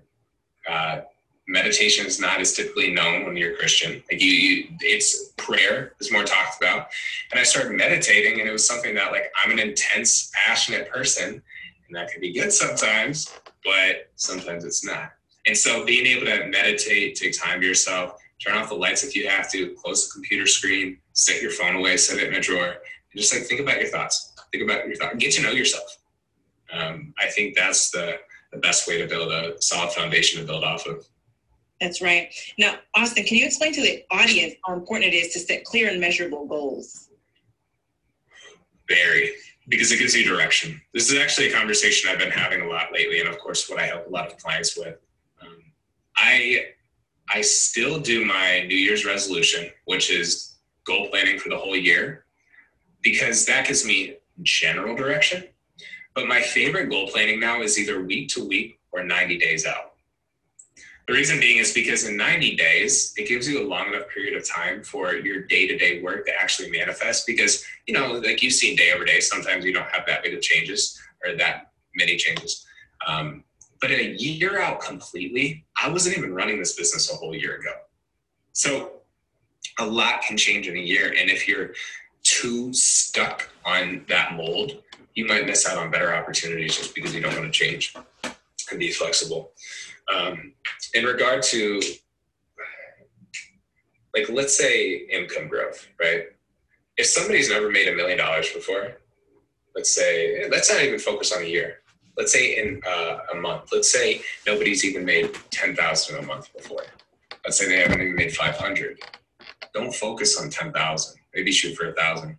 Uh, 0.69 1.01
meditation 1.47 2.07
is 2.07 2.19
not 2.19 2.41
as 2.41 2.55
typically 2.55 2.93
known 2.93 3.27
when 3.27 3.37
you're 3.37 3.53
a 3.53 3.57
Christian. 3.57 4.03
Like 4.11 4.23
you, 4.23 4.31
you, 4.31 4.69
it's 4.81 5.33
prayer 5.37 5.93
is 6.01 6.11
more 6.11 6.25
talked 6.25 6.63
about. 6.63 6.89
And 7.31 7.39
I 7.39 7.43
started 7.43 7.73
meditating, 7.77 8.41
and 8.41 8.49
it 8.49 8.53
was 8.53 8.67
something 8.67 8.95
that 8.95 9.13
like 9.13 9.33
I'm 9.43 9.51
an 9.51 9.59
intense, 9.59 10.31
passionate 10.35 10.91
person, 10.91 11.43
and 11.87 11.97
that 11.97 12.11
can 12.11 12.21
be 12.21 12.33
good 12.33 12.53
sometimes, 12.53 13.33
but 13.65 14.11
sometimes 14.17 14.65
it's 14.65 14.85
not. 14.85 15.13
And 15.47 15.57
so 15.57 15.85
being 15.85 16.07
able 16.07 16.27
to 16.27 16.47
meditate, 16.47 17.17
take 17.17 17.39
time 17.39 17.61
to 17.61 17.67
yourself, 17.67 18.19
turn 18.43 18.57
off 18.57 18.71
the 18.71 18.75
lights 18.75 19.05
if 19.05 19.15
you 19.15 19.29
have 19.29 19.51
to, 19.53 19.75
close 19.75 20.09
the 20.09 20.13
computer 20.13 20.47
screen, 20.47 20.99
set 21.13 21.43
your 21.43 21.51
phone 21.51 21.77
away, 21.77 21.97
set 21.99 22.19
it 22.19 22.29
in 22.29 22.35
a 22.35 22.41
drawer, 22.41 22.67
and 22.67 23.21
just 23.21 23.35
like 23.35 23.45
think 23.45 23.61
about 23.61 23.79
your 23.79 23.91
thoughts. 23.91 24.33
Think 24.51 24.65
about 24.65 24.87
your 24.87 24.97
thoughts. 24.97 25.17
Get 25.17 25.33
to 25.33 25.43
know 25.43 25.51
yourself. 25.51 25.99
Um, 26.73 27.13
I 27.19 27.29
think 27.29 27.55
that's 27.55 27.91
the 27.91 28.17
the 28.55 28.61
best 28.61 28.89
way 28.89 28.99
to 28.99 29.07
build 29.07 29.33
a 29.33 29.61
solid 29.61 29.93
foundation 29.93 30.41
to 30.41 30.47
build 30.47 30.65
off 30.65 30.87
of. 30.87 31.07
That's 31.81 32.01
right. 32.01 32.33
Now, 32.57 32.77
Austin, 32.95 33.25
can 33.25 33.37
you 33.37 33.45
explain 33.45 33.73
to 33.75 33.83
the 33.83 34.05
audience 34.11 34.55
how 34.65 34.75
important 34.75 35.13
it 35.13 35.17
is 35.17 35.33
to 35.33 35.41
set 35.41 35.65
clear 35.65 35.91
and 35.91 36.01
measurable 36.01 36.47
goals? 36.47 37.11
Very, 38.89 39.33
because 39.69 39.91
it 39.91 39.99
gives 39.99 40.15
you 40.15 40.25
direction. 40.25 40.81
This 40.93 41.11
is 41.11 41.19
actually 41.19 41.49
a 41.49 41.53
conversation 41.53 42.11
I've 42.11 42.19
been 42.19 42.31
having 42.31 42.63
a 42.63 42.69
lot 42.69 42.93
lately, 42.93 43.21
and 43.21 43.29
of 43.29 43.39
course, 43.39 43.69
what 43.69 43.81
I 43.81 43.87
help 43.87 44.07
a 44.07 44.11
lot 44.11 44.31
of 44.31 44.39
clients 44.39 44.77
with. 44.77 44.97
Um, 45.43 45.59
I 46.17 46.67
I 47.31 47.41
still 47.41 47.99
do 47.99 48.25
my 48.25 48.65
New 48.69 48.77
Year's 48.77 49.05
resolution, 49.05 49.71
which 49.87 50.11
is 50.11 50.57
goal 50.85 51.09
planning 51.09 51.39
for 51.39 51.49
the 51.49 51.57
whole 51.57 51.75
year, 51.75 52.27
because 53.03 53.47
that 53.47 53.67
gives 53.67 53.85
me 53.85 54.19
general 54.43 54.95
direction. 54.95 55.45
But 56.15 56.29
my 56.29 56.41
favorite 56.41 56.91
goal 56.91 57.09
planning 57.09 57.41
now 57.41 57.63
is 57.63 57.79
either 57.79 58.03
week 58.03 58.29
to 58.31 58.47
week 58.47 58.79
or 58.93 59.03
90 59.03 59.39
days 59.39 59.67
out. 59.67 59.95
The 61.07 61.13
reason 61.13 61.39
being 61.39 61.59
is 61.59 61.73
because 61.73 62.09
in 62.09 62.17
90 62.17 62.57
days, 62.57 63.13
it 63.17 63.29
gives 63.29 63.47
you 63.47 63.63
a 63.63 63.67
long 63.69 63.89
enough 63.89 64.09
period 64.09 64.35
of 64.37 64.49
time 64.49 64.83
for 64.83 65.15
your 65.15 65.43
day 65.43 65.67
to 65.67 65.77
day 65.77 66.01
work 66.01 66.25
to 66.27 66.33
actually 66.35 66.71
manifest. 66.71 67.27
Because, 67.27 67.65
you 67.87 67.93
know, 67.93 68.13
like 68.13 68.43
you've 68.43 68.55
seen 68.55 68.75
day 68.75 68.93
over 68.93 69.05
day, 69.05 69.21
sometimes 69.21 69.65
you 69.65 69.75
don't 69.75 69.91
have 69.91 70.07
that 70.07 70.23
big 70.23 70.35
of 70.35 70.41
changes 70.41 70.99
or 71.25 71.37
that 71.37 71.73
many 71.95 72.17
changes. 72.17 72.65
Um, 73.07 73.45
but 73.83 73.91
in 73.91 74.01
a 74.01 74.13
year 74.15 74.63
out 74.63 74.81
completely, 74.81 75.67
I 75.83 75.91
wasn't 75.91 76.17
even 76.17 76.33
running 76.33 76.59
this 76.59 76.75
business 76.75 77.13
a 77.13 77.17
whole 77.17 77.35
year 77.35 77.57
ago. 77.57 77.73
So 78.53 78.93
a 79.79 79.85
lot 79.85 80.23
can 80.23 80.39
change 80.39 80.69
in 80.69 80.77
a 80.77 80.81
year. 80.81 81.09
And 81.09 81.29
if 81.29 81.47
you're 81.47 81.75
too 82.23 82.73
stuck 82.73 83.51
on 83.67 84.07
that 84.09 84.35
mold, 84.35 84.83
you 85.15 85.27
might 85.27 85.47
miss 85.47 85.67
out 85.67 85.79
on 85.79 85.91
better 85.91 86.15
opportunities 86.15 86.77
just 86.77 86.95
because 86.95 87.15
you 87.15 87.21
don't 87.21 87.37
want 87.37 87.45
to 87.45 87.51
change 87.51 87.95
and 88.71 88.79
be 88.79 88.91
flexible. 88.91 89.53
Um, 90.13 90.53
in 90.95 91.05
regard 91.05 91.43
to, 91.45 91.81
like, 94.15 94.29
let's 94.29 94.57
say 94.57 95.07
income 95.11 95.49
growth, 95.49 95.87
right? 96.01 96.25
If 96.97 97.07
somebody's 97.07 97.51
never 97.51 97.71
made 97.71 97.89
a 97.89 97.95
million 97.95 98.19
dollars 98.19 98.51
before, 98.53 98.99
let's 99.75 99.95
say, 99.95 100.49
let's 100.51 100.71
not 100.73 100.83
even 100.83 100.99
focus 100.99 101.33
on 101.33 101.43
a 101.43 101.47
year. 101.47 101.81
Let's 102.17 102.33
say 102.33 102.59
in 102.59 102.81
uh, 102.87 103.19
a 103.33 103.37
month. 103.37 103.71
Let's 103.73 103.91
say 103.91 104.23
nobody's 104.47 104.85
even 104.85 105.05
made 105.05 105.35
ten 105.51 105.75
thousand 105.75 106.19
a 106.19 106.23
month 106.23 106.53
before. 106.57 106.85
Let's 107.45 107.59
say 107.59 107.67
they 107.67 107.81
haven't 107.81 108.01
even 108.01 108.15
made 108.15 108.33
five 108.37 108.57
hundred. 108.57 109.01
Don't 109.75 109.93
focus 109.93 110.41
on 110.41 110.49
ten 110.49 110.73
thousand. 110.73 111.19
Maybe 111.35 111.51
shoot 111.51 111.75
for 111.75 111.89
a 111.89 111.93
thousand, 111.95 112.37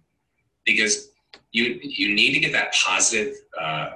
because 0.65 1.09
you 1.55 1.79
you 1.81 2.13
need 2.13 2.33
to 2.33 2.39
get 2.41 2.51
that 2.51 2.73
positive 2.73 3.33
uh, 3.59 3.91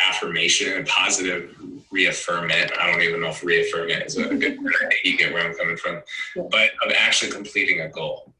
affirmation 0.00 0.72
and 0.74 0.86
positive 0.86 1.56
reaffirmment. 1.92 2.70
I 2.78 2.90
don't 2.90 3.02
even 3.02 3.20
know 3.20 3.30
if 3.30 3.40
reaffirmment 3.40 4.06
is 4.06 4.16
a 4.16 4.34
good 4.34 4.62
word. 4.62 4.74
I 4.80 4.88
think 4.88 5.04
you 5.04 5.18
get 5.18 5.32
where 5.32 5.44
I'm 5.44 5.54
coming 5.54 5.76
from, 5.76 6.02
but 6.50 6.70
of 6.84 6.92
actually 6.96 7.32
completing 7.32 7.80
a 7.80 7.88
goal. 7.88 8.32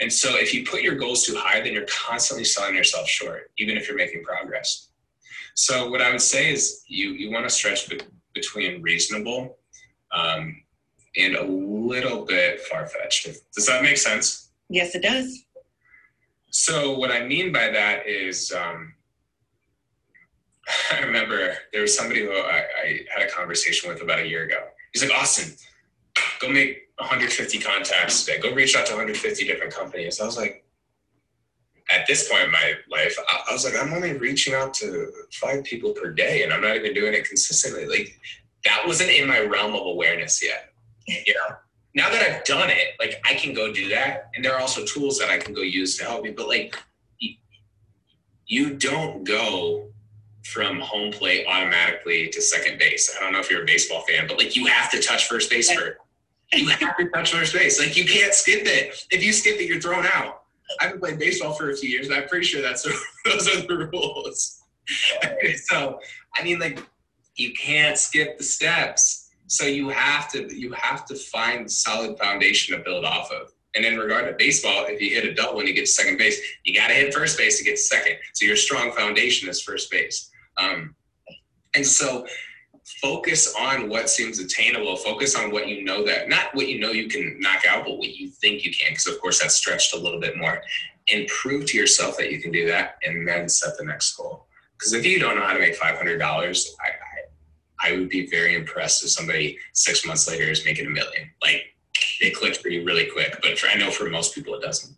And 0.00 0.12
so 0.12 0.36
if 0.36 0.52
you 0.52 0.66
put 0.66 0.82
your 0.82 0.96
goals 0.96 1.24
too 1.24 1.36
high, 1.36 1.60
then 1.60 1.74
you're 1.74 1.86
constantly 1.86 2.44
selling 2.44 2.74
yourself 2.74 3.08
short, 3.08 3.50
even 3.58 3.76
if 3.76 3.86
you're 3.86 3.96
making 3.96 4.24
progress. 4.24 4.88
So 5.54 5.90
what 5.90 6.02
I 6.02 6.10
would 6.10 6.20
say 6.20 6.52
is 6.52 6.82
you 6.88 7.10
you 7.12 7.30
want 7.30 7.44
to 7.48 7.50
stretch 7.50 7.88
be- 7.88 8.00
between 8.34 8.82
reasonable 8.82 9.58
um, 10.10 10.60
and 11.16 11.36
a 11.36 11.44
little 11.44 12.24
bit 12.24 12.60
far 12.62 12.86
fetched. 12.88 13.28
Does 13.54 13.66
that 13.66 13.84
make 13.84 13.98
sense? 13.98 14.50
Yes, 14.68 14.94
it 14.94 15.02
does. 15.02 15.44
So 16.50 16.98
what 16.98 17.10
I 17.10 17.24
mean 17.24 17.52
by 17.52 17.70
that 17.70 18.06
is, 18.06 18.52
um, 18.52 18.94
I 20.92 21.00
remember 21.00 21.54
there 21.72 21.82
was 21.82 21.96
somebody 21.96 22.22
who 22.22 22.32
I, 22.32 22.64
I 22.84 23.00
had 23.16 23.28
a 23.28 23.30
conversation 23.30 23.88
with 23.88 24.02
about 24.02 24.20
a 24.20 24.26
year 24.26 24.44
ago. 24.44 24.58
He's 24.92 25.02
like, 25.02 25.16
Austin, 25.16 25.54
go 26.40 26.50
make 26.50 26.88
150 26.98 27.58
contacts 27.60 28.24
today. 28.24 28.40
Go 28.40 28.52
reach 28.54 28.76
out 28.76 28.86
to 28.86 28.92
150 28.92 29.44
different 29.46 29.72
companies. 29.72 30.20
I 30.20 30.26
was 30.26 30.36
like, 30.36 30.64
at 31.92 32.06
this 32.06 32.28
point 32.28 32.44
in 32.44 32.50
my 32.50 32.74
life, 32.90 33.16
I, 33.28 33.50
I 33.50 33.52
was 33.52 33.64
like, 33.64 33.74
I'm 33.80 33.92
only 33.92 34.16
reaching 34.16 34.54
out 34.54 34.74
to 34.74 35.10
five 35.32 35.64
people 35.64 35.92
per 35.92 36.12
day, 36.12 36.42
and 36.42 36.52
I'm 36.52 36.60
not 36.60 36.76
even 36.76 36.94
doing 36.94 37.14
it 37.14 37.26
consistently. 37.26 37.86
Like 37.86 38.18
that 38.64 38.82
wasn't 38.86 39.10
in 39.10 39.28
my 39.28 39.40
realm 39.40 39.74
of 39.74 39.86
awareness 39.86 40.42
yet. 40.42 40.72
You 41.06 41.34
know, 41.34 41.56
now 41.94 42.08
that 42.10 42.22
I've 42.22 42.44
done 42.44 42.70
it, 42.70 42.94
like 42.98 43.20
I 43.24 43.34
can 43.34 43.54
go 43.54 43.72
do 43.72 43.88
that, 43.88 44.30
and 44.34 44.44
there 44.44 44.54
are 44.54 44.60
also 44.60 44.84
tools 44.84 45.18
that 45.18 45.30
I 45.30 45.38
can 45.38 45.54
go 45.54 45.62
use 45.62 45.96
to 45.98 46.04
help 46.04 46.22
me. 46.22 46.30
But 46.30 46.48
like, 46.48 46.76
you 48.46 48.74
don't 48.74 49.24
go 49.24 49.88
from 50.44 50.80
home 50.80 51.12
plate 51.12 51.46
automatically 51.46 52.28
to 52.28 52.40
second 52.40 52.78
base. 52.78 53.16
I 53.16 53.22
don't 53.22 53.32
know 53.32 53.40
if 53.40 53.50
you're 53.50 53.62
a 53.62 53.66
baseball 53.66 54.02
fan, 54.02 54.26
but 54.26 54.38
like 54.38 54.56
you 54.56 54.66
have 54.66 54.90
to 54.92 55.00
touch 55.00 55.28
first 55.28 55.50
base 55.50 55.70
first. 55.70 55.98
You 56.52 56.68
have 56.68 56.96
to 56.96 57.08
touch 57.10 57.32
first 57.32 57.54
base. 57.54 57.78
Like 57.78 57.96
you 57.96 58.04
can't 58.04 58.34
skip 58.34 58.62
it. 58.64 59.06
If 59.10 59.22
you 59.22 59.32
skip 59.32 59.60
it, 59.60 59.66
you're 59.66 59.80
thrown 59.80 60.06
out. 60.12 60.42
I've 60.80 60.92
been 60.92 61.00
playing 61.00 61.18
baseball 61.18 61.52
for 61.52 61.70
a 61.70 61.76
few 61.76 61.88
years, 61.88 62.06
and 62.06 62.14
I'm 62.14 62.28
pretty 62.28 62.46
sure 62.46 62.62
that's 62.62 62.82
those 63.24 63.48
are 63.48 63.60
the 63.66 63.90
rules. 63.92 64.62
so 65.64 66.00
I 66.36 66.44
mean, 66.44 66.58
like 66.58 66.84
you 67.36 67.52
can't 67.52 67.96
skip 67.96 68.38
the 68.38 68.44
steps. 68.44 69.19
So 69.50 69.66
you 69.66 69.88
have 69.88 70.30
to 70.30 70.56
you 70.56 70.70
have 70.72 71.04
to 71.06 71.16
find 71.16 71.68
solid 71.68 72.16
foundation 72.18 72.78
to 72.78 72.84
build 72.84 73.04
off 73.04 73.32
of. 73.32 73.52
And 73.74 73.84
in 73.84 73.98
regard 73.98 74.26
to 74.26 74.34
baseball, 74.38 74.86
if 74.86 75.00
you 75.00 75.10
hit 75.10 75.24
a 75.24 75.34
double 75.34 75.58
and 75.58 75.68
you 75.68 75.74
get 75.74 75.86
to 75.86 75.86
second 75.90 76.18
base, 76.18 76.40
you 76.64 76.72
got 76.72 76.86
to 76.86 76.94
hit 76.94 77.12
first 77.12 77.36
base 77.36 77.58
to 77.58 77.64
get 77.64 77.76
second. 77.76 78.16
So 78.32 78.44
your 78.44 78.54
strong 78.54 78.92
foundation 78.92 79.48
is 79.48 79.60
first 79.60 79.90
base. 79.90 80.30
Um, 80.56 80.94
and 81.74 81.84
so 81.84 82.26
focus 83.02 83.52
on 83.58 83.88
what 83.88 84.08
seems 84.08 84.38
attainable. 84.38 84.96
Focus 84.96 85.34
on 85.34 85.50
what 85.50 85.66
you 85.66 85.82
know 85.84 86.04
that, 86.04 86.28
not 86.28 86.54
what 86.54 86.68
you 86.68 86.78
know 86.78 86.92
you 86.92 87.08
can 87.08 87.36
knock 87.40 87.64
out, 87.68 87.84
but 87.84 87.98
what 87.98 88.08
you 88.08 88.28
think 88.28 88.64
you 88.64 88.72
can. 88.72 88.92
Because, 88.92 89.08
of 89.08 89.20
course, 89.20 89.40
that's 89.40 89.56
stretched 89.56 89.94
a 89.94 89.98
little 89.98 90.20
bit 90.20 90.36
more. 90.36 90.62
And 91.12 91.26
prove 91.26 91.66
to 91.66 91.76
yourself 91.76 92.16
that 92.18 92.30
you 92.30 92.40
can 92.40 92.52
do 92.52 92.66
that 92.68 92.98
and 93.02 93.26
then 93.26 93.48
set 93.48 93.76
the 93.76 93.84
next 93.84 94.14
goal. 94.16 94.46
Because 94.78 94.92
if 94.92 95.04
you 95.04 95.18
don't 95.18 95.34
know 95.34 95.42
how 95.42 95.54
to 95.54 95.58
make 95.58 95.78
$500, 95.78 96.22
I, 96.22 97.09
I, 97.82 97.92
would 97.92 98.08
be 98.08 98.26
very 98.26 98.54
impressed 98.54 99.02
if 99.02 99.10
somebody 99.10 99.58
six 99.72 100.06
months 100.06 100.28
later 100.28 100.44
is 100.44 100.64
making 100.64 100.86
a 100.86 100.90
million. 100.90 101.30
Like, 101.42 101.62
it 102.20 102.34
clicks 102.34 102.58
for 102.58 102.68
you 102.68 102.84
really 102.84 103.06
quick. 103.06 103.38
But 103.42 103.58
for, 103.58 103.68
I 103.68 103.74
know 103.74 103.90
for 103.90 104.08
most 104.10 104.34
people, 104.34 104.54
it 104.54 104.62
doesn't. 104.62 104.96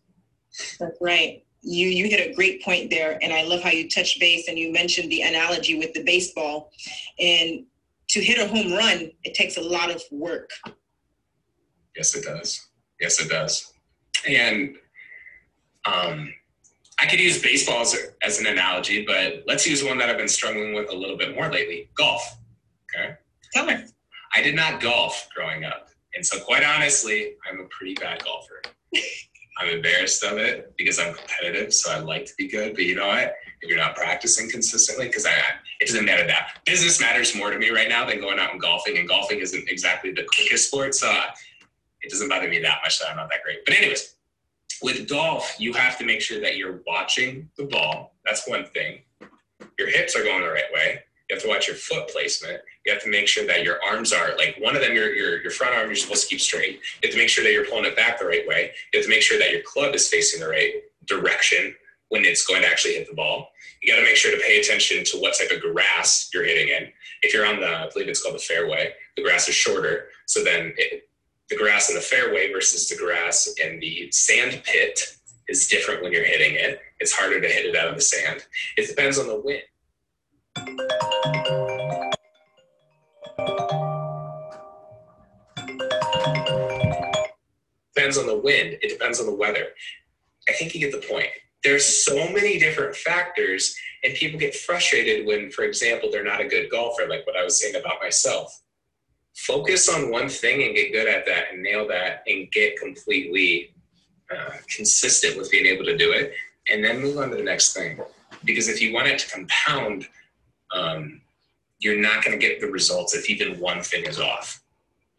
That's 0.78 0.98
right 1.00 1.42
you 1.62 1.86
you 1.86 2.08
hit 2.08 2.30
a 2.30 2.34
great 2.34 2.62
point 2.62 2.90
there 2.90 3.18
and 3.22 3.32
i 3.32 3.42
love 3.44 3.62
how 3.62 3.70
you 3.70 3.88
touched 3.88 4.18
base 4.20 4.48
and 4.48 4.58
you 4.58 4.72
mentioned 4.72 5.10
the 5.10 5.22
analogy 5.22 5.78
with 5.78 5.92
the 5.94 6.02
baseball 6.02 6.70
and 7.18 7.64
to 8.08 8.20
hit 8.20 8.38
a 8.38 8.48
home 8.48 8.72
run 8.72 9.10
it 9.24 9.34
takes 9.34 9.56
a 9.56 9.60
lot 9.60 9.90
of 9.90 10.02
work 10.10 10.50
yes 11.96 12.14
it 12.14 12.24
does 12.24 12.68
yes 13.00 13.20
it 13.20 13.28
does 13.28 13.72
and 14.28 14.76
um 15.84 16.32
i 16.98 17.06
could 17.06 17.20
use 17.20 17.40
baseball 17.40 17.82
as, 17.82 17.96
as 18.22 18.40
an 18.40 18.46
analogy 18.46 19.04
but 19.06 19.44
let's 19.46 19.66
use 19.66 19.84
one 19.84 19.98
that 19.98 20.08
i've 20.08 20.18
been 20.18 20.28
struggling 20.28 20.74
with 20.74 20.90
a 20.90 20.94
little 20.94 21.16
bit 21.16 21.34
more 21.34 21.50
lately 21.50 21.88
golf 21.96 22.38
okay 22.94 23.14
tell 23.52 23.66
me 23.66 23.74
i 24.34 24.42
did 24.42 24.54
not 24.54 24.80
golf 24.80 25.28
growing 25.34 25.64
up 25.64 25.88
and 26.14 26.24
so 26.24 26.38
quite 26.40 26.64
honestly 26.64 27.34
i'm 27.50 27.60
a 27.60 27.64
pretty 27.68 27.94
bad 27.94 28.22
golfer 28.24 28.62
I'm 29.58 29.68
embarrassed 29.68 30.24
of 30.24 30.38
it 30.38 30.74
because 30.76 30.98
I'm 30.98 31.14
competitive, 31.14 31.74
so 31.74 31.92
I 31.92 31.98
like 31.98 32.24
to 32.26 32.32
be 32.38 32.48
good. 32.48 32.74
But 32.74 32.84
you 32.84 32.96
know 32.96 33.08
what? 33.08 33.34
If 33.60 33.68
you're 33.68 33.78
not 33.78 33.94
practicing 33.94 34.50
consistently, 34.50 35.06
because 35.06 35.26
I, 35.26 35.32
it 35.80 35.86
doesn't 35.86 36.04
matter 36.04 36.26
that 36.26 36.60
business 36.64 37.00
matters 37.00 37.36
more 37.36 37.50
to 37.50 37.58
me 37.58 37.70
right 37.70 37.88
now 37.88 38.06
than 38.06 38.20
going 38.20 38.38
out 38.38 38.52
and 38.52 38.60
golfing, 38.60 38.98
and 38.98 39.06
golfing 39.06 39.40
isn't 39.40 39.68
exactly 39.68 40.10
the 40.12 40.24
quickest 40.34 40.68
sport, 40.68 40.94
so 40.94 41.12
it 42.00 42.10
doesn't 42.10 42.28
bother 42.28 42.48
me 42.48 42.60
that 42.60 42.78
much 42.82 42.98
that 42.98 43.10
I'm 43.10 43.16
not 43.16 43.28
that 43.30 43.42
great. 43.44 43.64
But 43.64 43.76
anyways, 43.76 44.16
with 44.82 45.08
golf, 45.08 45.54
you 45.58 45.72
have 45.74 45.98
to 45.98 46.04
make 46.04 46.20
sure 46.20 46.40
that 46.40 46.56
you're 46.56 46.80
watching 46.86 47.48
the 47.56 47.64
ball. 47.64 48.16
That's 48.24 48.48
one 48.48 48.64
thing. 48.66 49.02
Your 49.78 49.88
hips 49.88 50.16
are 50.16 50.24
going 50.24 50.42
the 50.42 50.48
right 50.48 50.72
way. 50.74 51.00
You 51.32 51.36
have 51.36 51.44
to 51.44 51.48
watch 51.48 51.66
your 51.66 51.76
foot 51.76 52.08
placement. 52.08 52.60
You 52.84 52.92
have 52.92 53.02
to 53.04 53.10
make 53.10 53.26
sure 53.26 53.46
that 53.46 53.64
your 53.64 53.78
arms 53.82 54.12
are 54.12 54.36
like 54.36 54.54
one 54.60 54.76
of 54.76 54.82
them, 54.82 54.92
your, 54.92 55.14
your, 55.14 55.40
your 55.40 55.50
front 55.50 55.74
arm, 55.74 55.86
you're 55.86 55.96
supposed 55.96 56.24
to 56.24 56.28
keep 56.28 56.42
straight. 56.42 56.72
You 57.02 57.08
have 57.08 57.12
to 57.12 57.16
make 57.16 57.30
sure 57.30 57.42
that 57.42 57.54
you're 57.54 57.64
pulling 57.64 57.86
it 57.86 57.96
back 57.96 58.18
the 58.18 58.26
right 58.26 58.46
way. 58.46 58.72
You 58.92 58.98
have 58.98 59.06
to 59.06 59.10
make 59.10 59.22
sure 59.22 59.38
that 59.38 59.50
your 59.50 59.62
club 59.62 59.94
is 59.94 60.06
facing 60.10 60.40
the 60.40 60.48
right 60.50 60.74
direction 61.06 61.74
when 62.10 62.26
it's 62.26 62.44
going 62.44 62.60
to 62.60 62.68
actually 62.68 62.96
hit 62.96 63.08
the 63.08 63.14
ball. 63.14 63.48
You 63.80 63.94
got 63.94 64.00
to 64.00 64.04
make 64.04 64.16
sure 64.16 64.30
to 64.30 64.42
pay 64.42 64.60
attention 64.60 65.04
to 65.04 65.16
what 65.20 65.34
type 65.38 65.50
of 65.50 65.62
grass 65.62 66.28
you're 66.34 66.44
hitting 66.44 66.68
in. 66.68 66.88
If 67.22 67.32
you're 67.32 67.46
on 67.46 67.60
the, 67.60 67.66
I 67.66 67.88
believe 67.90 68.08
it's 68.08 68.22
called 68.22 68.34
the 68.34 68.38
fairway, 68.38 68.92
the 69.16 69.22
grass 69.22 69.48
is 69.48 69.54
shorter. 69.54 70.08
So 70.26 70.44
then 70.44 70.74
it, 70.76 71.08
the 71.48 71.56
grass 71.56 71.88
in 71.88 71.94
the 71.94 72.02
fairway 72.02 72.52
versus 72.52 72.90
the 72.90 72.96
grass 72.96 73.48
in 73.58 73.80
the 73.80 74.10
sand 74.12 74.60
pit 74.66 75.16
is 75.48 75.66
different 75.66 76.02
when 76.02 76.12
you're 76.12 76.26
hitting 76.26 76.56
it. 76.56 76.82
It's 77.00 77.12
harder 77.12 77.40
to 77.40 77.48
hit 77.48 77.64
it 77.64 77.74
out 77.74 77.88
of 77.88 77.94
the 77.94 78.02
sand. 78.02 78.44
It 78.76 78.86
depends 78.86 79.18
on 79.18 79.28
the 79.28 79.40
wind. 79.40 79.62
Depends 88.12 88.28
on 88.28 88.36
the 88.36 88.42
wind, 88.42 88.76
it 88.82 88.88
depends 88.90 89.20
on 89.20 89.26
the 89.26 89.34
weather. 89.34 89.68
I 90.46 90.52
think 90.52 90.74
you 90.74 90.80
get 90.80 90.92
the 90.92 91.06
point. 91.06 91.28
There's 91.64 92.04
so 92.04 92.28
many 92.30 92.58
different 92.58 92.94
factors, 92.94 93.74
and 94.04 94.12
people 94.12 94.38
get 94.38 94.54
frustrated 94.54 95.26
when, 95.26 95.50
for 95.50 95.64
example, 95.64 96.10
they're 96.10 96.22
not 96.22 96.42
a 96.42 96.46
good 96.46 96.68
golfer, 96.68 97.06
like 97.08 97.26
what 97.26 97.38
I 97.38 97.42
was 97.42 97.58
saying 97.58 97.74
about 97.74 98.02
myself. 98.02 98.60
Focus 99.34 99.88
on 99.88 100.10
one 100.10 100.28
thing 100.28 100.62
and 100.62 100.74
get 100.74 100.92
good 100.92 101.08
at 101.08 101.24
that 101.24 101.52
and 101.52 101.62
nail 101.62 101.88
that 101.88 102.22
and 102.26 102.52
get 102.52 102.78
completely 102.78 103.74
uh, 104.30 104.56
consistent 104.68 105.38
with 105.38 105.50
being 105.50 105.64
able 105.64 105.86
to 105.86 105.96
do 105.96 106.12
it, 106.12 106.34
and 106.70 106.84
then 106.84 107.00
move 107.00 107.16
on 107.16 107.30
to 107.30 107.36
the 107.36 107.42
next 107.42 107.72
thing. 107.72 107.98
Because 108.44 108.68
if 108.68 108.82
you 108.82 108.92
want 108.92 109.08
it 109.08 109.20
to 109.20 109.30
compound, 109.30 110.06
um, 110.74 111.22
you're 111.78 111.98
not 111.98 112.22
going 112.22 112.38
to 112.38 112.46
get 112.46 112.60
the 112.60 112.66
results 112.66 113.14
if 113.14 113.30
even 113.30 113.58
one 113.58 113.80
thing 113.80 114.04
is 114.04 114.20
off. 114.20 114.61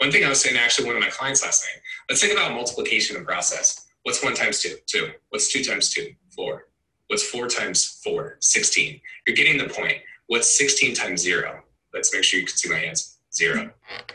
One 0.03 0.11
thing 0.11 0.25
I 0.25 0.27
was 0.27 0.41
saying 0.41 0.57
to 0.57 0.61
actually 0.61 0.87
one 0.87 0.97
of 0.97 1.01
my 1.01 1.07
clients 1.07 1.43
last 1.43 1.63
night, 1.63 1.81
let's 2.09 2.19
think 2.19 2.33
about 2.33 2.51
multiplication 2.51 3.15
and 3.15 3.25
process. 3.25 3.87
What's 4.01 4.21
one 4.21 4.33
times 4.33 4.59
two? 4.59 4.75
Two. 4.85 5.11
What's 5.29 5.49
two 5.49 5.63
times 5.63 5.93
two? 5.93 6.13
Four. 6.35 6.67
What's 7.07 7.23
four 7.23 7.47
times 7.47 8.01
four? 8.03 8.35
16. 8.41 8.99
You're 9.25 9.35
getting 9.37 9.57
the 9.57 9.73
point. 9.73 9.99
What's 10.27 10.57
16 10.57 10.93
times 10.93 11.21
zero? 11.21 11.63
Let's 11.93 12.13
make 12.13 12.25
sure 12.25 12.41
you 12.41 12.45
can 12.45 12.53
see 12.53 12.69
my 12.69 12.79
hands. 12.79 13.19
Zero. 13.33 13.71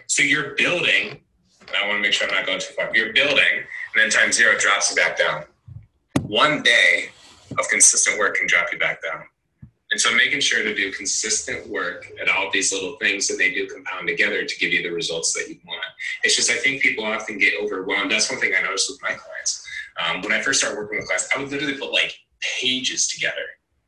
So 0.09 0.23
you're 0.23 0.55
building, 0.57 1.23
and 1.63 1.71
I 1.83 1.87
want 1.87 1.97
to 1.97 2.03
make 2.03 2.13
sure 2.13 2.29
I'm 2.29 2.35
not 2.35 2.45
going 2.45 2.61
too 2.61 2.75
far. 2.75 2.91
You're 2.95 3.15
building, 3.15 3.39
and 3.39 3.97
then 3.97 4.11
times 4.11 4.37
zero 4.37 4.59
drops 4.59 4.91
you 4.91 4.97
back 4.97 5.17
down. 5.17 5.45
One 6.21 6.63
day 6.63 7.09
of 7.59 7.67
consistent 7.71 8.19
work 8.19 8.37
can 8.37 8.47
drop 8.47 8.67
you 8.75 8.79
back 8.79 9.03
down. 9.03 9.23
And 9.99 10.03
so 10.03 10.15
making 10.15 10.39
sure 10.39 10.63
to 10.63 10.73
do 10.77 10.93
consistent 10.93 11.67
work 11.67 12.07
at 12.23 12.29
all 12.29 12.53
these 12.53 12.73
little 12.73 12.95
things 12.99 13.31
and 13.31 13.41
they 13.41 13.51
do 13.51 13.67
compound 13.67 14.07
together 14.07 14.45
to 14.45 14.59
give 14.61 14.73
you 14.73 14.81
the 14.81 14.95
results 14.95 15.33
that 15.33 15.49
you 15.49 15.59
want. 15.67 15.83
It's 16.23 16.37
just, 16.37 16.53
I 16.53 16.55
think 16.55 16.83
people 16.83 17.05
often 17.05 17.37
get 17.37 17.55
overwhelmed. 17.61 18.13
That's 18.13 18.31
one 18.31 18.39
thing 18.39 18.53
I 18.57 18.63
noticed 18.63 18.89
with 18.89 19.03
my 19.03 19.09
clients. 19.09 19.67
Um, 20.01 20.23
when 20.23 20.31
I 20.31 20.41
first 20.41 20.61
started 20.61 20.79
working 20.79 20.99
with 20.99 21.09
clients, 21.09 21.29
I 21.35 21.41
would 21.41 21.51
literally 21.51 21.77
put 21.77 21.93
like 21.93 22.17
pages 22.61 23.09
together 23.09 23.43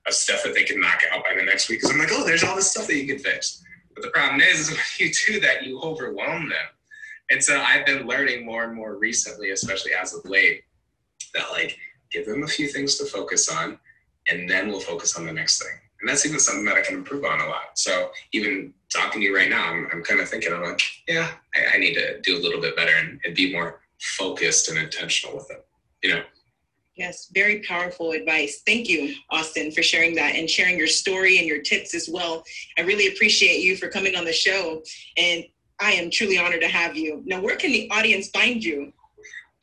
of 0.05 0.13
stuff 0.13 0.43
that 0.43 0.53
they 0.53 0.65
could 0.65 0.79
knock 0.79 1.01
out 1.13 1.23
by 1.23 1.33
the 1.39 1.45
next 1.45 1.69
week. 1.69 1.81
Cause 1.81 1.93
I'm 1.93 1.99
like, 1.99 2.11
oh, 2.11 2.27
there's 2.27 2.43
all 2.43 2.57
this 2.57 2.73
stuff 2.73 2.89
that 2.89 2.97
you 2.97 3.07
can 3.07 3.21
fix. 3.21 3.63
But 3.95 4.03
the 4.03 4.11
problem 4.11 4.41
is, 4.41 4.59
is 4.59 4.71
when 4.71 4.81
you 4.99 5.13
do 5.29 5.39
that, 5.39 5.63
you 5.63 5.81
overwhelm 5.81 6.49
them. 6.49 6.69
And 7.31 7.41
so 7.41 7.63
I've 7.65 7.87
been 7.87 8.09
learning 8.09 8.45
more 8.45 8.65
and 8.65 8.75
more 8.75 8.97
recently, 8.97 9.53
especially 9.53 9.93
as 9.95 10.13
of 10.13 10.25
late, 10.25 10.65
that 11.35 11.53
like 11.53 11.79
give 12.11 12.27
them 12.27 12.43
a 12.43 12.49
few 12.49 12.67
things 12.67 12.97
to 12.97 13.05
focus 13.05 13.49
on 13.49 13.79
and 14.29 14.51
then 14.51 14.71
we'll 14.71 14.81
focus 14.81 15.17
on 15.17 15.25
the 15.25 15.33
next 15.33 15.63
thing. 15.63 15.79
And 16.01 16.09
that's 16.09 16.25
even 16.25 16.41
something 16.41 16.65
that 16.65 16.77
I 16.77 16.81
can 16.81 16.95
improve 16.95 17.25
on 17.25 17.41
a 17.41 17.47
lot. 17.47 17.79
So 17.79 18.11
even 18.33 18.73
talking 18.93 19.21
to 19.21 19.27
you 19.27 19.37
right 19.37 19.51
now, 19.51 19.71
I'm, 19.71 19.89
I'm 19.93 20.03
kind 20.03 20.21
of 20.21 20.29
thinking, 20.29 20.53
I'm 20.53 20.63
like, 20.63 20.81
yeah, 21.07 21.31
I, 21.55 21.77
I 21.77 21.79
need 21.79 21.95
to 21.95 22.21
do 22.23 22.39
a 22.39 22.41
little 22.41 22.61
bit 22.61 22.77
better 22.77 22.93
and, 22.97 23.21
and 23.25 23.35
be 23.35 23.53
more 23.53 23.81
focused 24.01 24.69
and 24.69 24.79
intentional 24.79 25.37
with 25.37 25.51
it, 25.51 25.67
you 26.03 26.15
know? 26.15 26.23
Yes, 26.97 27.31
very 27.33 27.61
powerful 27.61 28.13
advice. 28.13 28.63
Thank 28.67 28.89
you, 28.89 29.15
Austin, 29.31 29.73
for 29.73 29.83
sharing 29.83 30.15
that 30.17 30.35
and 30.35 30.49
sharing 30.49 30.77
your 30.77 30.87
story 30.87 31.39
and 31.39 31.47
your 31.47 31.63
tips 31.63 31.95
as 31.95 32.09
well. 32.11 32.45
I 32.77 32.83
really 32.83 33.09
appreciate 33.09 33.61
you 33.61 33.77
for 33.77 33.89
coming 33.89 34.17
on 34.17 34.25
the 34.25 34.33
show. 34.33 34.83
And 35.17 35.45
I 35.81 35.93
am 35.93 36.11
truly 36.11 36.37
honored 36.37 36.61
to 36.61 36.69
have 36.69 36.97
you. 36.97 37.23
Now, 37.25 37.41
where 37.41 37.57
can 37.57 37.73
the 37.73 37.91
audience 37.91 38.29
find 38.29 38.63
you? 38.63 38.93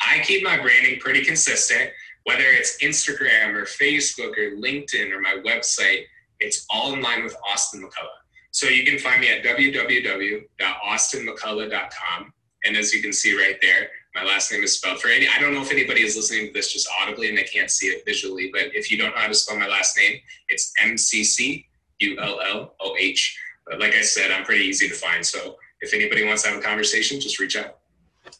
I 0.01 0.19
keep 0.23 0.43
my 0.43 0.57
branding 0.59 0.99
pretty 0.99 1.23
consistent, 1.23 1.91
whether 2.23 2.43
it's 2.43 2.77
Instagram 2.81 3.53
or 3.53 3.65
Facebook 3.65 4.37
or 4.37 4.55
LinkedIn 4.55 5.11
or 5.11 5.19
my 5.19 5.39
website, 5.45 6.05
it's 6.39 6.65
all 6.69 6.93
in 6.93 7.01
line 7.01 7.23
with 7.23 7.35
Austin 7.49 7.81
McCulloh. 7.81 8.19
So 8.51 8.67
you 8.67 8.85
can 8.85 8.99
find 8.99 9.21
me 9.21 9.29
at 9.29 9.43
www.austinmcculloh.com. 9.43 12.33
And 12.63 12.75
as 12.75 12.91
you 12.93 13.01
can 13.01 13.13
see 13.13 13.37
right 13.37 13.57
there, 13.61 13.89
my 14.15 14.23
last 14.23 14.51
name 14.51 14.63
is 14.63 14.75
spelled 14.75 14.99
for 14.99 15.09
any. 15.09 15.27
I 15.27 15.39
don't 15.39 15.53
know 15.53 15.61
if 15.61 15.71
anybody 15.71 16.01
is 16.01 16.15
listening 16.15 16.47
to 16.47 16.53
this 16.53 16.73
just 16.73 16.89
audibly 16.99 17.29
and 17.29 17.37
they 17.37 17.43
can't 17.43 17.69
see 17.69 17.85
it 17.87 18.03
visually, 18.03 18.49
but 18.51 18.63
if 18.73 18.89
you 18.91 18.97
don't 18.97 19.11
know 19.11 19.21
how 19.21 19.27
to 19.27 19.35
spell 19.35 19.59
my 19.59 19.67
last 19.67 19.95
name, 19.95 20.19
it's 20.49 20.73
M 20.81 20.97
C 20.97 21.23
C 21.23 21.67
U 21.99 22.17
L 22.19 22.41
L 22.41 22.73
O 22.79 22.95
H. 22.97 23.39
Like 23.77 23.93
I 23.93 24.01
said, 24.01 24.31
I'm 24.31 24.43
pretty 24.43 24.65
easy 24.65 24.87
to 24.87 24.95
find. 24.95 25.23
So 25.23 25.59
if 25.81 25.93
anybody 25.93 26.25
wants 26.25 26.41
to 26.43 26.49
have 26.49 26.57
a 26.57 26.61
conversation, 26.61 27.19
just 27.19 27.39
reach 27.39 27.55
out. 27.55 27.77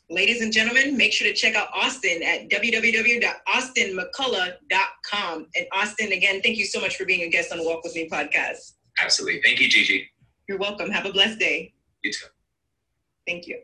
Ladies 0.10 0.42
and 0.42 0.54
gentlemen, 0.54 0.98
make 0.98 1.14
sure 1.14 1.28
to 1.28 1.34
check 1.34 1.56
out 1.56 1.70
Austin 1.74 2.22
at 2.24 2.50
www.austinmcculloh.com. 2.50 5.48
And 5.56 5.68
Austin, 5.74 6.12
again, 6.12 6.42
thank 6.42 6.58
you 6.58 6.66
so 6.66 6.80
much 6.80 6.96
for 6.96 7.06
being 7.06 7.24
a 7.24 7.30
guest 7.30 7.52
on 7.52 7.58
the 7.58 7.64
Walk 7.64 7.84
With 7.84 7.96
Me 7.96 8.08
podcast. 8.10 8.74
Absolutely. 9.02 9.42
Thank 9.44 9.60
you, 9.60 9.70
Gigi. 9.70 10.10
You're 10.48 10.58
welcome. 10.58 10.90
Have 10.90 11.06
a 11.06 11.12
blessed 11.12 11.40
day. 11.40 11.74
You 12.04 12.12
too. 12.12 12.26
Thank 13.28 13.48
you. 13.48 13.60